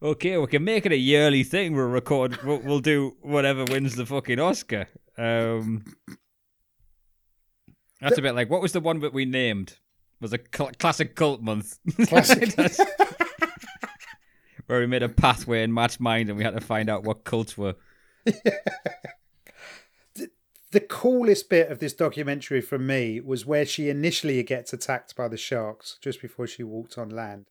okay, 0.02 0.36
we 0.36 0.46
can 0.46 0.62
make 0.62 0.84
it 0.84 0.92
a 0.92 0.98
yearly 0.98 1.44
thing. 1.44 1.74
We'll 1.74 1.86
record, 1.86 2.42
we'll, 2.42 2.58
we'll 2.58 2.80
do 2.80 3.16
whatever 3.22 3.64
wins 3.64 3.96
the 3.96 4.04
fucking 4.04 4.38
Oscar. 4.38 4.86
Um, 5.16 5.86
that's 8.02 8.18
a 8.18 8.22
bit 8.22 8.34
like 8.34 8.50
what 8.50 8.60
was 8.60 8.72
the 8.72 8.80
one 8.80 9.00
that 9.00 9.14
we 9.14 9.24
named? 9.24 9.78
Was 10.20 10.34
a 10.34 10.38
cl- 10.54 10.72
classic 10.78 11.16
cult 11.16 11.40
month. 11.40 11.78
Classic. 12.06 12.54
Where 14.66 14.80
we 14.80 14.86
made 14.86 15.02
a 15.02 15.08
pathway 15.08 15.62
in 15.62 15.72
Matt's 15.72 15.98
mind 15.98 16.28
and 16.28 16.36
we 16.36 16.44
had 16.44 16.52
to 16.54 16.60
find 16.60 16.90
out 16.90 17.02
what 17.02 17.24
cults 17.24 17.56
were. 17.56 17.76
the 20.76 20.80
coolest 20.80 21.48
bit 21.48 21.70
of 21.70 21.78
this 21.78 21.94
documentary 21.94 22.60
for 22.60 22.78
me 22.78 23.18
was 23.18 23.46
where 23.46 23.64
she 23.64 23.88
initially 23.88 24.42
gets 24.42 24.74
attacked 24.74 25.16
by 25.16 25.26
the 25.26 25.38
sharks 25.38 25.96
just 26.02 26.20
before 26.20 26.46
she 26.46 26.62
walked 26.62 26.98
on 26.98 27.08
land. 27.08 27.46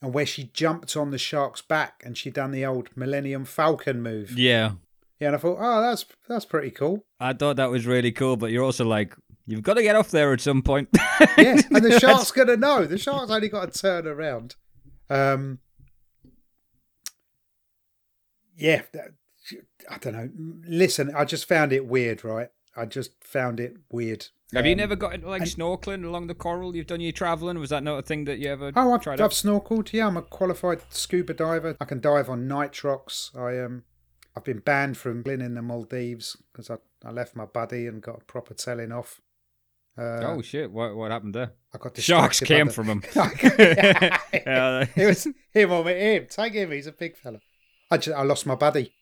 And 0.00 0.14
where 0.14 0.24
she 0.24 0.44
jumped 0.44 0.96
on 0.96 1.10
the 1.10 1.18
shark's 1.18 1.62
back 1.62 2.00
and 2.06 2.16
she 2.16 2.30
done 2.30 2.52
the 2.52 2.64
old 2.64 2.90
Millennium 2.96 3.44
Falcon 3.44 4.00
move. 4.00 4.38
Yeah. 4.38 4.74
Yeah, 5.18 5.26
and 5.28 5.34
I 5.36 5.40
thought, 5.40 5.58
oh, 5.60 5.80
that's 5.82 6.06
that's 6.28 6.44
pretty 6.44 6.70
cool. 6.70 7.04
I 7.18 7.32
thought 7.32 7.56
that 7.56 7.70
was 7.72 7.86
really 7.86 8.12
cool, 8.12 8.36
but 8.36 8.52
you're 8.52 8.62
also 8.62 8.84
like, 8.84 9.16
you've 9.44 9.64
got 9.64 9.74
to 9.74 9.82
get 9.82 9.96
off 9.96 10.12
there 10.12 10.32
at 10.32 10.40
some 10.40 10.62
point. 10.62 10.90
Yeah, 11.36 11.60
and 11.72 11.84
the 11.84 11.98
shark's 12.04 12.30
gonna 12.30 12.56
know. 12.56 12.84
The 12.84 12.98
shark's 12.98 13.32
only 13.32 13.48
got 13.48 13.72
to 13.72 13.80
turn 13.80 14.06
around. 14.06 14.54
Um, 15.10 15.58
yeah, 18.56 18.82
that- 18.92 19.14
I 19.90 19.98
don't 19.98 20.12
know. 20.14 20.30
Listen, 20.68 21.12
I 21.14 21.24
just 21.24 21.46
found 21.48 21.72
it 21.72 21.86
weird, 21.86 22.24
right? 22.24 22.48
I 22.76 22.84
just 22.84 23.12
found 23.24 23.58
it 23.60 23.76
weird. 23.90 24.26
Have 24.54 24.64
you 24.66 24.72
Um, 24.72 24.78
never 24.78 24.96
got 24.96 25.14
into 25.14 25.28
like 25.28 25.42
and- 25.42 25.50
snorkeling 25.50 26.04
along 26.04 26.26
the 26.28 26.34
coral? 26.34 26.74
You've 26.74 26.86
done 26.86 27.00
your 27.00 27.12
traveling? 27.12 27.58
Was 27.58 27.70
that 27.70 27.82
not 27.82 27.98
a 27.98 28.02
thing 28.02 28.24
that 28.24 28.38
you 28.38 28.48
ever 28.50 28.72
Oh, 28.76 28.92
I've, 28.94 29.02
tried 29.02 29.20
I've 29.20 29.26
out? 29.26 29.30
snorkeled. 29.32 29.92
Yeah, 29.92 30.06
I'm 30.06 30.16
a 30.16 30.22
qualified 30.22 30.80
scuba 30.90 31.34
diver. 31.34 31.76
I 31.80 31.84
can 31.84 32.00
dive 32.00 32.30
on 32.30 32.48
nitrox. 32.48 33.36
I 33.36 33.62
um, 33.64 33.84
I've 34.36 34.44
been 34.44 34.60
banned 34.60 34.96
from 34.96 35.22
being 35.22 35.40
in 35.40 35.54
the 35.54 35.62
Maldives 35.62 36.36
because 36.52 36.70
I, 36.70 36.76
I 37.04 37.10
left 37.10 37.34
my 37.36 37.44
buddy 37.44 37.86
and 37.86 38.00
got 38.00 38.22
a 38.22 38.24
proper 38.24 38.54
telling 38.54 38.92
off. 38.92 39.20
Uh, 39.98 40.22
oh 40.24 40.40
shit! 40.42 40.70
What 40.70 40.94
what 40.96 41.10
happened 41.10 41.34
there? 41.34 41.52
I 41.74 41.78
got 41.78 41.98
Sharks 41.98 42.40
came 42.40 42.66
the- 42.68 42.72
from 42.72 42.86
him. 42.86 43.02
It 44.32 45.06
was 45.06 45.26
him 45.52 45.72
on. 45.72 45.86
Him, 45.88 46.26
take 46.30 46.52
him. 46.54 46.70
He's 46.70 46.86
a 46.86 46.92
big 46.92 47.16
fella. 47.16 47.40
I 47.90 47.96
just, 47.98 48.16
I 48.16 48.22
lost 48.22 48.46
my 48.46 48.54
buddy, 48.54 48.92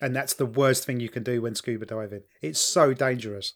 and 0.00 0.14
that's 0.14 0.34
the 0.34 0.46
worst 0.46 0.84
thing 0.84 1.00
you 1.00 1.08
can 1.08 1.22
do 1.22 1.42
when 1.42 1.54
scuba 1.54 1.86
diving. 1.86 2.22
It's 2.42 2.60
so 2.60 2.92
dangerous. 2.92 3.54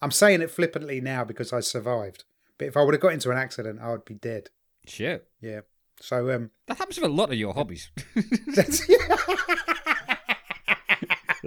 I'm 0.00 0.10
saying 0.10 0.42
it 0.42 0.50
flippantly 0.50 1.00
now 1.00 1.24
because 1.24 1.52
I 1.52 1.60
survived, 1.60 2.24
But 2.56 2.68
if 2.68 2.76
I 2.76 2.82
would 2.82 2.94
have 2.94 3.00
got 3.00 3.12
into 3.12 3.30
an 3.30 3.38
accident, 3.38 3.80
I 3.82 3.90
would 3.90 4.04
be 4.04 4.14
dead. 4.14 4.50
Shit. 4.86 5.26
Yeah. 5.40 5.60
So 6.00 6.30
um, 6.30 6.50
That 6.66 6.78
happens 6.78 7.00
with 7.00 7.10
a 7.10 7.14
lot 7.14 7.32
of 7.32 7.38
your 7.38 7.54
hobbies. 7.54 7.90
the 8.14 8.84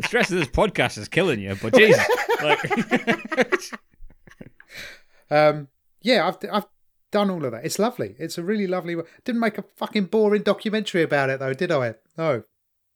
stress 0.04 0.32
of 0.32 0.38
this 0.38 0.50
podcast 0.50 0.98
is 0.98 1.08
killing 1.08 1.40
you, 1.40 1.56
but 1.62 1.74
Jesus. 1.76 2.06
Like, 2.42 2.60
um, 5.32 5.68
yeah, 6.02 6.28
I've 6.28 6.38
I've 6.52 6.66
done 7.12 7.30
all 7.30 7.46
of 7.46 7.52
that. 7.52 7.66
It's 7.66 7.80
lovely. 7.80 8.16
It's 8.20 8.38
a 8.38 8.44
really 8.44 8.68
lovely. 8.68 8.96
Didn't 9.24 9.42
make 9.42 9.58
a 9.58 9.64
fucking 9.78 10.06
boring 10.06 10.44
documentary 10.44 11.04
about 11.04 11.30
it 11.30 11.40
though, 11.40 11.54
did 11.54 11.72
I? 11.72 11.96
No. 12.18 12.44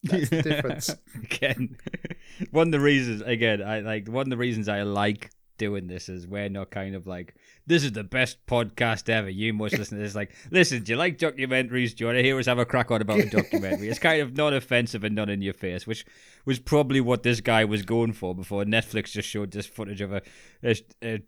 That's 0.04 0.30
the 0.30 0.42
difference. 0.42 0.96
again, 1.24 1.78
one 2.52 2.68
of 2.68 2.72
the 2.72 2.80
reasons, 2.80 3.22
again, 3.22 3.62
I 3.62 3.80
like 3.80 4.08
one 4.08 4.28
of 4.28 4.30
the 4.30 4.38
reasons 4.38 4.68
I 4.68 4.84
like 4.84 5.32
doing 5.58 5.88
this 5.88 6.10
is 6.10 6.28
we're 6.28 6.50
not 6.50 6.70
kind 6.70 6.96
of 6.96 7.08
like 7.08 7.36
this 7.66 7.84
is 7.84 7.94
the 7.94 8.04
best 8.04 8.46
podcast 8.46 9.10
ever. 9.10 9.30
You 9.30 9.54
must 9.54 9.78
listen 9.78 9.98
to 9.98 10.04
this. 10.04 10.16
Like, 10.16 10.34
listen, 10.52 10.84
do 10.84 10.92
you 10.92 10.98
like 10.98 11.18
documentaries? 11.18 11.96
Do 11.96 12.04
you 12.04 12.06
want 12.08 12.18
to 12.18 12.24
hear 12.24 12.38
us 12.38 12.46
have 12.46 12.60
a 12.60 12.66
crack 12.66 12.92
on 12.92 13.02
about 13.02 13.20
a 13.20 13.30
documentary? 13.30 13.90
it's 13.90 14.00
kind 14.00 14.22
of 14.22 14.36
not 14.36 14.54
offensive 14.54 15.04
and 15.04 15.16
not 15.16 15.30
in 15.30 15.42
your 15.42 15.54
face, 15.54 15.88
which 15.88 16.06
was 16.46 16.60
probably 16.60 17.02
what 17.02 17.24
this 17.24 17.42
guy 17.42 17.66
was 17.66 17.82
going 17.82 18.14
for 18.14 18.36
before 18.36 18.64
Netflix 18.64 19.12
just 19.12 19.28
showed 19.28 19.52
this 19.52 19.66
footage 19.66 20.02
of 20.02 20.14
a, 20.14 20.22
a, 20.64 20.76
a 21.02 21.22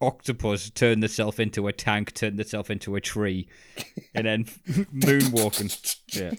octopus 0.00 0.70
turned 0.70 1.02
itself 1.04 1.38
into 1.40 1.66
a 1.66 1.72
tank, 1.72 2.14
turned 2.14 2.38
itself 2.40 2.70
into 2.70 2.96
a 2.96 3.00
tree, 3.00 3.48
and 4.14 4.26
then 4.26 4.44
moonwalking. 4.44 5.96
Yeah. 6.14 6.32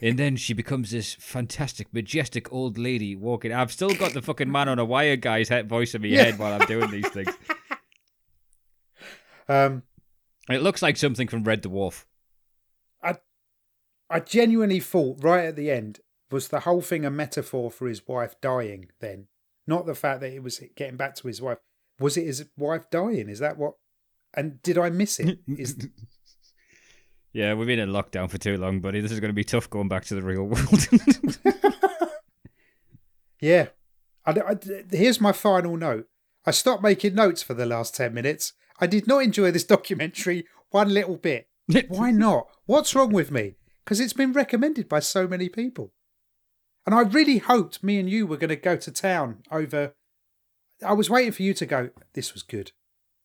And 0.00 0.18
then 0.18 0.36
she 0.36 0.54
becomes 0.54 0.90
this 0.90 1.14
fantastic, 1.14 1.92
majestic 1.92 2.50
old 2.50 2.78
lady 2.78 3.14
walking. 3.14 3.52
I've 3.52 3.70
still 3.70 3.94
got 3.94 4.14
the 4.14 4.22
fucking 4.22 4.50
man 4.50 4.68
on 4.68 4.78
a 4.78 4.84
wire 4.84 5.16
guy's 5.16 5.50
head 5.50 5.68
voice 5.68 5.94
in 5.94 6.00
my 6.00 6.08
head 6.08 6.38
while 6.38 6.58
I'm 6.58 6.66
doing 6.66 6.90
these 6.90 7.08
things. 7.08 7.34
Um, 9.46 9.82
It 10.48 10.62
looks 10.62 10.80
like 10.80 10.96
something 10.96 11.28
from 11.28 11.44
Red 11.44 11.62
Dwarf. 11.62 12.06
I 14.10 14.20
genuinely 14.20 14.80
thought 14.80 15.24
right 15.24 15.46
at 15.46 15.56
the 15.56 15.70
end 15.70 16.00
was 16.30 16.48
the 16.48 16.60
whole 16.60 16.80
thing 16.80 17.04
a 17.04 17.10
metaphor 17.10 17.70
for 17.70 17.88
his 17.88 18.06
wife 18.06 18.40
dying. 18.40 18.90
Then, 19.00 19.26
not 19.66 19.86
the 19.86 19.94
fact 19.94 20.20
that 20.20 20.32
it 20.32 20.42
was 20.42 20.62
getting 20.76 20.96
back 20.96 21.14
to 21.16 21.26
his 21.26 21.40
wife. 21.40 21.58
Was 22.00 22.16
it 22.16 22.26
his 22.26 22.44
wife 22.56 22.90
dying? 22.90 23.28
Is 23.28 23.38
that 23.38 23.56
what? 23.56 23.74
And 24.36 24.60
did 24.62 24.78
I 24.78 24.90
miss 24.90 25.20
it? 25.20 25.38
Is 25.46 25.88
Yeah, 27.32 27.54
we've 27.54 27.66
been 27.66 27.80
in 27.80 27.90
lockdown 27.90 28.30
for 28.30 28.38
too 28.38 28.56
long, 28.56 28.80
buddy. 28.80 29.00
This 29.00 29.10
is 29.10 29.18
going 29.18 29.30
to 29.30 29.34
be 29.34 29.42
tough 29.44 29.68
going 29.68 29.88
back 29.88 30.04
to 30.04 30.14
the 30.14 30.22
real 30.22 30.44
world. 30.44 30.88
yeah. 33.40 33.68
I, 34.24 34.30
I- 34.32 34.56
here's 34.90 35.20
my 35.20 35.32
final 35.32 35.76
note. 35.76 36.06
I 36.46 36.50
stopped 36.52 36.82
making 36.82 37.14
notes 37.14 37.42
for 37.42 37.54
the 37.54 37.66
last 37.66 37.94
ten 37.94 38.14
minutes. 38.14 38.52
I 38.80 38.86
did 38.86 39.06
not 39.06 39.22
enjoy 39.22 39.50
this 39.50 39.64
documentary 39.64 40.46
one 40.70 40.92
little 40.92 41.16
bit. 41.16 41.48
Why 41.88 42.10
not? 42.10 42.46
What's 42.66 42.94
wrong 42.94 43.12
with 43.12 43.30
me? 43.30 43.54
Because 43.84 44.00
it's 44.00 44.12
been 44.12 44.32
recommended 44.32 44.88
by 44.88 45.00
so 45.00 45.26
many 45.26 45.48
people. 45.48 45.92
And 46.86 46.94
I 46.94 47.00
really 47.00 47.38
hoped 47.38 47.82
me 47.82 47.98
and 47.98 48.08
you 48.10 48.26
were 48.26 48.36
going 48.36 48.50
to 48.50 48.56
go 48.56 48.76
to 48.76 48.90
town 48.92 49.42
over. 49.50 49.94
I 50.82 50.92
was 50.92 51.08
waiting 51.10 51.32
for 51.32 51.42
you 51.42 51.54
to 51.54 51.66
go, 51.66 51.90
this 52.14 52.32
was 52.34 52.42
good. 52.42 52.72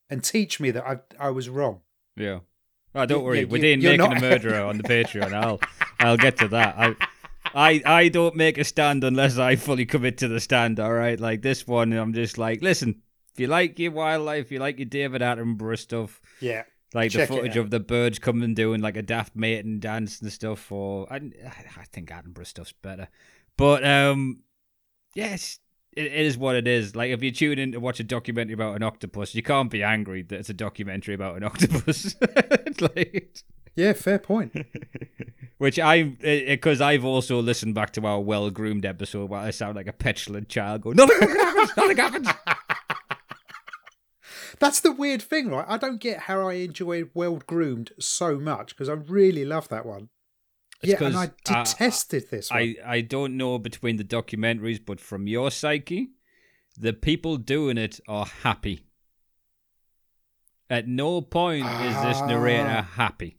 And 0.09 0.23
teach 0.23 0.59
me 0.59 0.71
that 0.71 0.83
I, 0.85 0.99
I 1.27 1.29
was 1.29 1.49
wrong. 1.49 1.81
yeah. 2.15 2.39
Oh, 2.95 3.05
don't 3.05 3.19
You- 3.19 3.25
worry. 3.25 3.39
you- 3.41 3.47
We're 3.47 3.61
doing 3.61 3.83
making 3.83 3.97
not- 3.99 4.17
a 4.17 4.21
murderer 4.29 4.63
on 4.65 4.77
the 4.77 4.83
Patreon. 4.83 5.31
I'll 5.33 5.59
I'll 5.99 6.17
get 6.17 6.37
to 6.37 6.47
that. 6.47 6.75
I 6.77 6.95
I 7.53 7.81
I 7.85 8.09
don't 8.09 8.35
make 8.35 8.57
a 8.57 8.63
stand 8.63 9.03
unless 9.03 9.37
I 9.37 9.55
fully 9.57 9.85
commit 9.85 10.17
to 10.19 10.27
the 10.27 10.39
stand. 10.39 10.79
All 10.79 10.91
right, 10.93 11.19
like 11.19 11.43
this 11.43 11.67
one, 11.67 11.93
I'm 11.93 12.13
just 12.13 12.39
like, 12.39 12.63
listen. 12.63 13.01
If 13.33 13.39
you 13.39 13.45
like 13.47 13.77
your 13.77 13.91
wildlife, 13.91 14.45
if 14.45 14.51
you 14.51 14.57
like 14.59 14.79
your 14.79 14.87
David 14.87 15.21
Attenborough 15.21 15.77
stuff, 15.77 16.19
Yeah. 16.41 16.63
like 16.95 17.11
Check 17.11 17.29
the 17.29 17.35
footage 17.35 17.57
of 17.57 17.69
the 17.69 17.79
birds 17.79 18.17
coming 18.17 18.43
and 18.43 18.55
doing 18.55 18.81
like 18.81 18.97
a 18.97 19.03
daft 19.03 19.35
mating 19.35 19.79
dance 19.79 20.19
and 20.19 20.31
stuff. 20.33 20.71
Or 20.71 21.05
I, 21.13 21.17
I 21.17 21.83
think 21.93 22.09
Attenborough 22.09 22.47
stuff's 22.47 22.73
better, 22.73 23.07
but 23.55 23.85
um, 23.85 24.41
yes, 25.13 25.59
it, 25.99 26.05
it 26.05 26.25
is 26.25 26.37
what 26.37 26.55
it 26.55 26.67
is. 26.67 26.95
Like 26.95 27.11
if 27.11 27.21
you 27.21 27.31
tune 27.31 27.59
in 27.59 27.73
to 27.73 27.79
watch 27.79 27.99
a 27.99 28.03
documentary 28.03 28.53
about 28.53 28.75
an 28.75 28.83
octopus, 28.83 29.35
you 29.35 29.43
can't 29.43 29.69
be 29.69 29.83
angry 29.83 30.21
that 30.23 30.39
it's 30.39 30.49
a 30.49 30.53
documentary 30.53 31.13
about 31.13 31.37
an 31.37 31.43
octopus. 31.51 32.15
Like, 32.79 33.43
Yeah, 33.75 33.93
fair 33.93 34.19
point. 34.19 34.55
which 35.57 35.77
I, 35.77 36.03
because 36.03 36.81
I've 36.81 37.05
also 37.05 37.41
listened 37.41 37.75
back 37.75 37.91
to 37.93 38.05
our 38.05 38.19
well 38.19 38.49
groomed 38.49 38.85
episode 38.85 39.29
where 39.29 39.41
I 39.41 39.51
sound 39.51 39.75
like 39.75 39.87
a 39.87 39.93
petulant 39.93 40.49
child 40.49 40.81
going, 40.81 40.95
nothing 40.95 41.29
happens, 41.29 41.71
nothing 41.77 41.97
happens. 41.97 42.29
That's 44.59 44.81
the 44.81 44.91
weird 44.91 45.21
thing, 45.21 45.49
right? 45.49 45.65
I 45.67 45.77
don't 45.77 46.01
get 46.01 46.21
how 46.21 46.47
I 46.47 46.53
enjoy 46.55 47.05
Well 47.13 47.37
Groomed 47.47 47.91
so 47.97 48.37
much 48.37 48.69
because 48.69 48.89
I 48.89 48.93
really 48.93 49.45
love 49.45 49.69
that 49.69 49.85
one. 49.85 50.09
It's 50.81 50.93
yeah, 51.01 51.07
and 51.07 51.17
I 51.17 51.25
uh, 51.25 51.63
detested 51.63 52.29
this 52.31 52.49
one. 52.49 52.59
I, 52.59 52.75
I 52.85 53.01
don't 53.01 53.35
know 53.35 53.57
between 53.59 53.97
the 53.97 54.03
documentaries, 54.03 54.79
but 54.83 54.99
from 55.01 55.27
your 55.27 55.51
psyche, 55.51 56.11
the 56.77 56.93
people 56.93 57.37
doing 57.37 57.77
it 57.77 57.99
are 58.07 58.25
happy. 58.25 58.85
At 60.69 60.87
no 60.87 61.21
point 61.21 61.65
is 61.65 61.95
this 62.03 62.21
narrator 62.21 62.63
Ah. 62.79 62.81
happy. 62.93 63.37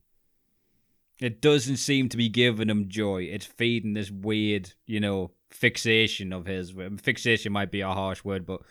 It 1.20 1.40
doesn't 1.40 1.76
seem 1.76 2.08
to 2.08 2.16
be 2.16 2.28
giving 2.28 2.68
him 2.68 2.88
joy. 2.88 3.24
It's 3.24 3.46
feeding 3.46 3.92
this 3.92 4.10
weird, 4.10 4.72
you 4.86 5.00
know, 5.00 5.32
fixation 5.50 6.32
of 6.32 6.46
his. 6.46 6.72
Fixation 7.02 7.52
might 7.52 7.70
be 7.70 7.82
a 7.82 7.88
harsh 7.90 8.24
word, 8.24 8.46
but 8.46 8.62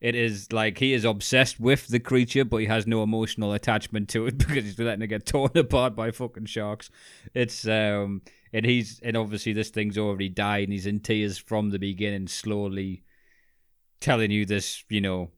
it 0.00 0.14
is 0.14 0.52
like 0.52 0.78
he 0.78 0.94
is 0.94 1.04
obsessed 1.04 1.60
with 1.60 1.88
the 1.88 2.00
creature, 2.00 2.44
but 2.44 2.58
he 2.58 2.66
has 2.66 2.86
no 2.86 3.02
emotional 3.02 3.52
attachment 3.52 4.08
to 4.10 4.26
it 4.26 4.38
because 4.38 4.64
he's 4.64 4.78
letting 4.78 5.02
it 5.02 5.08
get 5.08 5.26
torn 5.26 5.50
apart 5.56 5.94
by 5.94 6.10
fucking 6.10 6.46
sharks. 6.46 6.90
It's 7.34 7.66
um, 7.66 8.22
and 8.52 8.64
he's 8.64 9.00
and 9.02 9.16
obviously 9.16 9.52
this 9.52 9.70
thing's 9.70 9.98
already 9.98 10.28
died, 10.28 10.64
and 10.64 10.72
he's 10.72 10.86
in 10.86 11.00
tears 11.00 11.38
from 11.38 11.70
the 11.70 11.78
beginning, 11.78 12.28
slowly 12.28 13.04
telling 14.00 14.30
you 14.30 14.46
this, 14.46 14.82
you 14.88 15.00
know, 15.00 15.30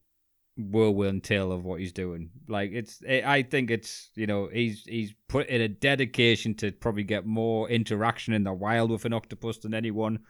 whirlwind 0.57 1.25
tale 1.25 1.53
of 1.53 1.65
what 1.65 1.81
he's 1.81 1.93
doing. 1.93 2.31
Like 2.49 2.71
it's, 2.73 3.01
it, 3.03 3.25
I 3.25 3.43
think 3.43 3.71
it's, 3.71 4.11
you 4.15 4.27
know, 4.27 4.49
he's 4.53 4.85
he's 4.85 5.13
put 5.29 5.49
in 5.49 5.61
a 5.61 5.69
dedication 5.69 6.55
to 6.57 6.73
probably 6.73 7.05
get 7.05 7.27
more 7.27 7.69
interaction 7.69 8.35
in 8.35 8.45
the 8.45 8.53
wild 8.53 8.91
with 8.91 9.05
an 9.05 9.13
octopus 9.13 9.59
than 9.59 9.75
anyone. 9.75 10.21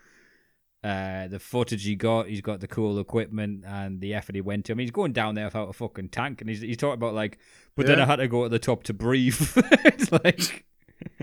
Uh, 0.84 1.28
the 1.28 1.38
footage 1.38 1.84
he 1.84 1.94
got, 1.94 2.26
he's 2.26 2.40
got 2.40 2.58
the 2.58 2.66
cool 2.66 2.98
equipment 2.98 3.64
and 3.64 4.00
the 4.00 4.14
effort 4.14 4.34
he 4.34 4.40
went 4.40 4.64
to. 4.64 4.72
I 4.72 4.74
mean, 4.74 4.84
he's 4.84 4.90
going 4.90 5.12
down 5.12 5.36
there 5.36 5.44
without 5.44 5.68
a 5.68 5.72
fucking 5.72 6.08
tank, 6.08 6.40
and 6.40 6.50
he's 6.50 6.60
he's 6.60 6.76
talking 6.76 6.94
about 6.94 7.14
like, 7.14 7.38
but 7.76 7.86
then 7.86 8.00
I 8.00 8.04
had 8.04 8.16
to 8.16 8.26
go 8.26 8.42
to 8.42 8.48
the 8.48 8.58
top 8.58 8.82
to 8.84 8.94
breathe. 8.94 9.40
it's 9.84 10.10
like. 10.10 10.66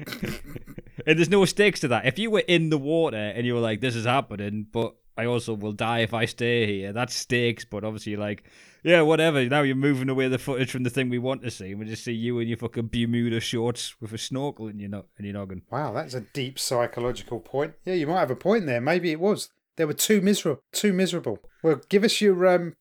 and 1.05 1.17
there's 1.17 1.29
no 1.29 1.43
stakes 1.45 1.81
to 1.81 1.89
that. 1.89 2.05
If 2.05 2.19
you 2.19 2.31
were 2.31 2.43
in 2.47 2.69
the 2.69 2.77
water 2.77 3.17
and 3.17 3.45
you 3.45 3.53
were 3.53 3.59
like, 3.59 3.81
"This 3.81 3.95
is 3.95 4.05
happening," 4.05 4.67
but 4.71 4.95
I 5.17 5.25
also 5.25 5.53
will 5.53 5.73
die 5.73 5.99
if 5.99 6.13
I 6.13 6.25
stay 6.25 6.65
here. 6.65 6.93
That's 6.93 7.13
stakes. 7.13 7.65
But 7.65 7.83
obviously, 7.83 8.15
like, 8.15 8.43
yeah, 8.83 9.01
whatever. 9.01 9.43
Now 9.45 9.61
you're 9.61 9.75
moving 9.75 10.09
away 10.09 10.27
the 10.27 10.37
footage 10.37 10.71
from 10.71 10.83
the 10.83 10.89
thing 10.89 11.09
we 11.09 11.19
want 11.19 11.41
to 11.43 11.51
see, 11.51 11.75
we 11.75 11.85
just 11.85 12.03
see 12.03 12.13
you 12.13 12.39
in 12.39 12.47
your 12.47 12.57
fucking 12.57 12.87
Bermuda 12.87 13.39
shorts 13.39 13.99
with 14.01 14.13
a 14.13 14.17
snorkel 14.17 14.67
in 14.67 14.79
your 14.79 14.89
no- 14.89 15.05
in 15.17 15.25
your 15.25 15.33
noggin. 15.33 15.63
Wow, 15.69 15.93
that's 15.93 16.13
a 16.13 16.21
deep 16.21 16.59
psychological 16.59 17.39
point. 17.39 17.73
Yeah, 17.85 17.95
you 17.95 18.07
might 18.07 18.19
have 18.19 18.31
a 18.31 18.35
point 18.35 18.65
there. 18.65 18.81
Maybe 18.81 19.11
it 19.11 19.19
was. 19.19 19.49
They 19.75 19.85
were 19.85 19.93
too 19.93 20.21
miserable. 20.21 20.61
Too 20.71 20.93
miserable. 20.93 21.39
Well, 21.63 21.81
give 21.89 22.03
us 22.03 22.19
your 22.21 22.47
um, 22.47 22.75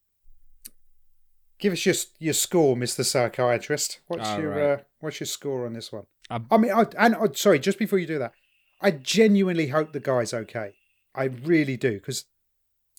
give 1.58 1.72
us 1.72 1.86
your 1.86 1.94
your 2.18 2.34
score, 2.34 2.76
Mister 2.76 3.04
Psychiatrist. 3.04 4.00
What's 4.08 4.28
All 4.28 4.40
your 4.40 4.50
right. 4.50 4.80
uh, 4.80 4.82
what's 5.00 5.20
your 5.20 5.26
score 5.26 5.66
on 5.66 5.74
this 5.74 5.92
one? 5.92 6.04
Um, 6.30 6.46
I 6.50 6.56
mean, 6.58 6.72
I, 6.72 6.86
and 6.98 7.14
uh, 7.14 7.28
sorry, 7.34 7.58
just 7.58 7.78
before 7.78 7.98
you 7.98 8.06
do 8.06 8.18
that, 8.18 8.32
I 8.80 8.90
genuinely 8.90 9.68
hope 9.68 9.92
the 9.92 10.00
guy's 10.00 10.34
okay. 10.34 10.74
I 11.14 11.24
really 11.24 11.76
do 11.76 11.94
because 11.94 12.26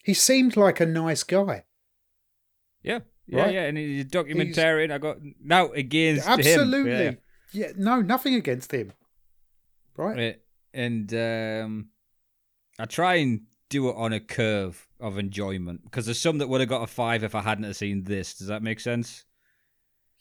he 0.04 0.14
seemed 0.14 0.58
like 0.58 0.80
a 0.80 0.86
nice 0.86 1.24
guy. 1.24 1.64
Yeah, 2.84 3.00
yeah, 3.28 3.42
Right. 3.44 3.54
yeah. 3.54 3.64
And 3.66 3.78
he's 3.78 4.06
a 4.06 4.08
documentarian. 4.08 4.92
I 4.92 4.98
got 4.98 5.18
now 5.44 5.72
against 5.72 6.28
Absolutely. 6.28 6.92
him. 6.92 6.98
Absolutely. 6.98 7.18
Yeah. 7.52 7.72
no, 7.78 8.02
nothing 8.02 8.36
against 8.36 8.72
him. 8.72 8.94
Right. 9.98 10.18
Yeah. 10.18 10.34
And 10.74 11.14
um, 11.14 11.90
I 12.78 12.86
try 12.86 13.16
and 13.16 13.42
do 13.70 13.90
it 13.90 13.96
on 13.98 14.14
a 14.14 14.20
curve 14.20 14.88
of 15.00 15.18
enjoyment 15.18 15.84
because 15.84 16.06
there's 16.06 16.20
some 16.22 16.38
that 16.40 16.48
would 16.50 16.60
have 16.62 16.70
got 16.70 16.84
a 16.84 16.88
five 16.88 17.24
if 17.24 17.36
I 17.36 17.42
hadn't 17.42 17.66
have 17.66 17.76
seen 17.76 18.04
this. 18.04 18.36
Does 18.36 18.48
that 18.48 18.64
make 18.64 18.80
sense? 18.80 19.26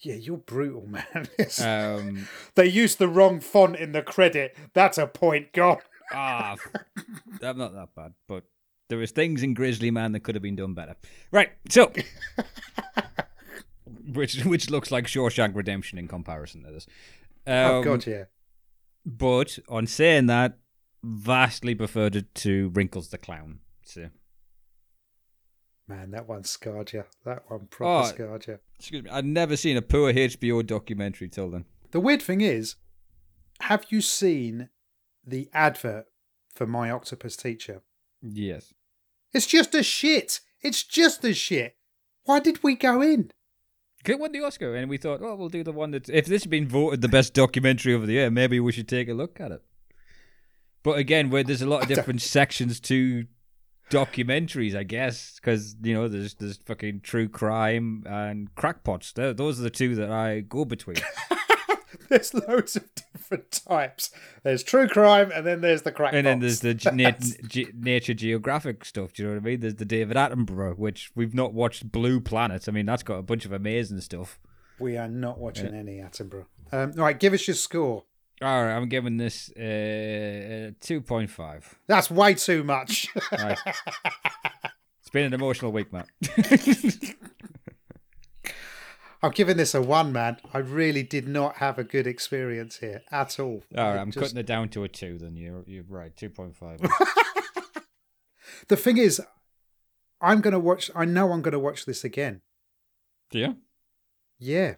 Yeah, 0.00 0.14
you're 0.14 0.36
brutal, 0.38 0.86
man. 0.88 1.28
Um, 1.60 2.28
they 2.54 2.66
used 2.66 2.98
the 2.98 3.08
wrong 3.08 3.40
font 3.40 3.76
in 3.76 3.92
the 3.92 4.02
credit. 4.02 4.56
That's 4.74 4.96
a 4.98 5.06
point 5.06 5.52
gone. 5.52 5.78
ah, 6.12 6.56
I'm 7.42 7.58
not 7.58 7.74
that 7.74 7.94
bad, 7.94 8.14
but 8.26 8.44
there 8.88 8.98
was 8.98 9.10
things 9.10 9.42
in 9.42 9.54
Grizzly 9.54 9.90
Man 9.90 10.12
that 10.12 10.20
could 10.20 10.34
have 10.34 10.42
been 10.42 10.56
done 10.56 10.74
better. 10.74 10.96
Right, 11.30 11.50
so 11.68 11.92
which 14.12 14.44
which 14.44 14.70
looks 14.70 14.90
like 14.90 15.06
Shawshank 15.06 15.54
Redemption 15.54 15.98
in 15.98 16.08
comparison 16.08 16.62
to 16.64 16.70
this. 16.72 16.86
Um, 17.46 17.54
oh 17.54 17.82
god, 17.82 18.06
yeah. 18.06 18.24
But 19.06 19.58
on 19.68 19.86
saying 19.86 20.26
that, 20.26 20.58
vastly 21.02 21.74
preferred 21.74 22.16
it 22.16 22.34
to 22.36 22.70
Wrinkles 22.70 23.08
the 23.08 23.18
Clown. 23.18 23.60
So 23.84 24.08
Man, 25.86 26.10
that 26.10 26.28
one 26.28 26.44
scarred 26.44 26.92
you. 26.92 27.04
That 27.24 27.44
one 27.48 27.66
proper 27.70 28.06
Oh. 28.06 28.08
scarred 28.10 28.46
you. 28.46 28.58
Excuse 28.78 29.04
me. 29.04 29.10
I'd 29.10 29.24
never 29.24 29.56
seen 29.56 29.76
a 29.78 29.82
poor 29.82 30.12
HBO 30.12 30.64
documentary 30.66 31.28
till 31.28 31.48
then. 31.50 31.64
The 31.92 32.00
weird 32.00 32.20
thing 32.20 32.42
is, 32.42 32.76
have 33.60 33.86
you 33.88 34.02
seen 34.02 34.68
the 35.26 35.48
advert 35.54 36.04
for 36.54 36.66
My 36.66 36.90
Octopus 36.90 37.36
Teacher? 37.38 37.80
Yes. 38.20 38.74
It's 39.32 39.46
just 39.46 39.74
a 39.74 39.82
shit. 39.82 40.40
It's 40.60 40.82
just 40.82 41.24
a 41.24 41.34
shit. 41.34 41.76
Why 42.24 42.40
did 42.40 42.62
we 42.62 42.74
go 42.74 43.00
in? 43.02 43.30
It 44.04 44.18
won 44.18 44.32
the 44.32 44.42
Oscar, 44.42 44.74
and 44.74 44.88
we 44.88 44.96
thought, 44.96 45.20
well, 45.20 45.36
we'll 45.36 45.50
do 45.50 45.62
the 45.62 45.72
one 45.72 45.90
that 45.90 46.08
if 46.08 46.26
this 46.26 46.44
has 46.44 46.50
been 46.50 46.66
voted 46.66 47.02
the 47.02 47.08
best 47.08 47.34
documentary 47.34 47.92
of 47.92 48.06
the 48.06 48.14
year, 48.14 48.30
maybe 48.30 48.58
we 48.58 48.72
should 48.72 48.88
take 48.88 49.08
a 49.08 49.12
look 49.12 49.38
at 49.38 49.52
it. 49.52 49.62
But 50.82 50.98
again, 50.98 51.28
where 51.28 51.42
there's 51.42 51.62
a 51.62 51.66
lot 51.66 51.82
of 51.82 51.88
different 51.94 52.22
sections 52.22 52.80
to 52.80 53.26
documentaries, 53.90 54.74
I 54.74 54.84
guess, 54.84 55.34
because 55.36 55.76
you 55.82 55.92
know 55.92 56.08
there's 56.08 56.34
there's 56.34 56.58
fucking 56.58 57.00
true 57.00 57.28
crime 57.28 58.04
and 58.06 58.54
crackpots. 58.54 59.12
Those 59.12 59.60
are 59.60 59.62
the 59.62 59.70
two 59.70 59.94
that 59.96 60.10
I 60.10 60.40
go 60.40 60.64
between. 60.64 60.96
There's 62.08 62.34
loads 62.34 62.76
of 62.76 62.84
different 62.94 63.50
types. 63.50 64.10
There's 64.42 64.62
true 64.62 64.88
crime, 64.88 65.30
and 65.34 65.46
then 65.46 65.60
there's 65.60 65.82
the 65.82 65.92
crack. 65.92 66.12
and 66.12 66.26
then 66.26 66.40
there's 66.40 66.60
the 66.60 66.74
ge- 66.74 67.48
ge- 67.48 67.72
Nature 67.74 68.14
Geographic 68.14 68.84
stuff. 68.84 69.12
Do 69.12 69.22
you 69.22 69.28
know 69.28 69.34
what 69.36 69.42
I 69.42 69.44
mean? 69.44 69.60
There's 69.60 69.76
the 69.76 69.84
David 69.84 70.16
Attenborough, 70.16 70.76
which 70.76 71.10
we've 71.14 71.34
not 71.34 71.52
watched. 71.54 71.90
Blue 71.90 72.20
Planet. 72.20 72.68
I 72.68 72.72
mean, 72.72 72.86
that's 72.86 73.02
got 73.02 73.14
a 73.14 73.22
bunch 73.22 73.44
of 73.44 73.52
amazing 73.52 74.00
stuff. 74.00 74.38
We 74.78 74.96
are 74.96 75.08
not 75.08 75.38
watching 75.38 75.74
any 75.74 75.96
Attenborough. 75.98 76.46
Um, 76.72 76.92
all 76.98 77.04
right, 77.04 77.18
give 77.18 77.32
us 77.32 77.48
your 77.48 77.54
score. 77.54 78.04
All 78.40 78.64
right, 78.64 78.76
I'm 78.76 78.88
giving 78.88 79.16
this 79.16 79.50
uh, 79.56 80.70
two 80.80 81.00
point 81.00 81.30
five. 81.30 81.78
That's 81.88 82.10
way 82.10 82.34
too 82.34 82.62
much. 82.62 83.08
Right. 83.32 83.58
it's 85.00 85.10
been 85.12 85.24
an 85.24 85.34
emotional 85.34 85.72
week, 85.72 85.92
Matt. 85.92 86.06
I'm 89.22 89.32
giving 89.32 89.56
this 89.56 89.74
a 89.74 89.82
one, 89.82 90.12
man. 90.12 90.36
I 90.54 90.58
really 90.58 91.02
did 91.02 91.26
not 91.26 91.56
have 91.56 91.78
a 91.78 91.84
good 91.84 92.06
experience 92.06 92.76
here 92.76 93.02
at 93.10 93.38
all. 93.40 93.64
All 93.76 93.84
right, 93.90 93.98
I'm 93.98 94.10
Just- 94.12 94.22
cutting 94.22 94.38
it 94.38 94.46
down 94.46 94.68
to 94.70 94.84
a 94.84 94.88
two. 94.88 95.18
Then 95.18 95.36
you're 95.36 95.64
you're 95.66 95.84
right, 95.88 96.16
two 96.16 96.30
point 96.30 96.56
five. 96.56 96.80
The 98.68 98.76
thing 98.76 98.98
is, 98.98 99.20
I'm 100.20 100.40
going 100.40 100.52
to 100.52 100.58
watch. 100.58 100.90
I 100.94 101.04
know 101.04 101.32
I'm 101.32 101.42
going 101.42 101.52
to 101.52 101.58
watch 101.58 101.86
this 101.86 102.04
again. 102.04 102.42
Yeah. 103.32 103.52
Yeah, 104.38 104.74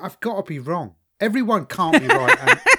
I've 0.00 0.20
got 0.20 0.36
to 0.36 0.42
be 0.42 0.58
wrong. 0.58 0.94
Everyone 1.20 1.66
can't 1.66 2.00
be 2.00 2.06
right. 2.06 2.58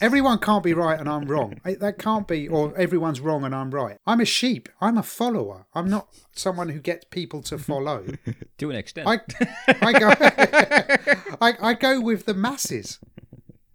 Everyone 0.00 0.38
can't 0.38 0.62
be 0.62 0.74
right, 0.74 0.98
and 0.98 1.08
I'm 1.08 1.24
wrong. 1.24 1.60
That 1.64 1.98
can't 1.98 2.28
be, 2.28 2.48
or 2.48 2.76
everyone's 2.76 3.20
wrong 3.20 3.44
and 3.44 3.54
I'm 3.54 3.70
right. 3.70 3.98
I'm 4.06 4.20
a 4.20 4.24
sheep. 4.26 4.68
I'm 4.80 4.98
a 4.98 5.02
follower. 5.02 5.66
I'm 5.74 5.88
not 5.88 6.08
someone 6.32 6.68
who 6.68 6.80
gets 6.80 7.06
people 7.10 7.42
to 7.42 7.58
follow. 7.58 8.04
to 8.58 8.70
an 8.70 8.76
extent. 8.76 9.08
I, 9.08 9.20
I 9.80 9.92
go, 9.92 10.08
I, 11.40 11.54
I 11.60 11.74
go 11.74 12.00
with 12.00 12.26
the 12.26 12.34
masses. 12.34 12.98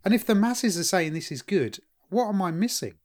And 0.05 0.13
if 0.13 0.25
the 0.25 0.35
masses 0.35 0.77
are 0.77 0.83
saying 0.83 1.13
this 1.13 1.31
is 1.31 1.41
good, 1.41 1.79
what 2.09 2.27
am 2.29 2.41
I 2.41 2.51
missing? 2.51 2.95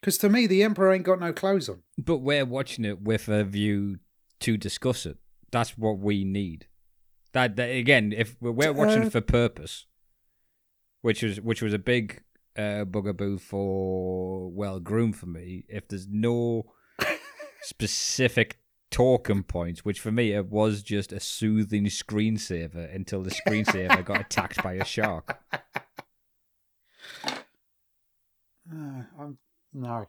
Because 0.00 0.18
to 0.18 0.28
me, 0.28 0.46
the 0.46 0.62
emperor 0.62 0.92
ain't 0.92 1.04
got 1.04 1.20
no 1.20 1.32
clothes 1.32 1.68
on. 1.68 1.82
But 1.96 2.18
we're 2.18 2.44
watching 2.44 2.84
it 2.84 3.02
with 3.02 3.28
a 3.28 3.44
view 3.44 3.98
to 4.40 4.56
discuss 4.56 5.06
it. 5.06 5.16
That's 5.50 5.76
what 5.76 5.98
we 5.98 6.24
need. 6.24 6.66
That, 7.32 7.56
that 7.56 7.70
again, 7.70 8.12
if 8.16 8.36
we're 8.40 8.72
watching 8.72 9.02
Uh, 9.02 9.06
it 9.06 9.12
for 9.12 9.20
purpose, 9.20 9.86
which 11.02 11.22
was 11.22 11.40
which 11.40 11.62
was 11.62 11.72
a 11.72 11.78
big 11.78 12.22
uh, 12.56 12.84
bugaboo 12.84 13.38
for 13.38 14.50
well 14.50 14.80
groom 14.80 15.12
for 15.12 15.26
me. 15.26 15.64
If 15.68 15.88
there's 15.88 16.08
no 16.08 16.72
specific 17.62 18.58
talking 18.90 19.42
points, 19.42 19.84
which 19.84 20.00
for 20.00 20.10
me 20.10 20.32
it 20.32 20.46
was 20.46 20.82
just 20.82 21.12
a 21.12 21.20
soothing 21.20 21.84
screensaver 21.86 22.94
until 22.94 23.22
the 23.22 23.30
screensaver 23.30 24.04
got 24.04 24.20
attacked 24.20 24.62
by 24.62 24.74
a 24.74 24.84
shark. 24.84 25.38
Uh, 28.70 29.02
I'm, 29.18 29.38
no, 29.72 30.06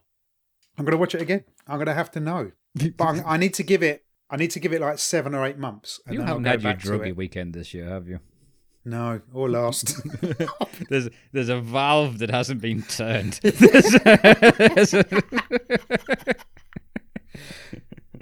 I'm 0.76 0.84
going 0.84 0.90
to 0.92 0.98
watch 0.98 1.14
it 1.14 1.22
again. 1.22 1.44
I'm 1.66 1.76
going 1.76 1.86
to 1.86 1.94
have 1.94 2.10
to 2.12 2.20
know, 2.20 2.52
but 2.74 3.04
I'm, 3.04 3.22
I 3.26 3.36
need 3.36 3.54
to 3.54 3.62
give 3.62 3.82
it. 3.82 4.04
I 4.28 4.36
need 4.36 4.50
to 4.52 4.60
give 4.60 4.72
it 4.72 4.80
like 4.80 4.98
seven 4.98 5.34
or 5.34 5.44
eight 5.44 5.58
months. 5.58 6.00
And 6.06 6.14
You 6.14 6.22
haven't 6.22 6.44
had 6.44 6.62
your 6.62 6.74
druggy 6.74 7.14
weekend 7.14 7.52
this 7.52 7.74
year, 7.74 7.88
have 7.88 8.06
you? 8.06 8.20
No, 8.84 9.20
or 9.34 9.48
last. 9.50 9.94
there's 10.88 11.08
there's 11.32 11.48
a 11.50 11.60
valve 11.60 12.18
that 12.18 12.30
hasn't 12.30 12.60
been 12.62 12.82
turned. 12.82 13.34
There's 13.42 14.94
a- 14.94 16.34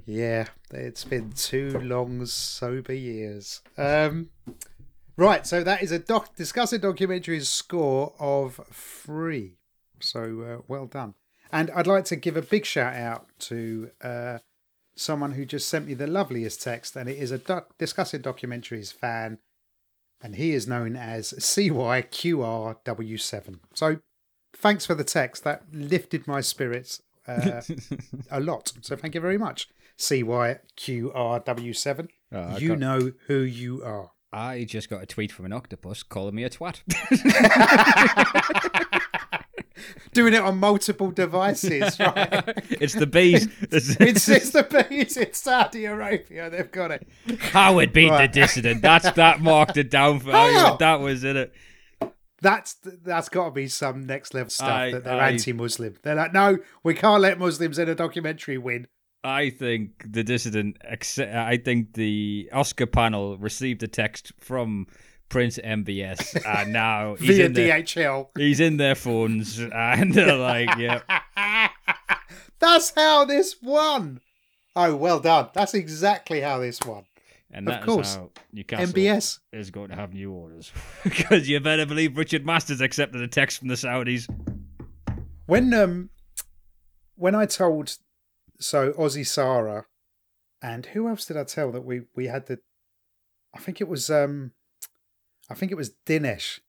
Yeah, 0.06 0.46
it's 0.72 1.04
been 1.04 1.32
two 1.32 1.78
long 1.80 2.24
sober 2.26 2.94
years. 2.94 3.61
Um, 3.76 4.30
right, 5.16 5.46
so 5.46 5.62
that 5.62 5.82
is 5.82 5.92
a 5.92 5.98
doc 5.98 6.34
discussing 6.34 6.80
documentaries 6.80 7.44
score 7.46 8.14
of 8.18 8.59
three. 8.72 9.59
So 10.00 10.20
uh, 10.40 10.62
well 10.66 10.86
done. 10.86 11.14
And 11.52 11.70
I'd 11.72 11.86
like 11.86 12.04
to 12.06 12.16
give 12.16 12.36
a 12.36 12.42
big 12.42 12.64
shout 12.64 12.94
out 12.94 13.26
to 13.40 13.90
uh, 14.02 14.38
someone 14.96 15.32
who 15.32 15.44
just 15.44 15.68
sent 15.68 15.86
me 15.86 15.94
the 15.94 16.06
loveliest 16.06 16.62
text, 16.62 16.96
and 16.96 17.09
it 17.09 17.18
is 17.18 17.30
a 17.30 17.38
doc- 17.38 17.76
discussing 17.78 18.22
documentaries 18.22 18.92
fan, 18.92 19.38
and 20.23 20.37
he 20.37 20.53
is 20.53 20.66
known 20.66 20.97
as 20.97 21.33
CYQRW7. 21.35 23.59
So 23.75 23.99
thanks 24.57 24.87
for 24.87 24.95
the 24.95 25.05
text. 25.05 25.45
That 25.45 25.64
lifted 25.73 26.27
my 26.27 26.41
spirits 26.41 27.03
uh, 27.27 27.61
a 28.31 28.41
lot. 28.41 28.73
So 28.83 28.97
thank 28.97 29.14
you 29.14 29.21
very 29.21 29.37
much, 29.39 29.69
CYQRW7. 29.99 32.09
Oh, 32.33 32.41
I 32.41 32.57
you 32.59 32.69
got- 32.71 32.79
know 32.79 33.12
who 33.27 33.41
you 33.41 33.83
are. 33.85 34.12
I 34.31 34.64
just 34.64 34.91
got 34.91 35.03
a 35.03 35.07
tweet 35.07 35.33
from 35.33 35.47
an 35.47 35.55
octopus 35.55 36.03
calling 36.03 36.35
me 36.35 36.45
a 36.45 36.51
twat. 36.51 36.83
Doing 40.12 40.34
it 40.34 40.41
on 40.41 40.59
multiple 40.59 41.11
devices, 41.11 41.99
right? 42.01 42.43
it's 42.70 42.95
the 42.95 43.07
bees. 43.07 43.49
It's, 43.70 43.97
it's, 44.01 44.28
it's 44.28 44.51
the 44.51 44.86
bees 44.89 45.16
in 45.16 45.32
Saudi 45.32 45.84
Arabia. 45.84 46.51
They've 46.51 46.70
got 46.70 46.91
it. 46.91 47.09
Howard 47.39 47.93
beat 47.93 48.11
Right. 48.11 48.32
the 48.32 48.41
dissident. 48.41 48.82
That's 48.82 49.11
that 49.12 49.41
marked 49.41 49.76
it 49.76 49.91
down 49.91 50.20
for 50.20 50.32
How? 50.32 50.53
Howard. 50.53 50.78
That 50.80 51.01
was 51.01 51.24
in 51.24 51.36
it. 51.36 51.53
That's 52.41 52.74
that's 53.03 53.28
got 53.28 53.47
to 53.47 53.51
be 53.51 53.66
some 53.68 54.07
next 54.07 54.32
level 54.34 54.51
stuff 54.51 54.68
I- 54.68 54.93
that 54.93 55.05
they're 55.05 55.20
I- 55.20 55.30
anti-Muslim. 55.32 55.97
They're 56.03 56.14
like, 56.14 56.32
no, 56.32 56.59
we 56.84 56.95
can't 56.95 57.20
let 57.20 57.39
Muslims 57.39 57.78
in 57.78 57.89
a 57.89 57.95
documentary 57.95 58.59
win. 58.59 58.86
I 59.24 59.51
think 59.51 60.05
the 60.09 60.22
dissident. 60.22 60.76
I 60.86 61.57
think 61.57 61.95
the 61.95 62.49
Oscar 62.53 62.86
panel 62.86 63.36
received 63.36 63.82
a 63.82 63.89
text 63.89 64.32
from 64.39 64.86
Prince 65.29 65.59
MBS, 65.59 66.43
and 66.47 66.72
now 66.85 67.14
he's 67.16 67.37
via 67.37 67.47
in 67.47 67.53
their, 67.53 67.81
DHL. 67.83 68.29
he's 68.37 68.61
in 68.61 68.76
their 68.76 68.95
phones, 68.95 69.59
and 69.59 70.14
they're 70.14 70.37
like, 70.37 70.70
"Yeah, 70.79 71.01
That's 72.59 72.91
how 72.95 73.24
this 73.24 73.57
won. 73.62 74.20
Oh, 74.74 74.95
well 74.97 75.20
done. 75.20 75.49
That's 75.55 75.74
exactly 75.74 76.41
how 76.41 76.59
this 76.59 76.81
won. 76.85 77.05
And 77.51 77.66
Of 77.68 77.74
that's 77.74 77.85
course. 77.87 78.14
how 78.16 78.31
Newcastle 78.53 78.93
MBS. 78.95 79.39
is 79.53 79.70
going 79.70 79.89
to 79.89 79.95
have 79.97 80.12
new 80.12 80.33
orders. 80.33 80.70
Because 81.05 81.49
you 81.49 81.59
better 81.61 81.87
believe 81.87 82.16
Richard 82.18 82.45
Masters 82.45 82.81
accepted 82.81 83.22
a 83.22 83.29
text 83.29 83.59
from 83.59 83.68
the 83.68 83.74
Saudis. 83.74 84.29
When 85.47 85.72
um 85.72 86.11
when 87.14 87.35
I 87.35 87.47
told 87.47 87.97
so 88.61 88.93
Aussie 88.93 89.26
Sarah 89.26 89.87
and 90.61 90.85
who 90.87 91.09
else 91.09 91.24
did 91.24 91.37
I 91.39 91.45
tell 91.45 91.72
that 91.72 91.85
we 91.85 92.03
we 92.14 92.26
had 92.26 92.47
the 92.47 92.59
I 93.55 93.59
think 93.61 93.81
it 93.81 93.89
was 93.89 94.11
um 94.11 94.53
I 95.51 95.55
think 95.55 95.72
it 95.72 95.76
was 95.76 95.92
Dinesh. 96.07 96.61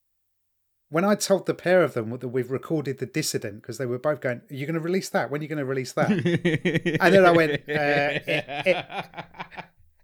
When 0.88 1.04
I 1.04 1.14
told 1.14 1.46
the 1.46 1.54
pair 1.54 1.82
of 1.84 1.94
them 1.94 2.10
that 2.18 2.28
we've 2.28 2.50
recorded 2.50 2.98
the 2.98 3.06
dissident 3.06 3.62
because 3.62 3.78
they 3.78 3.86
were 3.86 3.98
both 3.98 4.20
going, 4.20 4.40
"Are 4.50 4.54
you 4.54 4.66
going 4.66 4.74
to 4.74 4.80
release 4.80 5.08
that? 5.10 5.30
When 5.30 5.40
are 5.40 5.44
you 5.44 5.48
going 5.48 5.58
to 5.58 5.64
release 5.64 5.92
that?" 5.92 6.10
and 7.00 7.14
then 7.14 7.24
I 7.24 7.30
went, 7.30 7.52
uh, 7.52 7.56
it- 7.68 8.96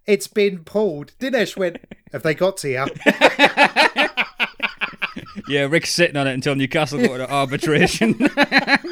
it's 0.07 0.29
been 0.29 0.63
pulled. 0.63 1.13
Dinesh 1.19 1.57
went, 1.57 1.79
"Have 2.13 2.23
they 2.23 2.35
got 2.35 2.57
to 2.59 2.69
you?" 2.69 2.87
yeah, 5.49 5.63
Rick's 5.67 5.91
sitting 5.93 6.17
on 6.17 6.29
it 6.29 6.35
until 6.35 6.55
Newcastle 6.55 7.01
go 7.01 7.19
to 7.19 7.29
arbitration. 7.31 8.29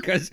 Because 0.05 0.31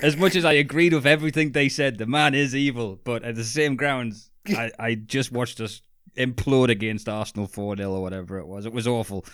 as 0.00 0.16
much 0.16 0.34
as 0.34 0.44
I 0.44 0.54
agreed 0.54 0.92
with 0.92 1.06
everything 1.06 1.52
they 1.52 1.68
said, 1.68 1.98
the 1.98 2.06
man 2.06 2.34
is 2.34 2.56
evil. 2.56 2.98
But 3.04 3.22
at 3.22 3.36
the 3.36 3.44
same 3.44 3.76
grounds, 3.76 4.32
I, 4.48 4.72
I 4.80 4.94
just 4.96 5.30
watched 5.30 5.60
us 5.60 5.80
implode 6.16 6.68
against 6.68 7.08
Arsenal 7.08 7.46
4 7.46 7.76
0 7.76 7.90
or 7.92 8.02
whatever 8.02 8.38
it 8.38 8.46
was. 8.46 8.66
It 8.66 8.72
was 8.72 8.86
awful. 8.86 9.24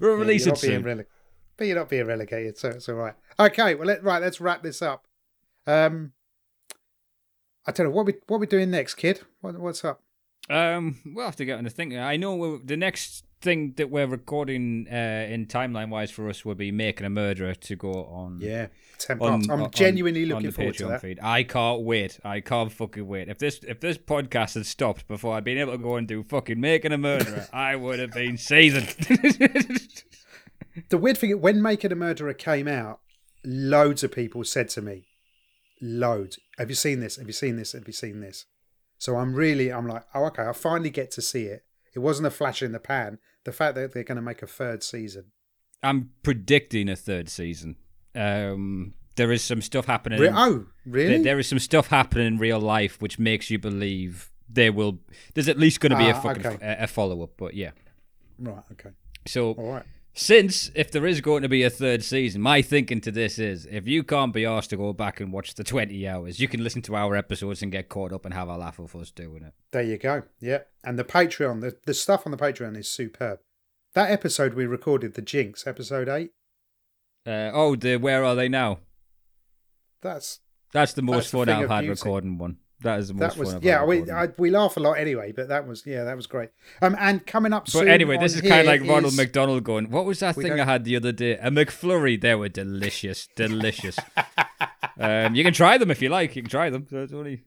We'll 0.00 0.16
release 0.16 0.46
you're 0.46 0.54
it 0.54 0.58
soon. 0.58 0.82
rele- 0.82 1.06
but 1.56 1.66
you're 1.66 1.76
not 1.76 1.88
being 1.88 2.06
relegated, 2.06 2.58
so 2.58 2.70
it's 2.70 2.88
all 2.88 2.96
right. 2.96 3.14
Okay, 3.38 3.74
well, 3.74 3.86
let, 3.86 4.02
right, 4.02 4.20
let's 4.22 4.40
wrap 4.40 4.62
this 4.62 4.82
up. 4.82 5.06
Um, 5.66 6.12
I 7.66 7.72
don't 7.72 7.86
know 7.86 7.92
what 7.92 8.06
we 8.06 8.14
what 8.26 8.40
we 8.40 8.46
doing 8.46 8.70
next, 8.70 8.94
kid. 8.94 9.20
What, 9.40 9.58
what's 9.58 9.84
up? 9.84 10.02
Um, 10.50 10.98
we'll 11.06 11.24
have 11.24 11.36
to 11.36 11.44
get 11.44 11.58
on 11.58 11.64
the 11.64 11.70
thing. 11.70 11.96
I 11.96 12.16
know 12.16 12.58
the 12.58 12.76
next 12.76 13.24
thing 13.42 13.74
that 13.76 13.90
we're 13.90 14.06
recording 14.06 14.86
uh, 14.90 14.94
in 15.28 15.46
timeline 15.46 15.90
wise 15.90 16.10
for 16.10 16.28
us 16.28 16.44
would 16.44 16.56
be 16.58 16.70
making 16.72 17.06
a 17.06 17.10
murderer 17.10 17.54
to 17.54 17.76
go 17.76 17.92
on. 17.92 18.38
Yeah, 18.40 18.68
ten 18.98 19.18
on- 19.20 19.28
parts. 19.44 19.48
I'm 19.50 19.62
on- 19.64 19.70
genuinely 19.70 20.22
on 20.22 20.28
looking 20.28 20.46
the 20.46 20.52
forward 20.52 20.76
to 20.76 20.86
that. 20.86 21.00
feed. 21.02 21.18
I 21.22 21.42
can't 21.42 21.82
wait. 21.82 22.18
I 22.24 22.40
can't 22.40 22.72
fucking 22.72 23.06
wait. 23.06 23.28
If 23.28 23.38
this 23.38 23.60
if 23.66 23.80
this 23.80 23.98
podcast 23.98 24.54
had 24.54 24.66
stopped 24.66 25.06
before 25.08 25.34
I'd 25.34 25.44
been 25.44 25.58
able 25.58 25.72
to 25.72 25.78
go 25.78 25.96
and 25.96 26.08
do 26.08 26.22
fucking 26.22 26.60
making 26.60 26.92
a 26.92 26.98
murderer, 26.98 27.46
I 27.52 27.76
would 27.76 27.98
have 27.98 28.12
been 28.12 28.38
seasoned. 28.38 28.94
The 30.88 30.96
weird 30.96 31.18
thing, 31.18 31.38
when 31.40 31.60
Making 31.60 31.92
a 31.92 31.96
Murderer 31.96 32.32
came 32.32 32.66
out, 32.66 33.00
loads 33.44 34.02
of 34.02 34.10
people 34.12 34.42
said 34.44 34.70
to 34.70 34.80
me, 34.80 35.04
loads, 35.82 36.38
have 36.58 36.70
you 36.70 36.74
seen 36.74 37.00
this? 37.00 37.16
Have 37.16 37.26
you 37.26 37.32
seen 37.34 37.56
this? 37.56 37.72
Have 37.72 37.86
you 37.86 37.92
seen 37.92 38.20
this? 38.20 38.46
So 38.96 39.16
I'm 39.16 39.34
really, 39.34 39.70
I'm 39.70 39.86
like, 39.86 40.04
oh, 40.14 40.24
okay, 40.26 40.44
I 40.44 40.52
finally 40.52 40.88
get 40.90 41.10
to 41.12 41.22
see 41.22 41.44
it. 41.44 41.64
It 41.94 41.98
wasn't 41.98 42.26
a 42.28 42.30
flash 42.30 42.62
in 42.62 42.72
the 42.72 42.78
pan. 42.80 43.18
The 43.44 43.52
fact 43.52 43.74
that 43.74 43.92
they're 43.92 44.04
going 44.04 44.16
to 44.16 44.22
make 44.22 44.42
a 44.42 44.46
third 44.46 44.82
season. 44.82 45.32
I'm 45.82 46.10
predicting 46.22 46.88
a 46.88 46.96
third 46.96 47.28
season. 47.28 47.76
Um, 48.14 48.94
there 49.16 49.32
is 49.32 49.42
some 49.42 49.60
stuff 49.60 49.86
happening. 49.86 50.20
Re- 50.20 50.30
oh, 50.32 50.66
really? 50.86 51.14
There, 51.14 51.22
there 51.24 51.38
is 51.38 51.48
some 51.48 51.58
stuff 51.58 51.88
happening 51.88 52.26
in 52.26 52.38
real 52.38 52.60
life 52.60 53.00
which 53.02 53.18
makes 53.18 53.50
you 53.50 53.58
believe 53.58 54.30
there 54.48 54.72
will. 54.72 55.00
There's 55.34 55.48
at 55.48 55.58
least 55.58 55.80
going 55.80 55.90
to 55.92 55.98
be 55.98 56.06
a 56.08 56.14
Ah, 56.14 56.20
fucking 56.20 56.46
okay. 56.46 56.58
a, 56.80 56.84
a 56.84 56.86
follow 56.86 57.22
up. 57.22 57.30
But 57.36 57.54
yeah. 57.54 57.70
right, 58.38 58.62
okay. 58.72 58.90
So 59.26 59.52
All 59.52 59.72
right. 59.72 59.84
Since 60.14 60.70
if 60.74 60.90
there 60.90 61.06
is 61.06 61.20
going 61.20 61.42
to 61.42 61.48
be 61.48 61.62
a 61.62 61.70
third 61.70 62.02
season, 62.04 62.42
my 62.42 62.60
thinking 62.62 63.00
to 63.02 63.10
this 63.10 63.38
is 63.38 63.66
if 63.70 63.86
you 63.86 64.02
can't 64.02 64.32
be 64.32 64.44
asked 64.44 64.70
to 64.70 64.76
go 64.76 64.92
back 64.92 65.20
and 65.20 65.32
watch 65.32 65.54
the 65.54 65.64
20 65.64 66.06
hours, 66.06 66.38
you 66.38 66.48
can 66.48 66.62
listen 66.62 66.82
to 66.82 66.94
our 66.96 67.16
episodes 67.16 67.62
and 67.62 67.72
get 67.72 67.88
caught 67.88 68.12
up 68.12 68.24
and 68.24 68.34
have 68.34 68.48
a 68.48 68.56
laugh 68.56 68.78
with 68.78 68.94
us 68.94 69.10
doing 69.10 69.42
it. 69.42 69.54
There 69.70 69.82
you 69.82 69.96
go. 69.98 70.22
Yeah. 70.40 70.58
And 70.84 70.98
the 70.98 71.04
Patreon, 71.04 71.60
the, 71.62 71.76
the 71.86 71.94
stuff 71.94 72.26
on 72.26 72.30
the 72.32 72.36
Patreon 72.38 72.76
is 72.76 72.88
superb. 72.88 73.38
That 73.94 74.10
episode 74.10 74.54
we 74.54 74.66
recorded, 74.66 75.14
the 75.14 75.22
Jinx, 75.22 75.66
episode 75.66 76.08
eight, 76.08 76.30
Uh, 77.26 77.50
oh, 77.52 77.76
the 77.76 77.96
where 77.96 78.24
are 78.24 78.34
they 78.34 78.48
now? 78.48 78.78
that's 80.02 80.40
That's 80.72 80.92
the 80.94 81.02
most 81.02 81.30
That's 81.32 81.48
fun 81.48 81.48
I've 81.48 81.68
had 81.70 81.80
beauty. 81.82 81.90
recording 81.90 82.38
one. 82.38 82.56
That 82.82 83.00
is 83.00 83.08
the 83.08 83.14
most 83.14 83.34
that 83.34 83.38
was 83.40 83.52
fun. 83.52 83.60
Yeah. 83.62 83.84
We. 83.84 84.10
I, 84.10 84.28
we 84.38 84.50
laugh 84.50 84.76
a 84.76 84.80
lot 84.80 84.92
anyway, 84.94 85.32
but 85.32 85.48
that 85.48 85.66
was 85.66 85.84
yeah, 85.86 86.04
that 86.04 86.16
was 86.16 86.26
great. 86.26 86.50
Um, 86.80 86.96
and 86.98 87.24
coming 87.26 87.52
up 87.52 87.68
soon. 87.68 87.84
But 87.84 87.90
anyway, 87.92 88.18
this 88.18 88.34
is 88.34 88.40
kind 88.40 88.60
of 88.60 88.66
like 88.66 88.80
Ronald 88.82 89.12
is- 89.12 89.16
McDonald 89.16 89.64
going, 89.64 89.90
What 89.90 90.04
was 90.04 90.20
that 90.20 90.36
We 90.36 90.44
thing 90.44 90.52
I 90.52 90.56
don't- 90.58 90.68
had 90.68 90.84
the 90.84 90.96
other 90.96 91.12
day? 91.12 91.32
A 91.34 91.50
McFlurry. 91.50 92.20
They 92.20 92.34
were 92.34 92.48
delicious. 92.48 93.28
Delicious. 93.36 93.98
um, 94.98 95.34
you 95.34 95.44
can 95.44 95.52
try 95.54 95.78
them 95.78 95.90
if 95.90 96.02
you 96.02 96.08
like. 96.08 96.34
You 96.36 96.42
can 96.42 96.50
try 96.50 96.70
them. 96.70 96.86
It's 96.90 97.12
only 97.12 97.42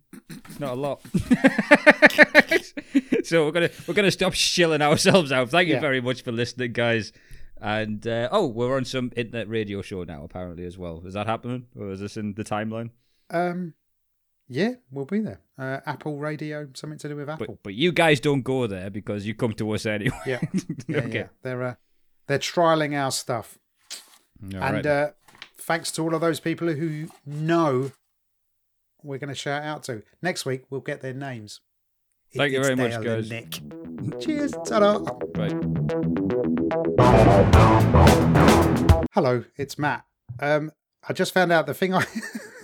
it's 0.47 0.59
not 0.59 0.73
a 0.73 0.79
lot. 0.79 1.01
so 3.23 3.45
we're 3.45 3.51
gonna 3.51 3.69
we're 3.87 3.93
gonna 3.93 4.11
stop 4.11 4.33
shilling 4.33 4.81
ourselves 4.81 5.31
out. 5.31 5.49
Thank 5.49 5.67
you 5.67 5.75
Yeah. 5.75 5.79
very 5.81 6.01
much 6.01 6.23
for 6.23 6.31
listening, 6.31 6.73
guys. 6.73 7.11
And 7.61 8.05
uh, 8.05 8.29
oh, 8.31 8.47
we're 8.47 8.75
on 8.75 8.85
some 8.85 9.11
internet 9.15 9.49
radio 9.49 9.81
show 9.81 10.03
now, 10.03 10.23
apparently 10.23 10.65
as 10.65 10.77
well. 10.77 11.01
Is 11.05 11.13
that 11.13 11.25
happening, 11.25 11.67
or 11.77 11.91
is 11.91 11.99
this 11.99 12.17
in 12.17 12.33
the 12.33 12.43
timeline? 12.43 12.89
Um, 13.29 13.73
yeah, 14.47 14.73
we'll 14.91 15.05
be 15.05 15.19
there. 15.19 15.39
Uh, 15.57 15.79
Apple 15.85 16.17
Radio, 16.17 16.67
something 16.73 16.99
to 16.99 17.09
do 17.09 17.15
with 17.15 17.29
Apple. 17.29 17.47
But 17.47 17.63
but 17.63 17.73
you 17.73 17.91
guys 17.91 18.19
don't 18.19 18.41
go 18.41 18.67
there 18.67 18.89
because 18.89 19.25
you 19.25 19.33
come 19.35 19.53
to 19.53 19.71
us 19.71 19.85
anyway. 19.85 20.15
yeah, 20.25 20.39
yeah, 20.87 20.97
okay. 20.97 21.17
yeah. 21.17 21.27
They're 21.41 21.63
uh, 21.63 21.75
they're 22.27 22.39
trialing 22.39 22.93
our 22.93 23.11
stuff, 23.11 23.57
All 24.43 24.63
and 24.63 24.75
right. 24.75 24.85
uh, 24.85 25.09
thanks 25.57 25.91
to 25.93 26.01
all 26.03 26.13
of 26.13 26.21
those 26.21 26.39
people 26.39 26.67
who 26.73 27.07
know 27.25 27.91
we're 29.03 29.19
going 29.19 29.29
to 29.29 29.35
shout 29.35 29.63
out 29.63 29.83
to 29.83 30.03
next 30.21 30.45
week. 30.45 30.63
We'll 30.69 30.81
get 30.81 31.01
their 31.01 31.13
names. 31.13 31.61
Thank 32.35 32.51
you 32.51 32.61
very 32.61 32.75
much, 32.75 33.01
guys. 33.01 33.29
Nick. 33.29 33.61
Cheers. 34.19 34.51
Ta-da. 34.65 34.99
right. 35.35 35.53
Hello, 39.13 39.45
it's 39.55 39.79
Matt. 39.79 40.03
Um, 40.39 40.71
I 41.07 41.13
just 41.13 41.33
found 41.33 41.51
out 41.53 41.65
the 41.67 41.73
thing 41.73 41.93
I 41.93 42.05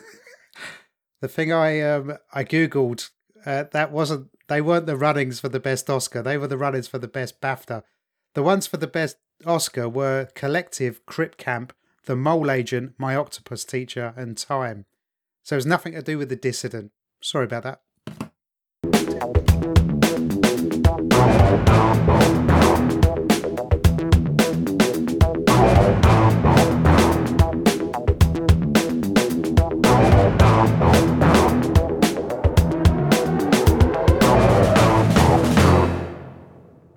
the 1.22 1.28
thing 1.28 1.53
I 1.53 1.80
um 1.82 2.17
I 2.34 2.43
googled 2.43 3.09
uh, 3.45 3.65
that 3.72 3.91
wasn't 3.91 4.30
they 4.47 4.59
weren't 4.59 4.86
the 4.86 4.97
runnings 4.97 5.39
for 5.39 5.49
the 5.49 5.59
best 5.59 5.89
Oscar. 5.89 6.22
They 6.22 6.38
were 6.38 6.47
the 6.47 6.57
runnings 6.57 6.88
for 6.88 6.99
the 6.99 7.07
best 7.07 7.39
BAFTA. 7.39 7.84
The 8.34 8.43
ones 8.43 8.67
for 8.67 8.78
the 8.78 8.88
best 8.88 9.17
Oscar 9.45 9.88
were 9.88 10.28
Collective, 10.36 11.05
Crip 11.05 11.38
Camp, 11.38 11.74
The 12.05 12.15
Mole 12.15 12.51
Agent, 12.51 12.93
My 12.97 13.15
Octopus 13.15 13.63
Teacher, 13.63 14.13
and 14.17 14.38
Time. 14.38 14.86
So 15.43 15.55
it's 15.55 15.65
nothing 15.65 15.93
to 15.93 16.01
do 16.01 16.17
with 16.17 16.30
the 16.30 16.36
dissident. 16.36 16.91
Sorry 17.22 17.45
about 17.45 17.63
that. 17.63 17.82